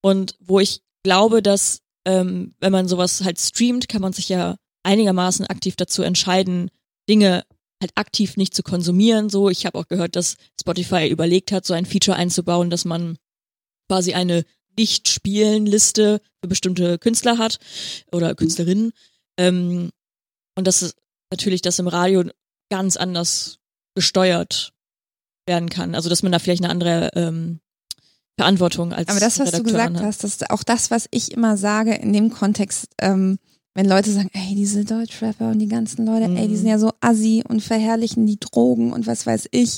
[0.02, 4.56] Und wo ich glaube, dass ähm, wenn man sowas halt streamt, kann man sich ja
[4.84, 6.72] einigermaßen aktiv dazu entscheiden,
[7.10, 7.44] Dinge
[7.82, 9.30] halt aktiv nicht zu konsumieren.
[9.30, 13.18] So, ich habe auch gehört, dass Spotify überlegt hat, so ein Feature einzubauen, dass man
[13.88, 14.44] quasi eine
[14.78, 17.60] Nicht-Spielen-Liste für bestimmte Künstler hat
[18.12, 18.92] oder Künstlerinnen.
[19.38, 19.92] Ähm,
[20.56, 20.96] und dass es
[21.32, 22.24] natürlich das im Radio
[22.70, 23.60] ganz anders
[23.96, 24.74] gesteuert
[25.46, 25.96] werden kann.
[25.96, 27.60] Also dass man da vielleicht eine andere ähm,
[28.38, 30.04] Verantwortung als Aber das, was du Redakteur gesagt hat.
[30.04, 33.40] hast, das ist auch das, was ich immer sage in dem Kontext, ähm,
[33.78, 36.58] wenn Leute sagen, ey, diese Deutschrapper und die ganzen Leute, ey, die Mhm.
[36.58, 39.78] sind ja so assi und verherrlichen die Drogen und was weiß ich.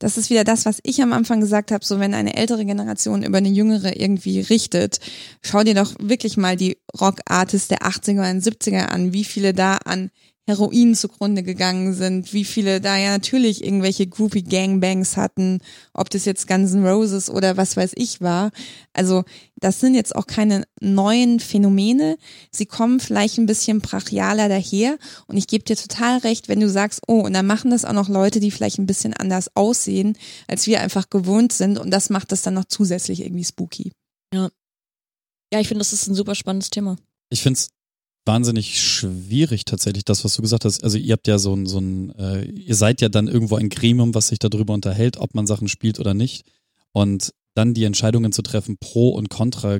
[0.00, 3.22] Das ist wieder das, was ich am Anfang gesagt habe, so wenn eine ältere Generation
[3.22, 4.98] über eine jüngere irgendwie richtet,
[5.40, 9.76] schau dir doch wirklich mal die Rock-Artists der 80er und 70er an, wie viele da
[9.84, 10.10] an
[10.48, 15.60] Heroin zugrunde gegangen sind, wie viele da ja natürlich irgendwelche Groupie-Gangbangs hatten,
[15.92, 18.50] ob das jetzt Guns N' Roses oder was weiß ich war.
[18.94, 19.24] Also
[19.56, 22.16] das sind jetzt auch keine neuen Phänomene.
[22.50, 24.96] Sie kommen vielleicht ein bisschen brachialer daher
[25.26, 27.92] und ich gebe dir total recht, wenn du sagst, oh, und dann machen das auch
[27.92, 30.16] noch Leute, die vielleicht ein bisschen anders aussehen,
[30.46, 33.92] als wir einfach gewohnt sind und das macht das dann noch zusätzlich irgendwie spooky.
[34.32, 36.96] Ja, ich finde, das ist ein super spannendes Thema.
[37.28, 37.68] Ich finde es
[38.28, 40.84] wahnsinnig schwierig tatsächlich, das, was du gesagt hast.
[40.84, 43.70] Also ihr habt ja so ein, so ein äh, ihr seid ja dann irgendwo ein
[43.70, 46.44] Gremium, was sich darüber unterhält, ob man Sachen spielt oder nicht.
[46.92, 49.78] Und dann die Entscheidungen zu treffen, pro und contra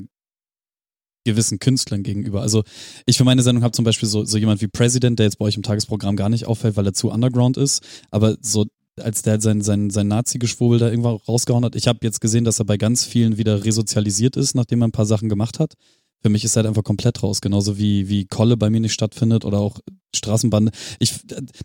[1.25, 2.41] gewissen Künstlern gegenüber.
[2.41, 2.65] Also
[3.07, 5.45] ich für meine Sendung habe zum Beispiel so, so jemand wie President, der jetzt bei
[5.45, 7.83] euch im Tagesprogramm gar nicht auffällt, weil er zu underground ist.
[8.11, 8.67] Aber so
[8.99, 11.77] als der sein, sein, sein Nazi-Geschwurbel da irgendwann rausgehauen hat.
[11.77, 14.93] Ich habe jetzt gesehen, dass er bei ganz vielen wieder resozialisiert ist, nachdem er ein
[14.93, 15.75] paar Sachen gemacht hat.
[16.21, 19.45] Für mich ist halt einfach komplett raus, genauso wie, wie Kolle bei mir nicht stattfindet
[19.45, 19.79] oder auch
[20.15, 20.73] Straßenbande.
[20.99, 21.15] Ich,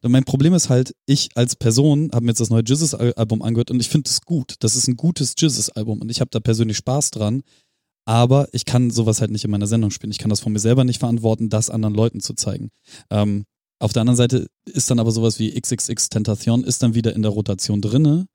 [0.03, 3.79] mein Problem ist halt, ich als Person habe mir jetzt das neue Jizzes-Album angehört und
[3.79, 4.55] ich finde es gut.
[4.59, 7.41] Das ist ein gutes Jizzes-Album und ich habe da persönlich Spaß dran.
[8.05, 10.11] Aber ich kann sowas halt nicht in meiner Sendung spielen.
[10.11, 12.69] Ich kann das von mir selber nicht verantworten, das anderen Leuten zu zeigen.
[13.09, 13.45] Ähm,
[13.79, 17.21] auf der anderen Seite ist dann aber sowas wie XXX Tentation ist dann wieder in
[17.21, 18.27] der Rotation drinne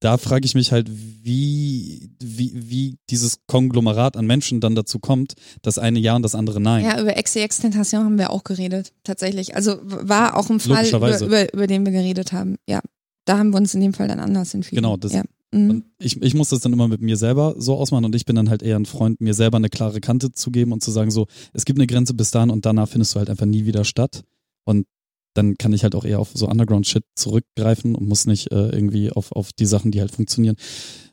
[0.00, 5.34] da frage ich mich halt, wie, wie, wie dieses Konglomerat an Menschen dann dazu kommt,
[5.62, 6.84] das eine Ja und das andere Nein.
[6.84, 9.54] Ja, über XXX Tentation haben wir auch geredet, tatsächlich.
[9.54, 12.56] Also war auch ein Fall, über, über, über den wir geredet haben.
[12.66, 12.80] Ja,
[13.26, 14.76] da haben wir uns in dem Fall dann anders entschieden.
[14.76, 15.22] Genau, das, ja.
[15.52, 15.70] Mhm.
[15.70, 18.36] Und ich, ich muss das dann immer mit mir selber so ausmachen und ich bin
[18.36, 21.10] dann halt eher ein Freund, mir selber eine klare Kante zu geben und zu sagen,
[21.10, 23.84] so, es gibt eine Grenze bis dahin und danach findest du halt einfach nie wieder
[23.84, 24.22] statt.
[24.64, 24.86] Und
[25.34, 29.10] dann kann ich halt auch eher auf so Underground-Shit zurückgreifen und muss nicht äh, irgendwie
[29.10, 30.56] auf, auf die Sachen, die halt funktionieren.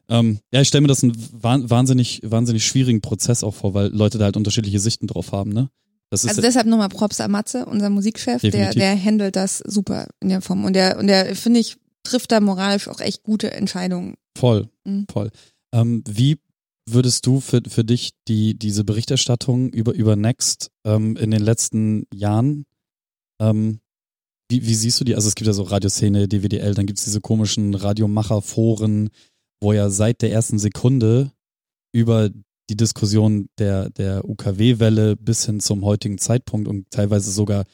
[0.10, 4.18] Ähm, ja, ich stelle mir das einen wahnsinnig, wahnsinnig schwierigen Prozess auch vor, weil Leute
[4.18, 5.70] da halt unterschiedliche Sichten drauf haben, ne?
[6.10, 10.42] also deshalb nochmal Props an Matze, unser Musikchef, der, der handelt das super in der
[10.42, 10.64] Form.
[10.64, 14.16] Und der, und der, finde ich, trifft da moralisch auch echt gute Entscheidungen.
[14.38, 15.06] Voll, mhm.
[15.12, 15.32] voll.
[15.74, 16.38] Ähm, wie
[16.90, 22.08] würdest du für, für dich die, diese Berichterstattung über, über Next ähm, in den letzten
[22.14, 22.66] Jahren
[23.42, 23.82] ähm,
[24.50, 25.16] wie, wie siehst du die?
[25.16, 29.10] Also es gibt ja so Radioszene, DWDL, dann gibt es diese komischen Radiomacher-Foren,
[29.62, 31.32] wo ja seit der ersten Sekunde
[31.94, 32.30] über
[32.70, 37.66] die Diskussion der, der UKW-Welle bis hin zum heutigen Zeitpunkt und teilweise sogar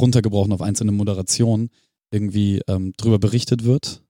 [0.00, 1.70] runtergebrochen auf einzelne Moderationen
[2.12, 4.02] irgendwie ähm, drüber berichtet wird?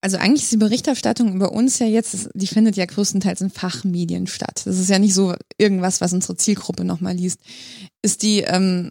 [0.00, 4.26] Also eigentlich ist die Berichterstattung über uns ja jetzt, die findet ja größtenteils in Fachmedien
[4.26, 4.62] statt.
[4.64, 7.38] Das ist ja nicht so irgendwas, was unsere Zielgruppe nochmal liest.
[8.02, 8.90] Ist die ähm,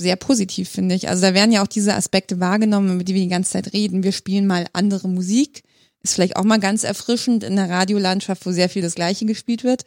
[0.00, 1.08] sehr positiv, finde ich.
[1.08, 4.02] Also da werden ja auch diese Aspekte wahrgenommen, über die wir die ganze Zeit reden.
[4.02, 5.62] Wir spielen mal andere Musik.
[6.02, 9.64] Ist vielleicht auch mal ganz erfrischend in der Radiolandschaft, wo sehr viel das Gleiche gespielt
[9.64, 9.84] wird.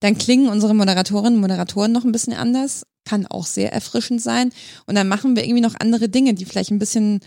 [0.00, 2.86] Dann klingen unsere Moderatorinnen und Moderatoren noch ein bisschen anders.
[3.04, 4.52] Kann auch sehr erfrischend sein.
[4.86, 7.20] Und dann machen wir irgendwie noch andere Dinge, die vielleicht ein bisschen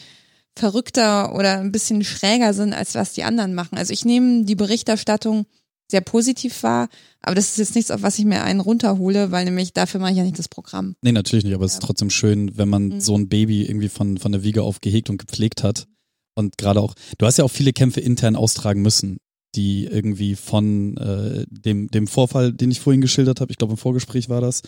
[0.55, 3.77] verrückter oder ein bisschen schräger sind, als was die anderen machen.
[3.77, 5.45] Also ich nehme die Berichterstattung
[5.89, 6.89] sehr positiv war.
[7.21, 10.11] Aber das ist jetzt nichts, auf was ich mir einen runterhole, weil nämlich dafür mache
[10.11, 10.95] ich ja nicht das Programm.
[11.01, 13.01] Nee, natürlich nicht, aber es ist trotzdem schön, wenn man mhm.
[13.01, 15.87] so ein Baby irgendwie von, von der Wiege auf gehegt und gepflegt hat.
[16.35, 19.17] Und gerade auch, du hast ja auch viele Kämpfe intern austragen müssen,
[19.55, 23.77] die irgendwie von äh, dem, dem Vorfall, den ich vorhin geschildert habe, ich glaube im
[23.77, 24.63] Vorgespräch war das,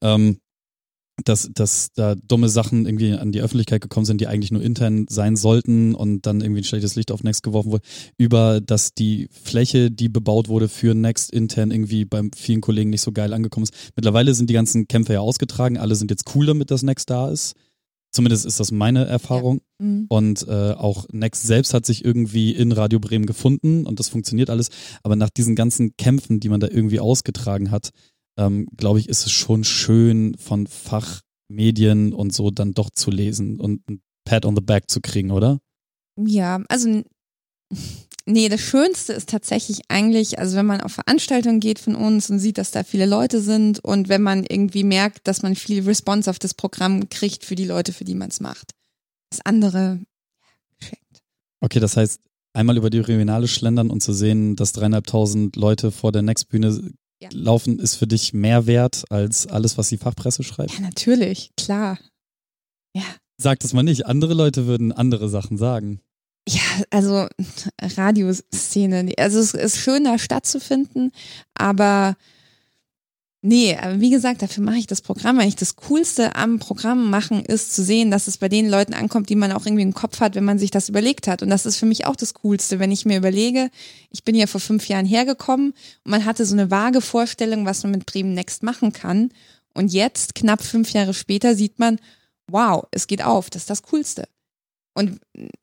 [0.00, 0.38] ähm,
[1.24, 5.06] dass, dass da dumme Sachen irgendwie an die Öffentlichkeit gekommen sind, die eigentlich nur intern
[5.08, 7.84] sein sollten und dann irgendwie ein schlechtes Licht auf Next geworfen wurde,
[8.18, 13.02] über dass die Fläche, die bebaut wurde für Next intern irgendwie bei vielen Kollegen nicht
[13.02, 13.92] so geil angekommen ist.
[13.96, 17.30] Mittlerweile sind die ganzen Kämpfe ja ausgetragen, alle sind jetzt cool damit, dass Next da
[17.30, 17.54] ist.
[18.12, 19.60] Zumindest ist das meine Erfahrung.
[19.78, 19.86] Ja.
[19.86, 20.06] Mhm.
[20.08, 24.50] Und äh, auch Next selbst hat sich irgendwie in Radio Bremen gefunden und das funktioniert
[24.50, 24.70] alles.
[25.02, 27.90] Aber nach diesen ganzen Kämpfen, die man da irgendwie ausgetragen hat,
[28.40, 33.60] ähm, glaube ich, ist es schon schön von Fachmedien und so dann doch zu lesen
[33.60, 35.60] und ein Pat on the Back zu kriegen, oder?
[36.16, 37.02] Ja, also
[38.24, 42.38] nee, das Schönste ist tatsächlich eigentlich, also wenn man auf Veranstaltungen geht von uns und
[42.38, 46.30] sieht, dass da viele Leute sind und wenn man irgendwie merkt, dass man viel Response
[46.30, 48.72] auf das Programm kriegt für die Leute, für die man es macht.
[49.30, 50.00] Das andere
[50.78, 51.20] geschenkt.
[51.60, 52.20] Okay, das heißt,
[52.54, 56.90] einmal über die Regionale schlendern und zu sehen, dass dreieinhalbtausend Leute vor der Next-Bühne
[57.20, 57.28] ja.
[57.32, 60.72] laufen, ist für dich mehr wert als alles, was die Fachpresse schreibt?
[60.74, 61.98] Ja, natürlich, klar.
[62.94, 63.04] Ja.
[63.36, 64.06] Sag das mal nicht.
[64.06, 66.00] Andere Leute würden andere Sachen sagen.
[66.48, 66.60] Ja,
[66.90, 67.26] also
[67.82, 69.12] Radioszene.
[69.18, 71.12] Also es ist schön, da stattzufinden,
[71.54, 72.16] aber
[73.42, 75.38] Nee, aber wie gesagt, dafür mache ich das Programm.
[75.38, 79.30] Eigentlich das Coolste am Programm machen ist zu sehen, dass es bei den Leuten ankommt,
[79.30, 81.42] die man auch irgendwie im Kopf hat, wenn man sich das überlegt hat.
[81.42, 83.70] Und das ist für mich auch das Coolste, wenn ich mir überlege,
[84.10, 85.70] ich bin ja vor fünf Jahren hergekommen
[86.04, 89.30] und man hatte so eine vage Vorstellung, was man mit Bremen Next machen kann.
[89.72, 91.98] Und jetzt, knapp fünf Jahre später, sieht man,
[92.46, 94.28] wow, es geht auf, das ist das Coolste.
[94.92, 95.18] Und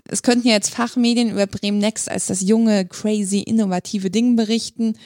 [0.09, 4.97] es könnten ja jetzt Fachmedien über Bremen Next als das junge, crazy, innovative Ding berichten.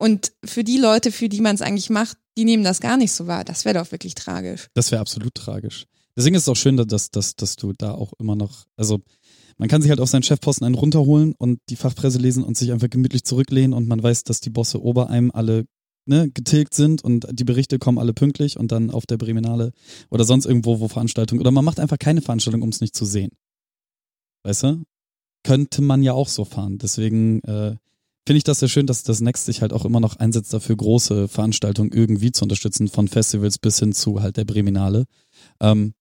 [0.00, 3.12] Und für die Leute, für die man es eigentlich macht, die nehmen das gar nicht
[3.12, 3.44] so wahr.
[3.44, 4.68] Das wäre doch wirklich tragisch.
[4.72, 5.84] Das wäre absolut tragisch.
[6.16, 9.00] Deswegen ist es auch schön, dass, dass, dass du da auch immer noch, also
[9.58, 12.72] man kann sich halt auf seinen Chefposten einen runterholen und die Fachpresse lesen und sich
[12.72, 15.66] einfach gemütlich zurücklehnen und man weiß, dass die Bosse ober einem alle
[16.06, 19.72] ne, getilgt sind und die Berichte kommen alle pünktlich und dann auf der Breminale
[20.08, 23.04] oder sonst irgendwo, wo Veranstaltungen, oder man macht einfach keine Veranstaltung, um es nicht zu
[23.04, 23.32] sehen.
[24.44, 24.82] Weißt du?
[25.42, 26.78] Könnte man ja auch so fahren.
[26.78, 27.76] Deswegen äh,
[28.26, 30.76] finde ich das sehr schön, dass das Next sich halt auch immer noch einsetzt dafür,
[30.76, 35.06] große Veranstaltungen irgendwie zu unterstützen, von Festivals bis hin zu halt der Breminale.
[35.60, 35.94] Ähm,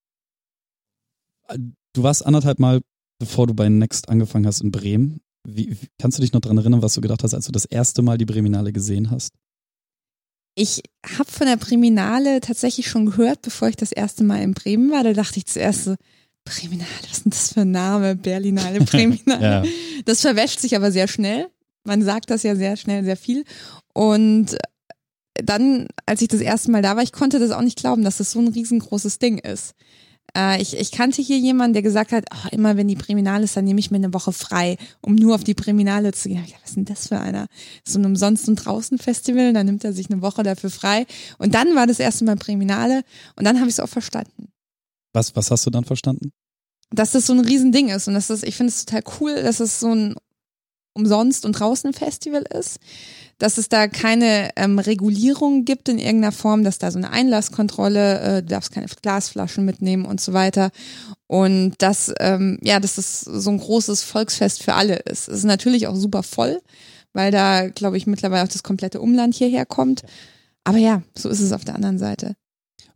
[1.48, 2.82] du warst anderthalb Mal
[3.20, 5.22] bevor du bei Next angefangen hast in Bremen.
[5.48, 8.02] Wie, kannst du dich noch daran erinnern, was du gedacht hast, als du das erste
[8.02, 9.34] Mal die Breminale gesehen hast?
[10.56, 10.82] Ich
[11.18, 15.04] habe von der Breminale tatsächlich schon gehört, bevor ich das erste Mal in Bremen war.
[15.04, 15.96] Da dachte ich zuerst so,
[16.44, 18.16] Breminale, was ist denn das für ein Name?
[18.16, 19.42] Berlinale, Breminale.
[19.42, 19.64] ja.
[20.06, 21.50] Das verwäscht sich aber sehr schnell.
[21.84, 23.44] Man sagt das ja sehr schnell, sehr viel.
[23.94, 24.58] Und
[25.34, 28.18] dann, als ich das erste Mal da war, ich konnte das auch nicht glauben, dass
[28.18, 29.74] das so ein riesengroßes Ding ist.
[30.36, 33.58] Äh, ich, ich kannte hier jemanden, der gesagt hat, oh, immer wenn die Priminale ist,
[33.58, 36.44] dann nehme ich mir eine Woche frei, um nur auf die Priminale zu gehen.
[36.46, 37.48] Ja, was ist denn das für einer?
[37.84, 41.06] So ein Umsonst- und Draußen-Festival, dann nimmt er sich eine Woche dafür frei.
[41.38, 43.04] Und dann war das erste Mal Priminale
[43.36, 44.50] und dann habe ich es auch verstanden.
[45.14, 46.32] Was, was hast du dann verstanden?
[46.92, 49.60] Dass das so ein Riesending ist und dass das, ich finde es total cool, dass
[49.60, 50.16] es so ein
[51.00, 52.80] umsonst und draußen Festival ist,
[53.40, 58.20] dass es da keine ähm, Regulierung gibt in irgendeiner Form, dass da so eine Einlasskontrolle,
[58.20, 60.72] äh, du darfst keine Glasflaschen mitnehmen und so weiter.
[61.28, 65.30] Und dass, ähm, ja, dass das so ein großes Volksfest für alle ist.
[65.30, 66.60] Es ist natürlich auch super voll,
[67.14, 70.04] weil da, glaube ich, mittlerweile auch das komplette Umland hierher kommt.
[70.66, 72.36] Aber ja, so ist es auf der anderen Seite.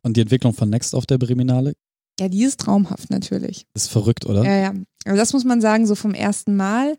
[0.01, 1.73] Und die Entwicklung von Next auf der Breminale?
[2.19, 3.65] Ja, die ist traumhaft natürlich.
[3.73, 4.43] ist verrückt, oder?
[4.43, 4.73] Ja, ja.
[5.05, 6.97] Also das muss man sagen, so vom ersten Mal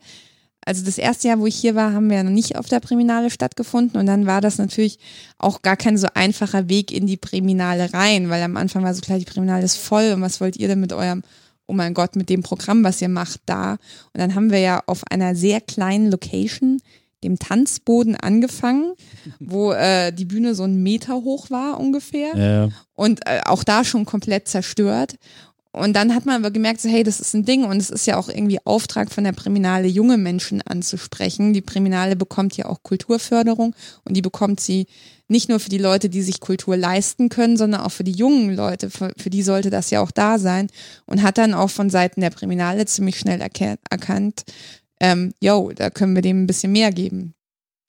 [0.64, 2.80] also das erste Jahr, wo ich hier war, haben wir ja noch nicht auf der
[2.80, 4.98] Priminale stattgefunden und dann war das natürlich
[5.38, 9.00] auch gar kein so einfacher Weg in die Priminale rein, weil am Anfang war so
[9.00, 11.22] klar, die Priminale ist voll und was wollt ihr denn mit eurem,
[11.66, 13.72] oh mein Gott, mit dem Programm, was ihr macht, da?
[13.72, 16.80] Und dann haben wir ja auf einer sehr kleinen Location
[17.24, 18.92] dem Tanzboden angefangen,
[19.40, 22.68] wo äh, die Bühne so einen Meter hoch war ungefähr ja.
[22.92, 25.16] und äh, auch da schon komplett zerstört.
[25.74, 28.06] Und dann hat man aber gemerkt, so, hey, das ist ein Ding und es ist
[28.06, 31.52] ja auch irgendwie Auftrag von der Priminale, junge Menschen anzusprechen.
[31.52, 33.74] Die Priminale bekommt ja auch Kulturförderung
[34.05, 34.86] und die bekommt sie
[35.26, 38.55] nicht nur für die Leute, die sich Kultur leisten können, sondern auch für die jungen
[38.55, 38.88] Leute.
[38.88, 40.68] Für, für die sollte das ja auch da sein
[41.06, 44.44] und hat dann auch von Seiten der Priminale ziemlich schnell erkannt,
[45.01, 47.34] ähm, yo, da können wir dem ein bisschen mehr geben.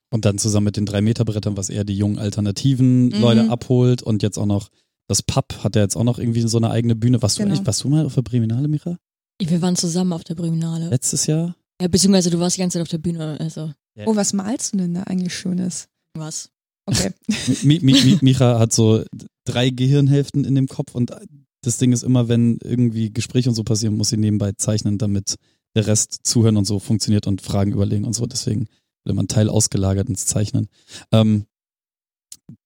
[0.10, 3.20] Und dann zusammen mit den drei Meter Brettern, was eher die jungen alternativen mhm.
[3.20, 4.70] Leute abholt und jetzt auch noch
[5.07, 7.22] das Pub hat ja jetzt auch noch irgendwie so eine eigene Bühne.
[7.22, 7.49] Warst, genau.
[7.49, 8.98] du, eigentlich, warst du mal auf der Breminale, Micha?
[9.41, 10.90] Wir waren zusammen auf der Breminale.
[10.90, 11.56] Letztes Jahr?
[11.82, 13.38] Ja, beziehungsweise du warst die ganze Zeit auf der Bühne.
[13.40, 13.72] Also.
[13.95, 14.07] Ja.
[14.07, 15.88] Oh, was malst du denn da eigentlich Schönes?
[16.14, 16.49] Was?
[16.86, 17.11] Okay.
[17.64, 19.03] Mi, Mi, Mi, Micha hat so
[19.45, 21.14] drei Gehirnhälften in dem Kopf und
[21.61, 25.36] das Ding ist immer, wenn irgendwie Gespräche und so passieren, muss sie nebenbei zeichnen, damit
[25.76, 28.26] der Rest zuhören und so funktioniert und Fragen überlegen und so.
[28.26, 28.68] Deswegen
[29.03, 30.68] will man Teil ausgelagert ins Zeichnen.
[31.11, 31.45] Ähm,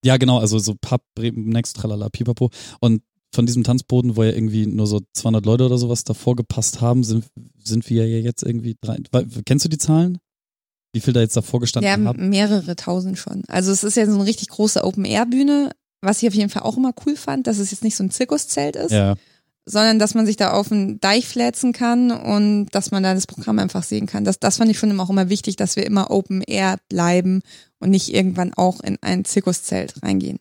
[0.03, 2.49] ja, genau, also so Pub, Next, Tralala, Pipapo.
[2.79, 3.01] Und
[3.33, 7.03] von diesem Tanzboden, wo ja irgendwie nur so 200 Leute oder sowas davor gepasst haben,
[7.03, 7.25] sind,
[7.63, 8.97] sind wir ja jetzt irgendwie drei.
[9.45, 10.17] Kennst du die Zahlen?
[10.93, 12.19] Wie viel da jetzt davor gestanden ja, haben?
[12.19, 13.43] Ja, mehrere tausend schon.
[13.47, 16.77] Also es ist ja so eine richtig große Open-Air-Bühne, was ich auf jeden Fall auch
[16.77, 19.15] immer cool fand, dass es jetzt nicht so ein Zirkuszelt ist, ja
[19.69, 23.27] sondern dass man sich da auf den Deich flätzen kann und dass man da das
[23.27, 24.23] Programm einfach sehen kann.
[24.23, 27.41] Das, das fand ich schon immer auch immer wichtig, dass wir immer Open Air bleiben
[27.79, 30.39] und nicht irgendwann auch in ein Zirkuszelt reingehen.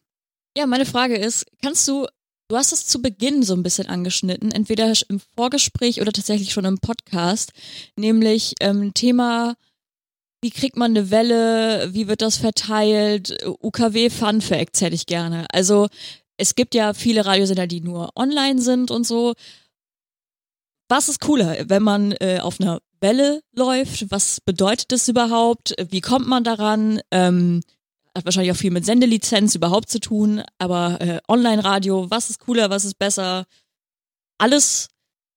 [0.56, 2.06] Ja, meine Frage ist, kannst du,
[2.48, 6.64] du hast es zu Beginn so ein bisschen angeschnitten, entweder im Vorgespräch oder tatsächlich schon
[6.64, 7.52] im Podcast,
[7.96, 9.56] nämlich ähm, Thema
[10.40, 11.92] wie kriegt man eine Welle?
[11.92, 13.36] Wie wird das verteilt?
[13.60, 15.46] UKW Fun Facts hätte ich gerne.
[15.52, 15.88] Also
[16.38, 19.34] es gibt ja viele Radiosender, die nur online sind und so.
[20.88, 24.10] Was ist cooler, wenn man äh, auf einer Welle läuft?
[24.10, 25.74] Was bedeutet das überhaupt?
[25.90, 27.00] Wie kommt man daran?
[27.10, 27.60] Ähm,
[28.16, 32.70] hat wahrscheinlich auch viel mit Sendelizenz überhaupt zu tun, aber äh, Online-Radio, was ist cooler,
[32.70, 33.46] was ist besser?
[34.38, 34.88] Alles,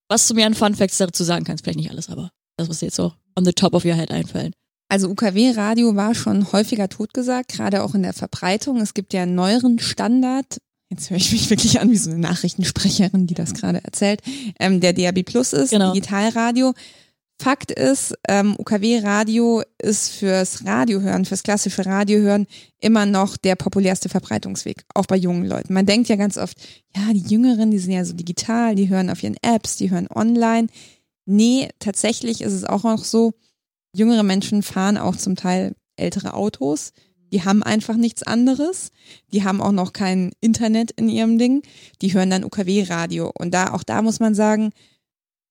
[0.07, 2.79] was du mir an Fun Facts dazu sagen kannst, vielleicht nicht alles, aber das, was
[2.79, 4.55] dir jetzt so on the top of your head einfällt.
[4.89, 8.81] Also UKW-Radio war schon häufiger totgesagt, gerade auch in der Verbreitung.
[8.81, 10.57] Es gibt ja einen neueren Standard,
[10.91, 14.21] jetzt höre ich mich wirklich an wie so eine Nachrichtensprecherin, die das gerade erzählt,
[14.59, 15.93] ähm, der DAB Plus ist, genau.
[15.93, 16.73] Digitalradio.
[17.39, 22.45] Fakt ist, ähm, UKW-Radio ist fürs Radiohören, fürs klassische Radiohören
[22.79, 25.73] immer noch der populärste Verbreitungsweg, auch bei jungen Leuten.
[25.73, 26.55] Man denkt ja ganz oft,
[26.95, 30.07] ja, die Jüngeren, die sind ja so digital, die hören auf ihren Apps, die hören
[30.13, 30.67] online.
[31.25, 33.33] Nee, tatsächlich ist es auch noch so,
[33.95, 36.93] jüngere Menschen fahren auch zum Teil ältere Autos
[37.31, 38.91] die haben einfach nichts anderes.
[39.31, 41.63] Die haben auch noch kein Internet in ihrem Ding.
[42.01, 43.31] Die hören dann UKW-Radio.
[43.33, 44.71] Und da, auch da muss man sagen,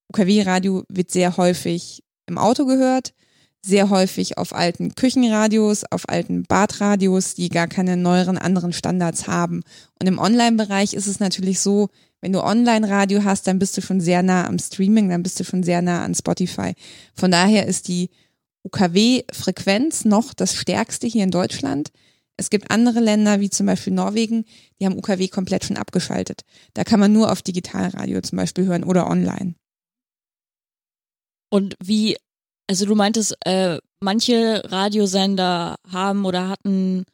[0.09, 3.13] UKW-Radio wird sehr häufig im Auto gehört,
[3.63, 9.61] sehr häufig auf alten Küchenradios, auf alten Badradios, die gar keine neueren anderen Standards haben.
[9.99, 11.89] Und im Online-Bereich ist es natürlich so,
[12.21, 15.43] wenn du Online-Radio hast, dann bist du schon sehr nah am Streaming, dann bist du
[15.43, 16.73] schon sehr nah an Spotify.
[17.15, 18.09] Von daher ist die
[18.63, 21.91] UKW-Frequenz noch das stärkste hier in Deutschland.
[22.37, 24.45] Es gibt andere Länder, wie zum Beispiel Norwegen,
[24.79, 26.41] die haben UKW komplett schon abgeschaltet.
[26.73, 29.55] Da kann man nur auf Digitalradio zum Beispiel hören oder online.
[31.51, 32.17] Und wie,
[32.67, 37.05] also du meintest, äh, manche Radiosender haben oder hatten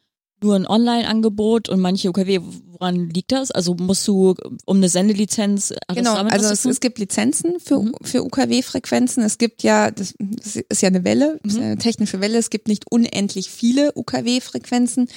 [0.42, 2.40] nur ein Online-Angebot und manche UKW.
[2.66, 3.50] Woran liegt das?
[3.50, 4.34] Also musst du
[4.64, 5.74] um eine Sendelizenz?
[5.92, 7.92] Genau, also es, es gibt Lizenzen für, Mhm.
[8.02, 9.22] für UKW-Frequenzen.
[9.24, 11.56] Es gibt ja, das, das ist ja eine Welle, Mhm.
[11.60, 12.38] eine technische Welle.
[12.38, 15.08] Es gibt nicht unendlich viele UKW-Frequenzen.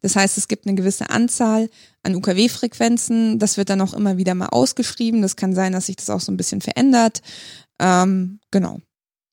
[0.00, 1.68] Das heißt, es gibt eine gewisse Anzahl
[2.02, 3.38] an UKW-Frequenzen.
[3.38, 5.20] Das wird dann auch immer wieder mal ausgeschrieben.
[5.22, 7.20] Das kann sein, dass sich das auch so ein bisschen verändert.
[7.78, 8.80] Ähm, genau.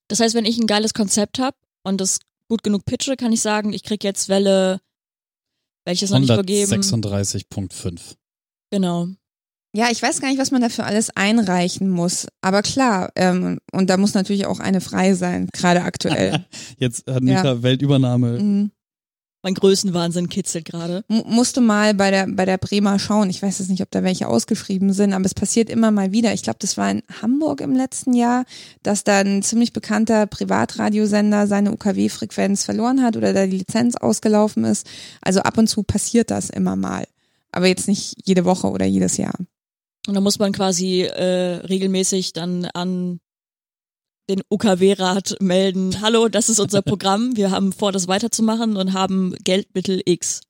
[0.08, 3.40] Das heißt, wenn ich ein geiles Konzept habe und das gut genug pitche, kann ich
[3.42, 4.80] sagen, ich krieg jetzt Welle,
[5.88, 6.70] welches noch nicht vergeben.
[6.70, 8.16] 136.5.
[8.70, 9.08] Genau.
[9.74, 12.26] Ja, ich weiß gar nicht, was man dafür alles einreichen muss.
[12.40, 16.46] Aber klar, ähm, und da muss natürlich auch eine frei sein, gerade aktuell.
[16.78, 18.38] Jetzt hat Nita Weltübernahme.
[18.38, 18.70] Mhm.
[19.42, 21.04] Mein Größenwahnsinn kitzelt gerade.
[21.08, 23.30] Musste mal bei der bei der Bremer schauen.
[23.30, 26.32] Ich weiß jetzt nicht, ob da welche ausgeschrieben sind, aber es passiert immer mal wieder.
[26.32, 28.44] Ich glaube, das war in Hamburg im letzten Jahr,
[28.82, 34.64] dass da ein ziemlich bekannter Privatradiosender seine UKW-Frequenz verloren hat oder da die Lizenz ausgelaufen
[34.64, 34.86] ist.
[35.20, 37.06] Also ab und zu passiert das immer mal,
[37.52, 39.34] aber jetzt nicht jede Woche oder jedes Jahr.
[40.08, 43.20] Und da muss man quasi äh, regelmäßig dann an
[44.28, 49.34] den UKW-Rat melden, hallo, das ist unser Programm, wir haben vor, das weiterzumachen und haben
[49.44, 50.42] Geldmittel X.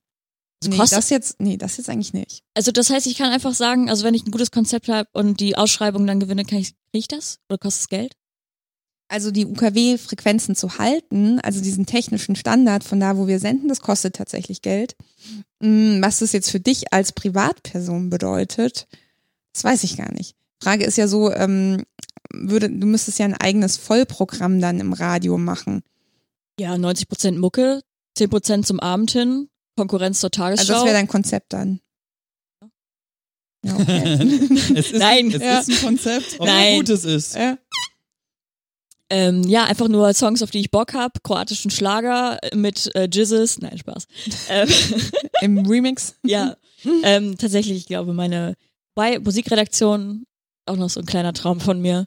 [0.65, 2.43] Nee, kostet, das jetzt, nee, das jetzt eigentlich nicht.
[2.53, 5.39] also das heißt, ich kann einfach sagen, also wenn ich ein gutes Konzept habe und
[5.39, 7.39] die Ausschreibung dann gewinne, kann ich, krieg ich das?
[7.49, 8.13] Oder kostet es Geld?
[9.07, 13.81] Also die UKW-Frequenzen zu halten, also diesen technischen Standard von da, wo wir senden, das
[13.81, 14.95] kostet tatsächlich Geld.
[15.61, 18.87] Mm, Was das jetzt für dich als Privatperson bedeutet,
[19.53, 20.35] das weiß ich gar nicht.
[20.61, 21.85] Frage ist ja so, ähm,
[22.33, 25.81] würde, du müsstest ja ein eigenes Vollprogramm dann im Radio machen.
[26.59, 27.81] Ja, 90% Mucke,
[28.17, 30.61] 10% zum Abend hin, Konkurrenz zur Tagesschau.
[30.61, 31.79] Also das wäre dein Konzept dann.
[33.65, 34.13] Ja, okay.
[34.75, 35.31] es ist, Nein.
[35.33, 35.59] es Ja.
[35.59, 36.79] ist ein Konzept, ob Nein.
[36.79, 37.35] gut es ist.
[37.35, 37.57] ja.
[39.09, 43.59] ähm, ja, einfach nur Songs, auf die ich Bock hab, kroatischen Schlager mit äh, Jizzes,
[43.59, 44.07] nein, Spaß.
[44.49, 44.69] ähm,
[45.41, 46.15] Im Remix.
[46.23, 46.55] ja,
[47.03, 48.55] ähm, tatsächlich, ich glaube, meine
[48.95, 50.25] bei Musikredaktion
[50.65, 52.05] auch noch so ein kleiner Traum von mir.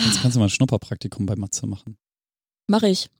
[0.00, 1.96] Jetzt kannst du mal ein Schnupperpraktikum bei Matze machen.
[2.68, 3.10] Mache ich.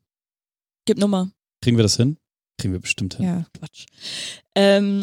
[0.86, 1.30] Gib Nummer.
[1.62, 2.18] Kriegen wir das hin?
[2.58, 3.24] Kriegen wir bestimmt hin.
[3.26, 3.46] Ja.
[3.58, 3.86] Quatsch.
[4.54, 5.02] Ähm,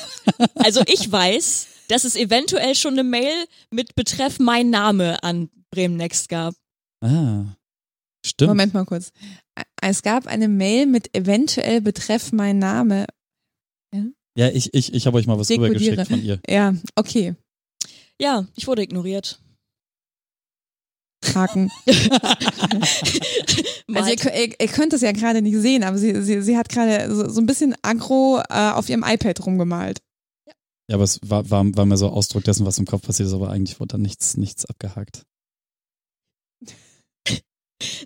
[0.54, 5.96] also ich weiß, dass es eventuell schon eine Mail mit Betreff mein Name an Bremen
[5.96, 6.54] Next gab.
[7.00, 7.44] Ah.
[8.24, 8.48] Stimmt.
[8.48, 9.10] Moment mal kurz.
[9.80, 13.06] Es gab eine Mail mit eventuell Betreff mein Name.
[14.38, 15.80] Ja, ich, ich, ich habe euch mal was Dekodiere.
[15.80, 16.40] rübergeschickt von ihr.
[16.48, 17.34] Ja, okay.
[18.20, 19.40] Ja, ich wurde ignoriert.
[21.34, 21.70] Haken.
[23.94, 26.68] Also ihr, ihr, ihr könnt es ja gerade nicht sehen, aber sie, sie, sie hat
[26.68, 30.00] gerade so, so ein bisschen aggro äh, auf ihrem iPad rumgemalt.
[30.88, 33.34] Ja, aber es war, war, war mir so Ausdruck dessen, was im Kopf passiert ist,
[33.34, 35.24] aber eigentlich wurde da nichts, nichts abgehakt.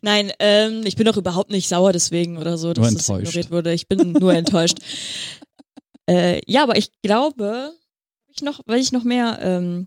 [0.02, 3.72] Nein, ähm, ich bin doch überhaupt nicht sauer deswegen oder so, dass das ignoriert wurde.
[3.72, 4.78] Ich bin nur enttäuscht.
[6.10, 7.72] Äh, ja, aber ich glaube,
[8.26, 9.86] ich noch, weil ich noch mehr, ähm,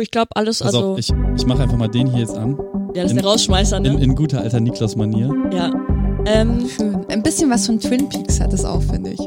[0.00, 2.56] ich glaube alles, Pass also, auf, ich, ich mache einfach mal den hier jetzt an.
[2.94, 3.88] ja, das ist in- der Rausschmeißer, ne?
[3.88, 5.30] In, in guter alter Niklas-Manier.
[5.52, 5.70] ja.
[6.26, 7.04] Ähm, Schön.
[7.10, 9.20] Ein bisschen was von Twin Peaks hat es auch, finde ich.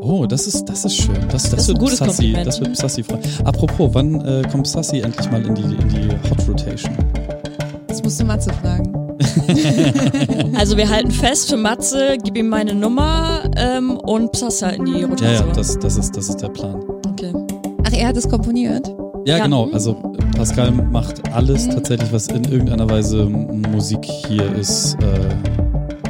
[0.00, 1.16] Oh, das ist, das ist schön.
[1.30, 2.46] Das, das, Das ist ein wird gutes Sassy, Kompliment.
[2.46, 3.20] das wird Sassy freuen.
[3.44, 6.94] Apropos, wann äh, kommt Sassy endlich mal in die, in die Hot Rotation?
[7.88, 8.92] Das musst du Matze fragen.
[10.56, 14.98] also wir halten fest für Matze, gib ihm meine Nummer ähm, und Psassa in die
[15.00, 15.48] Ja, Rotation.
[15.48, 16.82] ja, das, das, ist, das ist der Plan.
[17.08, 17.32] okay.
[17.86, 18.94] Ach, er hat es komponiert?
[19.26, 19.44] Ja, Ja.
[19.44, 19.68] genau.
[19.72, 19.94] Also
[20.36, 21.70] Pascal macht alles Mhm.
[21.72, 24.94] tatsächlich, was in irgendeiner Weise Musik hier ist.
[25.02, 25.28] Äh,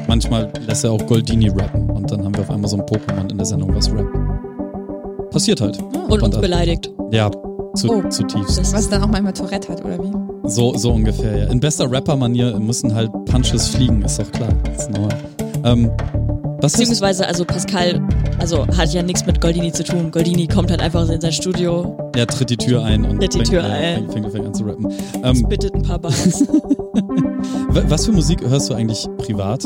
[0.09, 3.31] manchmal lässt er auch Goldini rappen und dann haben wir auf einmal so ein Pokémon
[3.31, 4.15] in der Sendung, was rappt.
[5.31, 5.79] Passiert halt.
[6.09, 6.91] Und uns beleidigt.
[7.11, 7.31] Ja,
[7.75, 8.09] zu, Oh.
[8.09, 8.59] zutiefst.
[8.59, 10.13] Das Was dann auch manchmal Tourette hat, oder wie?
[10.49, 11.45] So, so ungefähr, ja.
[11.51, 14.51] In bester Rapper-Manier müssen halt Punches fliegen, ist doch klar.
[14.65, 15.15] Das ist normal.
[15.65, 15.91] Ähm,
[16.65, 18.01] was Beziehungsweise, also Pascal,
[18.39, 20.11] also hat ja nichts mit Goldini zu tun.
[20.11, 23.39] Goldini kommt halt einfach in sein Studio, er tritt die Tür ein und Tritt die
[23.39, 23.97] fängt, Tür ein.
[24.09, 24.89] fängt, fängt, fängt an zu rappen.
[25.23, 26.45] Ähm, bittet ein paar Bars.
[27.71, 29.65] wa- was für Musik hörst du eigentlich privat?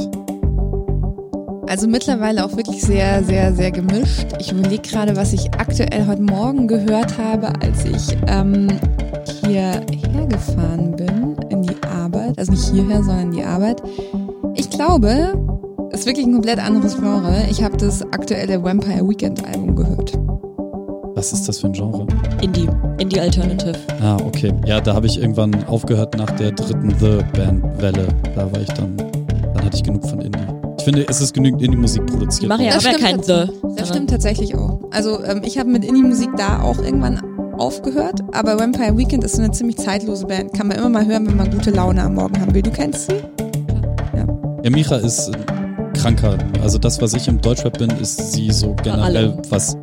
[1.68, 4.26] Also mittlerweile auch wirklich sehr, sehr, sehr gemischt.
[4.38, 8.68] Ich überlege gerade, was ich aktuell heute Morgen gehört habe, als ich ähm,
[9.44, 9.82] hierher
[10.28, 12.38] gefahren bin in die Arbeit.
[12.38, 13.82] Also nicht hierher, sondern in die Arbeit.
[14.54, 15.34] Ich glaube,
[15.93, 17.44] ist wirklich ein komplett anderes Genre.
[17.51, 20.12] Ich habe das aktuelle Vampire Weekend Album gehört.
[21.15, 22.06] Was ist das für ein Genre?
[22.43, 22.69] Indie.
[22.98, 23.73] Indie Alternative.
[24.01, 24.52] Ah, okay.
[24.66, 28.06] Ja, da habe ich irgendwann aufgehört nach der dritten The Band Welle.
[28.36, 30.39] Da war ich dann, dann hatte ich genug von Indie.
[30.78, 32.44] Ich finde, es ist genügend Indie-Musik produziert.
[32.44, 33.52] Ich mache ja Das aber stimmt kein The.
[33.77, 34.78] Das stimmt tatsächlich auch.
[34.93, 37.20] Also ähm, ich habe mit Indie-Musik da auch irgendwann
[37.59, 40.52] aufgehört, aber Vampire Weekend ist so eine ziemlich zeitlose Band.
[40.55, 42.62] Kann man immer mal hören, wenn man gute Laune am Morgen haben will.
[42.62, 43.16] Du kennst sie?
[44.62, 45.31] Ja, Micha ist
[45.98, 46.38] kranker.
[46.62, 49.02] Also das, was ich im Deutschrap bin, ist sie so generell,
[49.32, 49.42] Alle.
[49.50, 49.76] was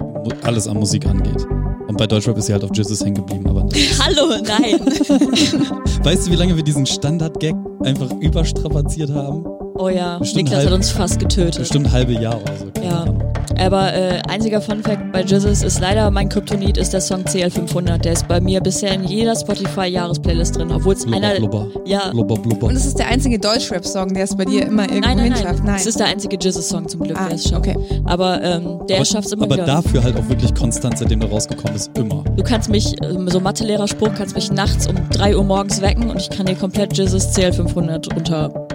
[0.44, 1.46] alles an Musik angeht.
[1.88, 3.48] Und bei Deutschrap ist sie halt auf Jizzes hängen geblieben.
[3.48, 3.62] Aber
[4.04, 4.80] Hallo, nein.
[6.04, 9.46] weißt du, wie lange wir diesen Standard-Gag einfach überstrapaziert haben?
[9.78, 11.60] Oh ja, Bestimmt Niklas halb- hat uns fast getötet.
[11.60, 12.82] Bestimmt ein halbes Jahr oder so.
[12.82, 13.02] Ja.
[13.04, 13.22] Ahnung.
[13.60, 17.98] Aber äh, einziger Funfact bei Jizzes ist leider mein Kryptonit ist der Song CL500.
[18.00, 21.36] Der ist bei mir bisher in jeder Spotify-Jahresplaylist drin, obwohl es einer...
[21.36, 22.68] blubber, Ja, blubber, blubber.
[22.68, 25.60] Und es ist der einzige Deutschrap-Song, der es bei dir immer irgendwo nein, nein, hinschafft.
[25.60, 25.66] nein.
[25.66, 25.76] Nein.
[25.76, 27.68] Es ist der einzige Jizzes-Song zum Glück, ah, der es schafft.
[27.68, 27.76] okay.
[28.06, 29.66] Aber ähm, der schafft es immer aber wieder.
[29.66, 32.24] dafür halt auch wirklich konstant, seitdem der rausgekommen ist, immer.
[32.36, 36.20] Du kannst mich, ähm, so Mathelehrer-Spruch, kannst mich nachts um 3 Uhr morgens wecken und
[36.20, 38.68] ich kann dir komplett Jizzes CL500 runter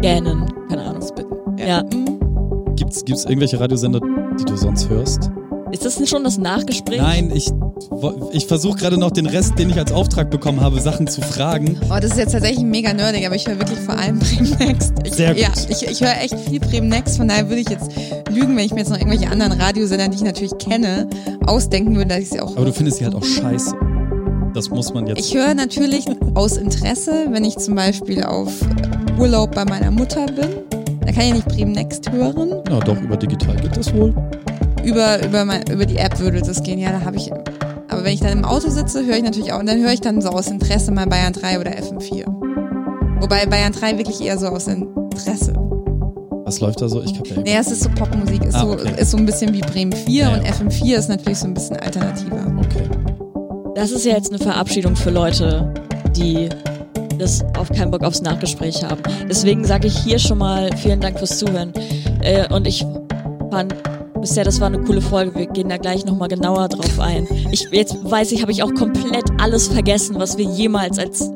[0.00, 0.46] gähnen.
[0.68, 1.02] Keine Ahnung.
[1.58, 1.82] Ja.
[2.90, 2.94] Mhm.
[2.94, 4.00] Gibt's, gibt's irgendwelche Radiosender,
[4.38, 5.30] die du sonst hörst?
[5.70, 6.98] Ist das nicht schon das Nachgespräch?
[6.98, 7.48] Nein, ich,
[8.32, 11.78] ich versuche gerade noch den Rest, den ich als Auftrag bekommen habe, Sachen zu fragen.
[11.88, 14.92] Oh, das ist jetzt tatsächlich mega nerdig, aber ich höre wirklich vor allem Bremen Next.
[15.04, 15.42] Ich, Sehr gut.
[15.42, 17.92] Ja, ich, ich höre echt viel Bremen Next, von daher würde ich jetzt
[18.30, 21.08] lügen, wenn ich mir jetzt noch irgendwelche anderen Radiosender, die ich natürlich kenne,
[21.46, 23.76] ausdenken würde, dass ich sie auch Aber du findest sie halt auch scheiße.
[24.54, 25.20] Das muss man jetzt.
[25.20, 28.52] Ich höre natürlich aus Interesse, wenn ich zum Beispiel auf
[29.16, 30.69] Urlaub bei meiner Mutter bin.
[31.10, 32.62] Da kann ich nicht Bremen Next hören.
[32.68, 34.14] Na doch, über digital geht das wohl.
[34.84, 36.78] Über, über, mein, über die App würde das gehen.
[36.78, 37.32] Ja, da habe ich.
[37.88, 39.58] Aber wenn ich dann im Auto sitze, höre ich natürlich auch.
[39.58, 42.26] Und dann höre ich dann so aus Interesse mal Bayern 3 oder FM4.
[43.20, 45.52] Wobei Bayern 3 wirklich eher so aus Interesse.
[46.44, 47.02] Was läuft da so?
[47.02, 48.92] Ich ja Naja, es ist so Popmusik, ist, Ah, so, okay.
[48.96, 50.52] ist so ein bisschen wie Bremen 4 Ja, und ja.
[50.52, 52.54] FM4 ist natürlich so ein bisschen alternativer.
[52.56, 52.88] Okay.
[53.74, 55.74] Das ist ja jetzt eine Verabschiedung für Leute,
[56.16, 56.50] die
[57.20, 59.02] das auf keinen Bock aufs Nachgespräch haben.
[59.28, 61.72] Deswegen sage ich hier schon mal vielen Dank fürs Zuhören.
[62.22, 62.84] Äh, und ich
[63.50, 63.74] fand
[64.20, 65.34] bisher, das war eine coole Folge.
[65.38, 67.26] Wir gehen da gleich nochmal genauer drauf ein.
[67.50, 71.30] Ich, jetzt weiß ich, habe ich auch komplett alles vergessen, was wir jemals als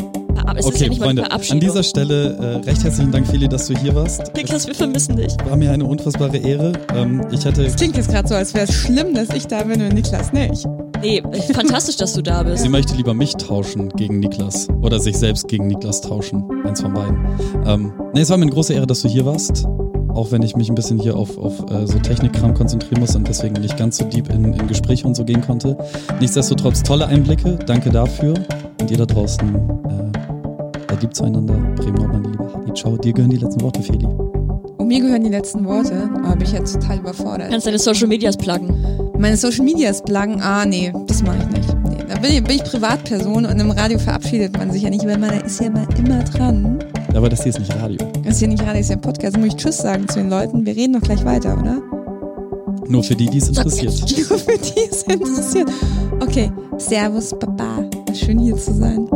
[0.56, 3.48] es ist ja Okay, nicht mal Freunde, an dieser Stelle äh, recht herzlichen Dank, Feli,
[3.48, 4.34] dass du hier warst.
[4.36, 5.34] Niklas, wir vermissen dich.
[5.48, 6.72] War mir eine unfassbare Ehre.
[6.94, 7.64] Ähm, ich hatte.
[7.64, 10.32] Das klingt jetzt gerade so, als wäre es schlimm, dass ich da bin und Niklas
[10.32, 10.66] nicht.
[11.00, 11.22] Nee,
[11.52, 12.62] fantastisch, dass du da bist.
[12.62, 14.68] Sie möchte lieber mich tauschen gegen Niklas.
[14.80, 16.44] Oder sich selbst gegen Niklas tauschen.
[16.64, 17.18] Eins von beiden.
[17.66, 19.66] Ähm, nee, es war mir eine große Ehre, dass du hier warst.
[20.14, 23.26] Auch wenn ich mich ein bisschen hier auf, auf äh, so Technikkram konzentrieren muss und
[23.26, 25.76] deswegen nicht ganz so deep in, in Gespräche und so gehen konnte.
[26.20, 27.58] Nichtsdestotrotz tolle Einblicke.
[27.66, 28.34] Danke dafür.
[28.80, 30.18] Und ihr da draußen, äh,
[30.88, 31.54] seid lieb zueinander.
[31.76, 32.72] Bremen Nord, meine liebe Hadi.
[32.74, 32.96] Ciao.
[32.96, 34.06] Dir gehören die letzten Worte, Feli.
[34.06, 37.50] Und mir gehören die letzten Worte, aber bin ich jetzt total überfordert.
[37.50, 39.03] Kannst deine Social Medias pluggen.
[39.18, 41.74] Meine Social Medias blaggen, ah nee, das mache ich nicht.
[41.88, 45.06] Nee, da bin ich, bin ich Privatperson und im Radio verabschiedet man sich ja nicht,
[45.06, 46.78] weil man ist ja mal immer dran.
[47.14, 47.98] Aber das hier ist nicht Radio.
[48.24, 49.36] Das ist ja nicht Radio, das ist ja ein Podcast.
[49.36, 50.66] Da muss ich Tschüss sagen zu den Leuten.
[50.66, 51.80] Wir reden doch gleich weiter, oder?
[52.88, 53.94] Nur für die, die es interessiert.
[54.30, 55.70] Nur für die es interessiert.
[56.20, 57.88] Okay, Servus, Baba.
[58.12, 59.08] Schön hier zu sein.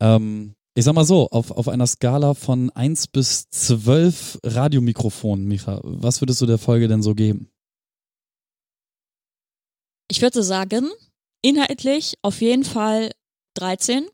[0.00, 5.80] Ähm, ich sag mal so, auf, auf einer Skala von 1 bis 12 Radiomikrofonen, Micha,
[5.82, 7.50] was würdest du der Folge denn so geben?
[10.08, 10.88] Ich würde sagen,
[11.42, 13.12] inhaltlich auf jeden Fall
[13.54, 14.08] 13.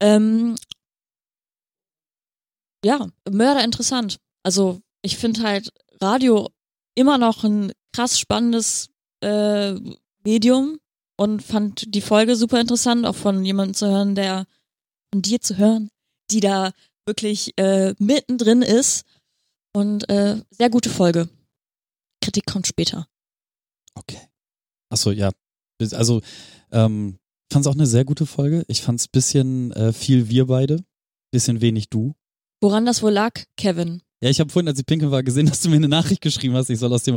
[0.00, 0.56] Ähm,
[2.84, 4.18] ja, Mörder interessant.
[4.42, 6.48] Also ich finde halt Radio
[6.94, 8.90] immer noch ein krass spannendes
[9.22, 9.74] äh,
[10.24, 10.78] Medium
[11.16, 14.46] und fand die Folge super interessant, auch von jemandem zu hören, der
[15.12, 15.90] von dir zu hören,
[16.30, 16.72] die da
[17.06, 19.04] wirklich äh, mittendrin ist.
[19.74, 21.28] Und äh, sehr gute Folge.
[22.22, 23.06] Kritik kommt später.
[23.94, 24.20] Okay.
[24.90, 25.30] Achso, ja.
[25.92, 26.20] Also,
[26.70, 27.18] ähm,
[27.52, 28.64] fand es auch eine sehr gute Folge.
[28.68, 30.84] Ich fand es bisschen äh, viel wir beide,
[31.32, 32.14] bisschen wenig du.
[32.60, 34.02] Woran das wohl lag, Kevin?
[34.22, 36.54] Ja, ich habe vorhin, als ich pinkeln war, gesehen, dass du mir eine Nachricht geschrieben
[36.54, 37.16] hast, ich soll aus dem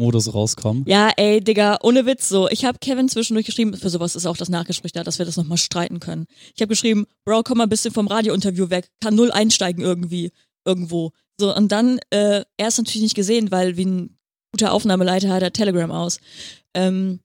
[0.00, 0.84] Radio-Interview-Modus rauskommen.
[0.86, 2.48] Ja, ey, Digga, ohne Witz so.
[2.48, 5.36] Ich habe Kevin zwischendurch geschrieben, für sowas ist auch das Nachgespräch da, dass wir das
[5.36, 6.26] nochmal streiten können.
[6.54, 10.32] Ich habe geschrieben, Bro, komm mal ein bisschen vom Radiointerview weg, kann null einsteigen irgendwie,
[10.64, 11.12] irgendwo.
[11.38, 14.18] So, und dann, äh, er ist natürlich nicht gesehen, weil wie ein
[14.52, 16.18] guter Aufnahmeleiter hat er Telegram aus.
[16.74, 17.20] Ähm,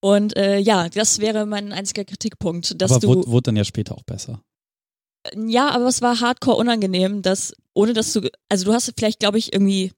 [0.00, 3.08] und äh, ja, das wäre mein einziger Kritikpunkt, dass Aber du.
[3.08, 4.42] wurde, wurde dann ja später auch besser.
[5.36, 9.38] Ja, aber es war hardcore unangenehm, dass, ohne dass du, also du hast vielleicht, glaube
[9.38, 9.92] ich, irgendwie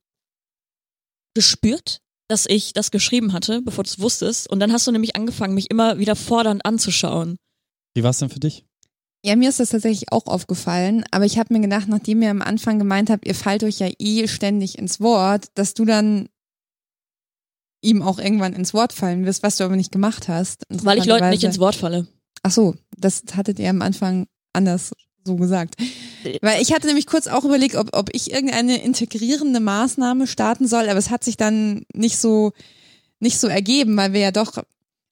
[1.34, 4.48] gespürt, dass ich das geschrieben hatte, bevor du es wusstest.
[4.50, 7.36] Und dann hast du nämlich angefangen, mich immer wieder fordernd anzuschauen.
[7.94, 8.64] Wie war es denn für dich?
[9.24, 12.42] Ja, mir ist das tatsächlich auch aufgefallen, aber ich habe mir gedacht, nachdem ihr am
[12.42, 16.28] Anfang gemeint habt, ihr fallt euch ja eh ständig ins Wort, dass du dann
[17.82, 20.64] ihm auch irgendwann ins Wort fallen wirst, was du aber nicht gemacht hast.
[20.68, 22.06] Weil ich Leuten nicht ins Wort falle.
[22.42, 24.92] Ach so, das hattet ihr am Anfang anders
[25.24, 25.76] so gesagt.
[26.40, 30.88] Weil ich hatte nämlich kurz auch überlegt, ob, ob ich irgendeine integrierende Maßnahme starten soll,
[30.88, 32.52] aber es hat sich dann nicht so,
[33.20, 34.62] nicht so ergeben, weil wir ja doch,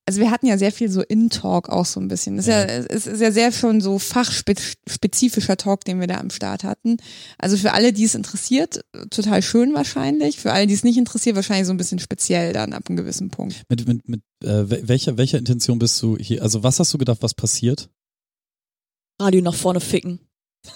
[0.04, 2.36] also wir hatten ja sehr viel so In-Talk auch so ein bisschen.
[2.36, 6.30] Das ist ja, es ist ja sehr schon so fachspezifischer Talk, den wir da am
[6.30, 6.96] Start hatten.
[7.38, 10.38] Also für alle, die es interessiert, total schön wahrscheinlich.
[10.38, 13.30] Für alle, die es nicht interessiert, wahrscheinlich so ein bisschen speziell dann ab einem gewissen
[13.30, 13.62] Punkt.
[13.68, 16.42] Mit, mit, mit äh, welcher, welcher Intention bist du hier?
[16.42, 17.88] Also was hast du gedacht, was passiert?
[19.22, 20.18] Radio nach vorne ficken.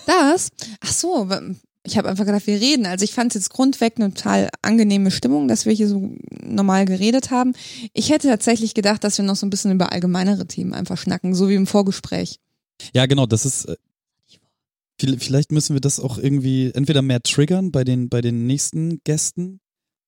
[0.06, 0.48] Das?
[0.80, 1.28] Ach so,
[1.84, 2.86] ich habe einfach gedacht, wir reden.
[2.86, 6.84] Also ich fand es jetzt grundweg eine total angenehme Stimmung, dass wir hier so normal
[6.84, 7.54] geredet haben.
[7.92, 11.34] Ich hätte tatsächlich gedacht, dass wir noch so ein bisschen über allgemeinere Themen einfach schnacken,
[11.34, 12.40] so wie im Vorgespräch.
[12.92, 13.66] Ja, genau, das ist.
[13.66, 13.76] Äh,
[15.18, 19.60] vielleicht müssen wir das auch irgendwie entweder mehr triggern bei den, bei den nächsten Gästen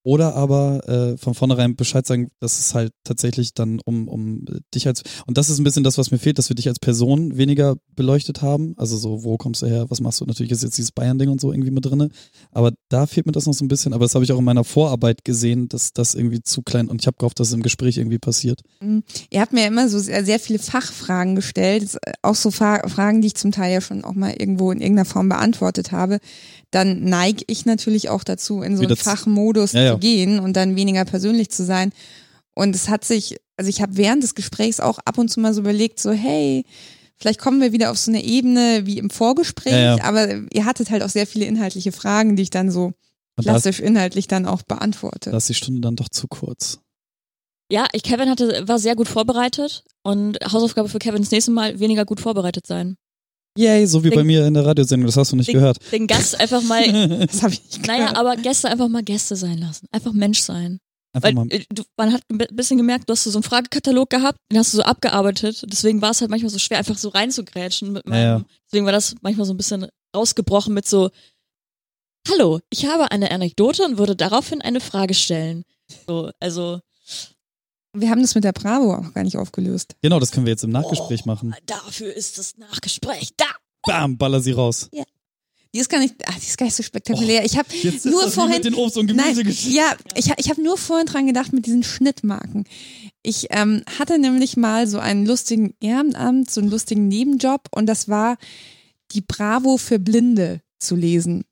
[0.08, 4.42] oder aber äh, von vornherein Bescheid sagen, dass es halt tatsächlich dann um, um
[4.74, 6.78] dich als, und das ist ein bisschen das, was mir fehlt, dass wir dich als
[6.78, 8.72] Person weniger beleuchtet haben.
[8.78, 10.24] Also so, wo kommst du her, was machst du?
[10.24, 12.08] Natürlich ist jetzt dieses Bayern-Ding und so irgendwie mit drinne.
[12.52, 13.92] Aber da fehlt mir das noch so ein bisschen.
[13.92, 17.02] Aber das habe ich auch in meiner Vorarbeit gesehen, dass das irgendwie zu klein und
[17.02, 18.62] ich habe gehofft, dass es im Gespräch irgendwie passiert.
[18.80, 19.02] Mhm.
[19.28, 23.34] Ihr habt mir immer so sehr, sehr viele Fachfragen gestellt, auch so Fragen, die ich
[23.34, 26.18] zum Teil ja schon auch mal irgendwo in irgendeiner Form beantwortet habe
[26.70, 29.92] dann neige ich natürlich auch dazu, in so einen Fachmodus ja, ja.
[29.92, 31.92] zu gehen und dann weniger persönlich zu sein.
[32.54, 35.54] Und es hat sich, also ich habe während des Gesprächs auch ab und zu mal
[35.54, 36.64] so überlegt, so hey,
[37.16, 40.90] vielleicht kommen wir wieder auf so eine Ebene wie im Vorgespräch, ja, aber ihr hattet
[40.90, 42.92] halt auch sehr viele inhaltliche Fragen, die ich dann so
[43.40, 45.30] klassisch inhaltlich dann auch beantworte.
[45.30, 46.80] Da ist die Stunde dann doch zu kurz.
[47.70, 51.78] Ja, ich, Kevin hatte, war sehr gut vorbereitet und Hausaufgabe für Kevin das nächste Mal
[51.78, 52.96] weniger gut vorbereitet sein.
[53.58, 55.78] Yay, so wie den, bei mir in der Radiosendung, das hast du nicht den, gehört.
[55.90, 56.80] Den Gast einfach mal.
[57.26, 58.00] das habe ich nicht gehört.
[58.00, 59.88] Naja, aber Gäste einfach mal Gäste sein lassen.
[59.90, 60.78] Einfach Mensch sein.
[61.12, 61.46] Einfach Weil, mal.
[61.50, 64.72] Äh, du, man hat ein bisschen gemerkt, du hast so einen Fragekatalog gehabt, den hast
[64.74, 65.64] du so abgearbeitet.
[65.66, 67.92] Deswegen war es halt manchmal so schwer, einfach so reinzugrätschen.
[67.92, 68.44] Mit meinem, ja, ja.
[68.66, 71.10] Deswegen war das manchmal so ein bisschen rausgebrochen mit so,
[72.30, 75.64] Hallo, ich habe eine Anekdote und würde daraufhin eine Frage stellen.
[76.06, 76.78] So, also.
[77.92, 79.96] Wir haben das mit der Bravo auch gar nicht aufgelöst.
[80.02, 81.54] Genau, das können wir jetzt im Nachgespräch oh, machen.
[81.66, 83.46] Dafür ist das Nachgespräch da.
[83.82, 84.88] Bam, baller sie raus.
[84.92, 85.04] Ja.
[85.74, 87.42] Die ist gar nicht, ach, die ist gar nicht so spektakulär.
[87.42, 87.68] Oh, ich habe
[88.04, 91.26] nur vorhin mit den Obst und Gemüse nein, Ja, ich, ich habe nur vorhin dran
[91.26, 92.64] gedacht mit diesen Schnittmarken.
[93.22, 98.08] Ich ähm, hatte nämlich mal so einen lustigen Ehrenamt, so einen lustigen Nebenjob und das
[98.08, 98.38] war
[99.12, 101.44] die Bravo für Blinde zu lesen.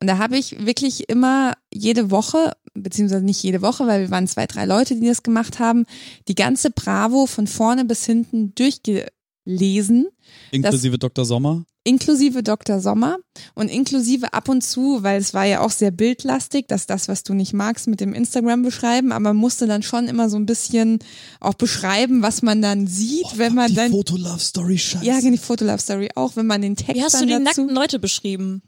[0.00, 4.26] Und da habe ich wirklich immer jede Woche, beziehungsweise nicht jede Woche, weil wir waren
[4.26, 5.86] zwei, drei Leute, die das gemacht haben,
[6.28, 10.08] die ganze Bravo von vorne bis hinten durchgelesen.
[10.50, 11.24] Inklusive das, Dr.
[11.24, 11.64] Sommer?
[11.84, 12.80] Inklusive Dr.
[12.80, 13.18] Sommer
[13.54, 17.24] und inklusive ab und zu, weil es war ja auch sehr bildlastig, dass das, was
[17.24, 20.46] du nicht magst, mit dem Instagram beschreiben, aber man musste dann schon immer so ein
[20.46, 20.98] bisschen
[21.40, 23.90] auch beschreiben, was man dann sieht, oh, wenn man die dann.
[23.90, 25.04] Die Foto-Love-Story, scheiße.
[25.04, 26.94] Ja, die Foto-Love-Story auch, wenn man den Text.
[26.94, 28.62] Wie hast du die dazu, nackten Leute beschrieben?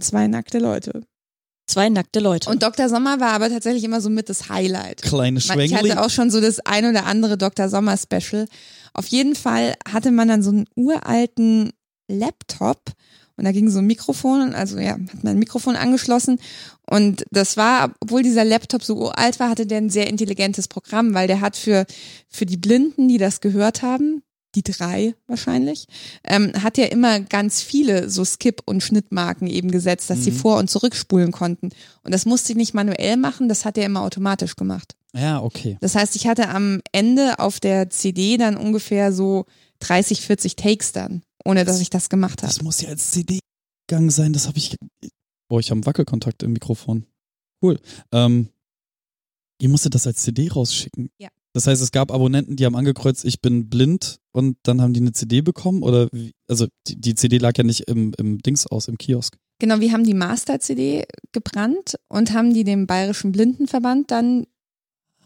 [0.00, 1.02] Zwei nackte Leute.
[1.66, 2.48] Zwei nackte Leute.
[2.48, 2.88] Und Dr.
[2.88, 5.02] Sommer war aber tatsächlich immer so mit das Highlight.
[5.02, 5.66] Kleine Schwängli.
[5.66, 7.68] Ich hatte auch schon so das ein oder andere Dr.
[7.68, 8.46] Sommer Special.
[8.94, 11.72] Auf jeden Fall hatte man dann so einen uralten
[12.08, 12.80] Laptop
[13.36, 16.40] und da ging so ein Mikrofon, also ja, hat man ein Mikrofon angeschlossen
[16.90, 21.14] und das war, obwohl dieser Laptop so uralt war, hatte der ein sehr intelligentes Programm,
[21.14, 21.86] weil der hat für,
[22.28, 24.22] für die Blinden, die das gehört haben,
[24.62, 25.86] die drei wahrscheinlich,
[26.24, 30.22] ähm, hat ja immer ganz viele so Skip- und Schnittmarken eben gesetzt, dass mhm.
[30.22, 31.70] sie vor- und zurückspulen konnten.
[32.02, 34.96] Und das musste ich nicht manuell machen, das hat er immer automatisch gemacht.
[35.14, 35.78] Ja, okay.
[35.80, 39.46] Das heißt, ich hatte am Ende auf der CD dann ungefähr so
[39.80, 42.52] 30, 40 Takes dann, ohne dass ich das gemacht habe.
[42.52, 43.40] Das muss ja als CD
[43.86, 44.76] gegangen sein, das habe ich.
[45.48, 47.06] Boah, ich habe einen Wackelkontakt im Mikrofon.
[47.62, 47.80] Cool.
[48.12, 48.50] Ähm,
[49.60, 51.10] ihr musstet das als CD rausschicken.
[51.18, 51.28] Ja.
[51.58, 55.00] Das heißt, es gab Abonnenten, die haben angekreuzt, ich bin blind und dann haben die
[55.00, 58.68] eine CD bekommen oder wie, also die, die, CD lag ja nicht im, im Dings
[58.68, 59.36] aus, im Kiosk.
[59.58, 64.46] Genau, wir haben die Master-CD gebrannt und haben die dem Bayerischen Blindenverband dann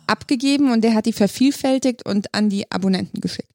[0.06, 3.52] abgegeben und der hat die vervielfältigt und an die Abonnenten geschickt.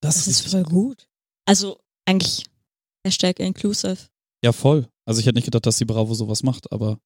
[0.00, 1.06] Das, das ist voll gut.
[1.44, 1.76] Also
[2.06, 2.46] eigentlich
[3.04, 3.98] Hashtag inclusive.
[4.42, 4.88] Ja, voll.
[5.04, 6.98] Also ich hätte nicht gedacht, dass die Bravo sowas macht, aber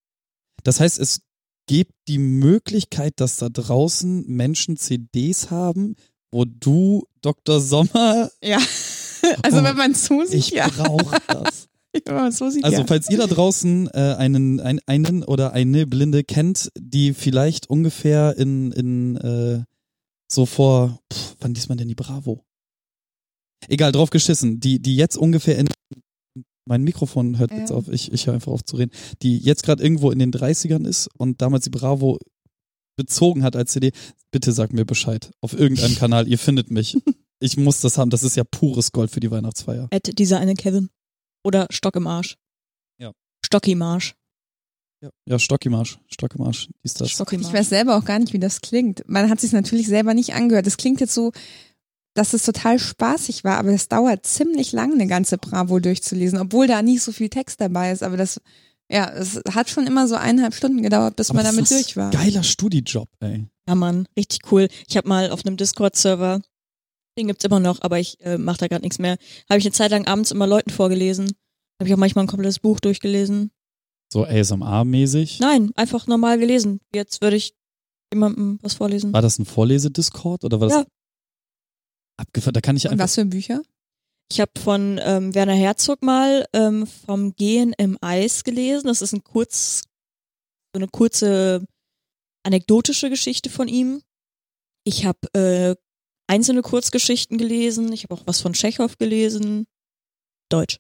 [0.63, 1.23] das heißt, es
[1.67, 5.97] gibt die Möglichkeit, dass da draußen Menschen CDs haben,
[6.31, 7.61] wo du Dr.
[7.61, 8.31] Sommer.
[8.43, 8.59] Ja.
[9.43, 10.69] Also oh, wenn man so sieht, ich ja.
[10.69, 12.39] brauche das.
[12.39, 12.87] so sieht, also ja.
[12.87, 18.37] falls ihr da draußen äh, einen, ein, einen oder eine Blinde kennt, die vielleicht ungefähr
[18.39, 19.65] in, in äh,
[20.31, 22.45] so vor, pff, wann liest man denn die Bravo?
[23.69, 24.61] Egal, drauf geschissen.
[24.61, 25.69] Die, die jetzt ungefähr in
[26.67, 27.59] mein Mikrofon hört Ja.
[27.59, 28.91] jetzt auf, ich, ich höre einfach auf zu reden,
[29.23, 32.19] die jetzt gerade irgendwo in den 30ern ist und damals die Bravo
[32.97, 33.93] bezogen hat als CD,
[34.31, 35.31] bitte sagt mir Bescheid.
[35.41, 36.97] Auf irgendeinem Kanal, ihr findet mich.
[37.41, 39.89] Ich muss das haben, das ist ja pures Gold für die Weihnachtsfeier.
[39.93, 40.89] At dieser eine Kevin.
[41.45, 42.37] Oder Stock im Arsch.
[42.99, 43.13] Ja.
[43.45, 44.15] Stock im Arsch.
[45.03, 47.11] Ja, ja Stockimarsch, Stockimarsch, ist das.
[47.11, 47.55] Stock im Ich Arsch.
[47.59, 49.05] weiß selber auch gar nicht, wie das klingt.
[49.07, 50.67] Man hat sich natürlich selber nicht angehört.
[50.67, 51.33] Es klingt jetzt so,
[52.17, 56.67] dass es total spaßig war, aber es dauert ziemlich lang, eine ganze Bravo durchzulesen, obwohl
[56.67, 58.03] da nicht so viel Text dabei ist.
[58.03, 58.41] Aber das,
[58.91, 62.11] ja, es hat schon immer so eineinhalb Stunden gedauert, bis Aber man damit durch war.
[62.11, 63.47] Geiler Studijob, ey.
[63.69, 64.69] Ja, Mann, richtig cool.
[64.89, 66.41] Ich habe mal auf einem Discord-Server,
[67.19, 69.17] den gibt's immer noch, aber ich äh, mache da gerade nichts mehr,
[69.51, 71.33] habe ich eine Zeit lang abends immer Leuten vorgelesen.
[71.79, 73.51] Habe ich auch manchmal ein komplettes Buch durchgelesen.
[74.11, 75.41] So ASMR-mäßig.
[75.41, 76.81] Nein, einfach normal gelesen.
[76.95, 77.55] Jetzt würde ich
[78.13, 79.13] jemandem was vorlesen.
[79.13, 80.87] War das ein Vorlesediscord oder war das Ja.
[82.17, 82.55] Abgefahren?
[82.55, 83.05] Da kann ich Und einfach.
[83.05, 83.63] was für Bücher?
[84.31, 88.89] Ich habe von ähm, Werner Herzog mal ähm, vom Gehen im Eis gelesen.
[88.89, 89.83] Das ist ein kurz,
[90.75, 91.65] so eine kurze
[92.43, 94.03] anekdotische Geschichte von ihm.
[94.85, 95.77] Ich habe äh,
[96.27, 97.93] einzelne Kurzgeschichten gelesen.
[97.93, 99.67] Ich habe auch was von Tschechow gelesen.
[100.49, 100.79] Deutsch.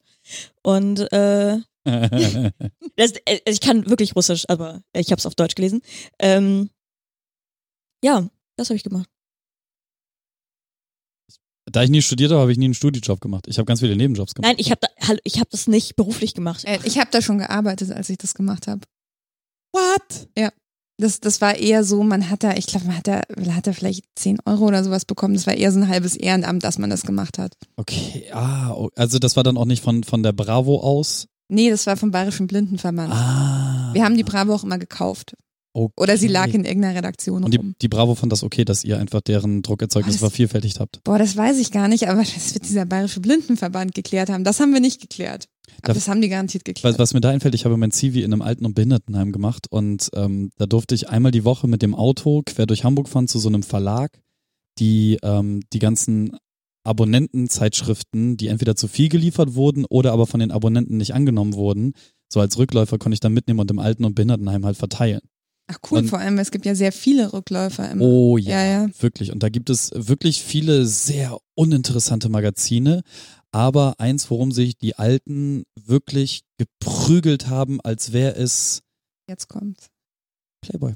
[0.63, 1.59] Und äh,
[2.97, 5.83] das, äh, ich kann wirklich Russisch, aber ich habe es auf Deutsch gelesen.
[6.19, 6.71] Ähm,
[8.03, 9.09] ja, das habe ich gemacht.
[11.71, 13.47] Da ich nie studiert habe, habe ich nie einen Studijob gemacht.
[13.49, 14.49] Ich habe ganz viele Nebenjobs gemacht.
[14.49, 16.65] Nein, ich habe da, ich habe das nicht beruflich gemacht.
[16.65, 18.81] Äh, ich habe da schon gearbeitet, als ich das gemacht habe.
[19.73, 20.29] What?
[20.99, 23.67] Das, das war eher so, man hat da, ich glaube, man hat da, man hat
[23.67, 25.35] da vielleicht 10 Euro oder sowas bekommen.
[25.35, 27.53] Das war eher so ein halbes Ehrenamt, dass man das gemacht hat.
[27.77, 31.29] Okay, ah, also das war dann auch nicht von, von der Bravo aus.
[31.49, 33.13] Nee, das war vom Bayerischen Blindenverband.
[33.13, 33.91] Ah.
[33.93, 35.37] Wir haben die Bravo auch immer gekauft.
[35.85, 35.93] Okay.
[35.97, 38.99] Oder sie lag in irgendeiner Redaktion Und die, die Bravo fand das okay, dass ihr
[38.99, 41.03] einfach deren Druckerzeugnis das- vervielfältigt habt.
[41.05, 44.45] Boah, das weiß ich gar nicht, aber das wird dieser Bayerische Blindenverband geklärt haben.
[44.45, 45.47] Das haben wir nicht geklärt.
[45.79, 46.95] Aber Da- das haben die garantiert geklärt.
[46.95, 49.67] Was, was mir da einfällt, ich habe mein CV in einem Alten- und Behindertenheim gemacht
[49.71, 53.29] und ähm, da durfte ich einmal die Woche mit dem Auto quer durch Hamburg fahren
[53.29, 54.19] zu so einem Verlag,
[54.79, 56.37] die ähm, die ganzen
[56.85, 61.93] Abonnentenzeitschriften, die entweder zu viel geliefert wurden oder aber von den Abonnenten nicht angenommen wurden,
[62.33, 65.21] so als Rückläufer konnte ich dann mitnehmen und im Alten- und Behindertenheim halt verteilen.
[65.69, 68.03] Ach cool, Und- vor allem, es gibt ja sehr viele Rückläufer immer.
[68.05, 68.89] Oh ja, Ja, ja.
[69.01, 69.33] wirklich.
[69.33, 73.03] Und da gibt es wirklich viele sehr uninteressante Magazine.
[73.53, 78.83] Aber eins, worum sich die Alten wirklich geprügelt haben, als wäre es
[79.29, 79.89] Jetzt kommt's.
[80.61, 80.95] Playboy.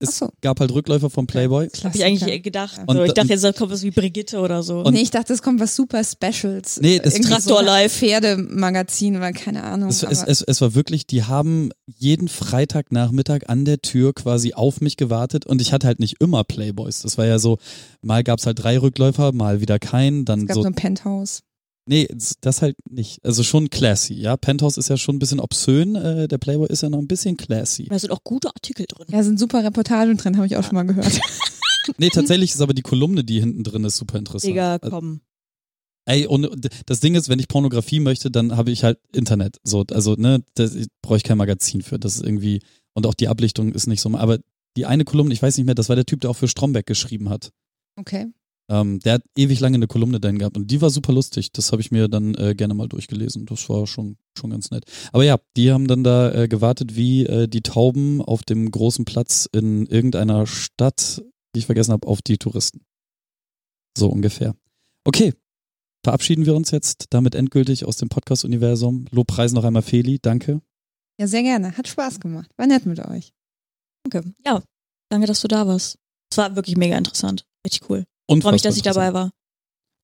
[0.00, 0.28] Es so.
[0.42, 1.64] gab halt Rückläufer von Playboy.
[1.64, 2.06] Habe Klassiker.
[2.06, 2.78] ich eigentlich gedacht.
[2.86, 4.80] Und ich da- dachte, jetzt kommt was wie Brigitte oder so.
[4.82, 6.80] Und- nee, ich dachte, es kommt was super Specials.
[6.80, 7.92] Nee, das Irgendwie Traktor so Live.
[7.94, 9.88] Pferdemagazin oder keine Ahnung.
[9.88, 14.80] Es, es, es, es war wirklich, die haben jeden Freitagnachmittag an der Tür quasi auf
[14.80, 17.00] mich gewartet und ich hatte halt nicht immer Playboys.
[17.00, 17.58] Das war ja so,
[18.02, 21.42] mal gab's halt drei Rückläufer, mal wieder keinen, dann es gab so so ein Penthouse.
[21.88, 22.06] Nee,
[22.42, 23.24] das halt nicht.
[23.24, 24.36] Also schon classy, ja.
[24.36, 27.38] Penthouse ist ja schon ein bisschen obszön, äh, der Playboy ist ja noch ein bisschen
[27.38, 27.86] classy.
[27.88, 29.06] Da sind auch gute Artikel drin.
[29.10, 31.18] Ja, sind super Reportagen drin, habe ich auch schon mal gehört.
[31.96, 34.50] Nee, tatsächlich ist aber die Kolumne, die hinten drin ist, super interessant.
[34.50, 35.22] Digga, Also, komm.
[36.04, 39.56] Ey, und das Ding ist, wenn ich Pornografie möchte, dann habe ich halt Internet.
[39.64, 40.68] So, also, ne, da
[41.00, 41.98] brauche ich kein Magazin für.
[41.98, 42.60] Das ist irgendwie,
[42.92, 44.14] und auch die Ablichtung ist nicht so.
[44.14, 44.38] Aber
[44.76, 46.84] die eine Kolumne, ich weiß nicht mehr, das war der Typ, der auch für Stromberg
[46.86, 47.52] geschrieben hat.
[47.96, 48.26] Okay.
[48.70, 51.52] Ähm, der hat ewig lange eine Kolumne dahin gehabt und die war super lustig.
[51.52, 53.46] Das habe ich mir dann äh, gerne mal durchgelesen.
[53.46, 54.84] Das war schon, schon ganz nett.
[55.12, 59.06] Aber ja, die haben dann da äh, gewartet wie äh, die Tauben auf dem großen
[59.06, 61.22] Platz in irgendeiner Stadt,
[61.54, 62.82] die ich vergessen habe, auf die Touristen.
[63.96, 64.54] So ungefähr.
[65.04, 65.32] Okay,
[66.04, 69.06] verabschieden wir uns jetzt damit endgültig aus dem Podcast-Universum.
[69.10, 70.60] Lobpreisen noch einmal Feli, danke.
[71.18, 71.76] Ja, sehr gerne.
[71.76, 72.50] Hat Spaß gemacht.
[72.58, 73.32] War nett mit euch.
[74.04, 74.34] Danke.
[74.44, 74.62] Ja,
[75.08, 75.98] danke, dass du da warst.
[76.30, 77.46] Es war wirklich mega interessant.
[77.64, 78.04] Richtig cool.
[78.28, 79.30] Und Freue mich, dass ich dabei war.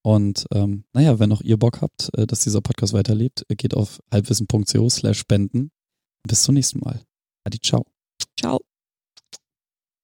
[0.03, 3.75] Und ähm, naja, wenn auch ihr Bock habt, äh, dass dieser Podcast weiterlebt, äh, geht
[3.75, 5.71] auf halbwissen.co slash spenden.
[6.27, 7.03] Bis zum nächsten Mal.
[7.45, 7.87] Adi, ciao.
[8.39, 8.61] Ciao.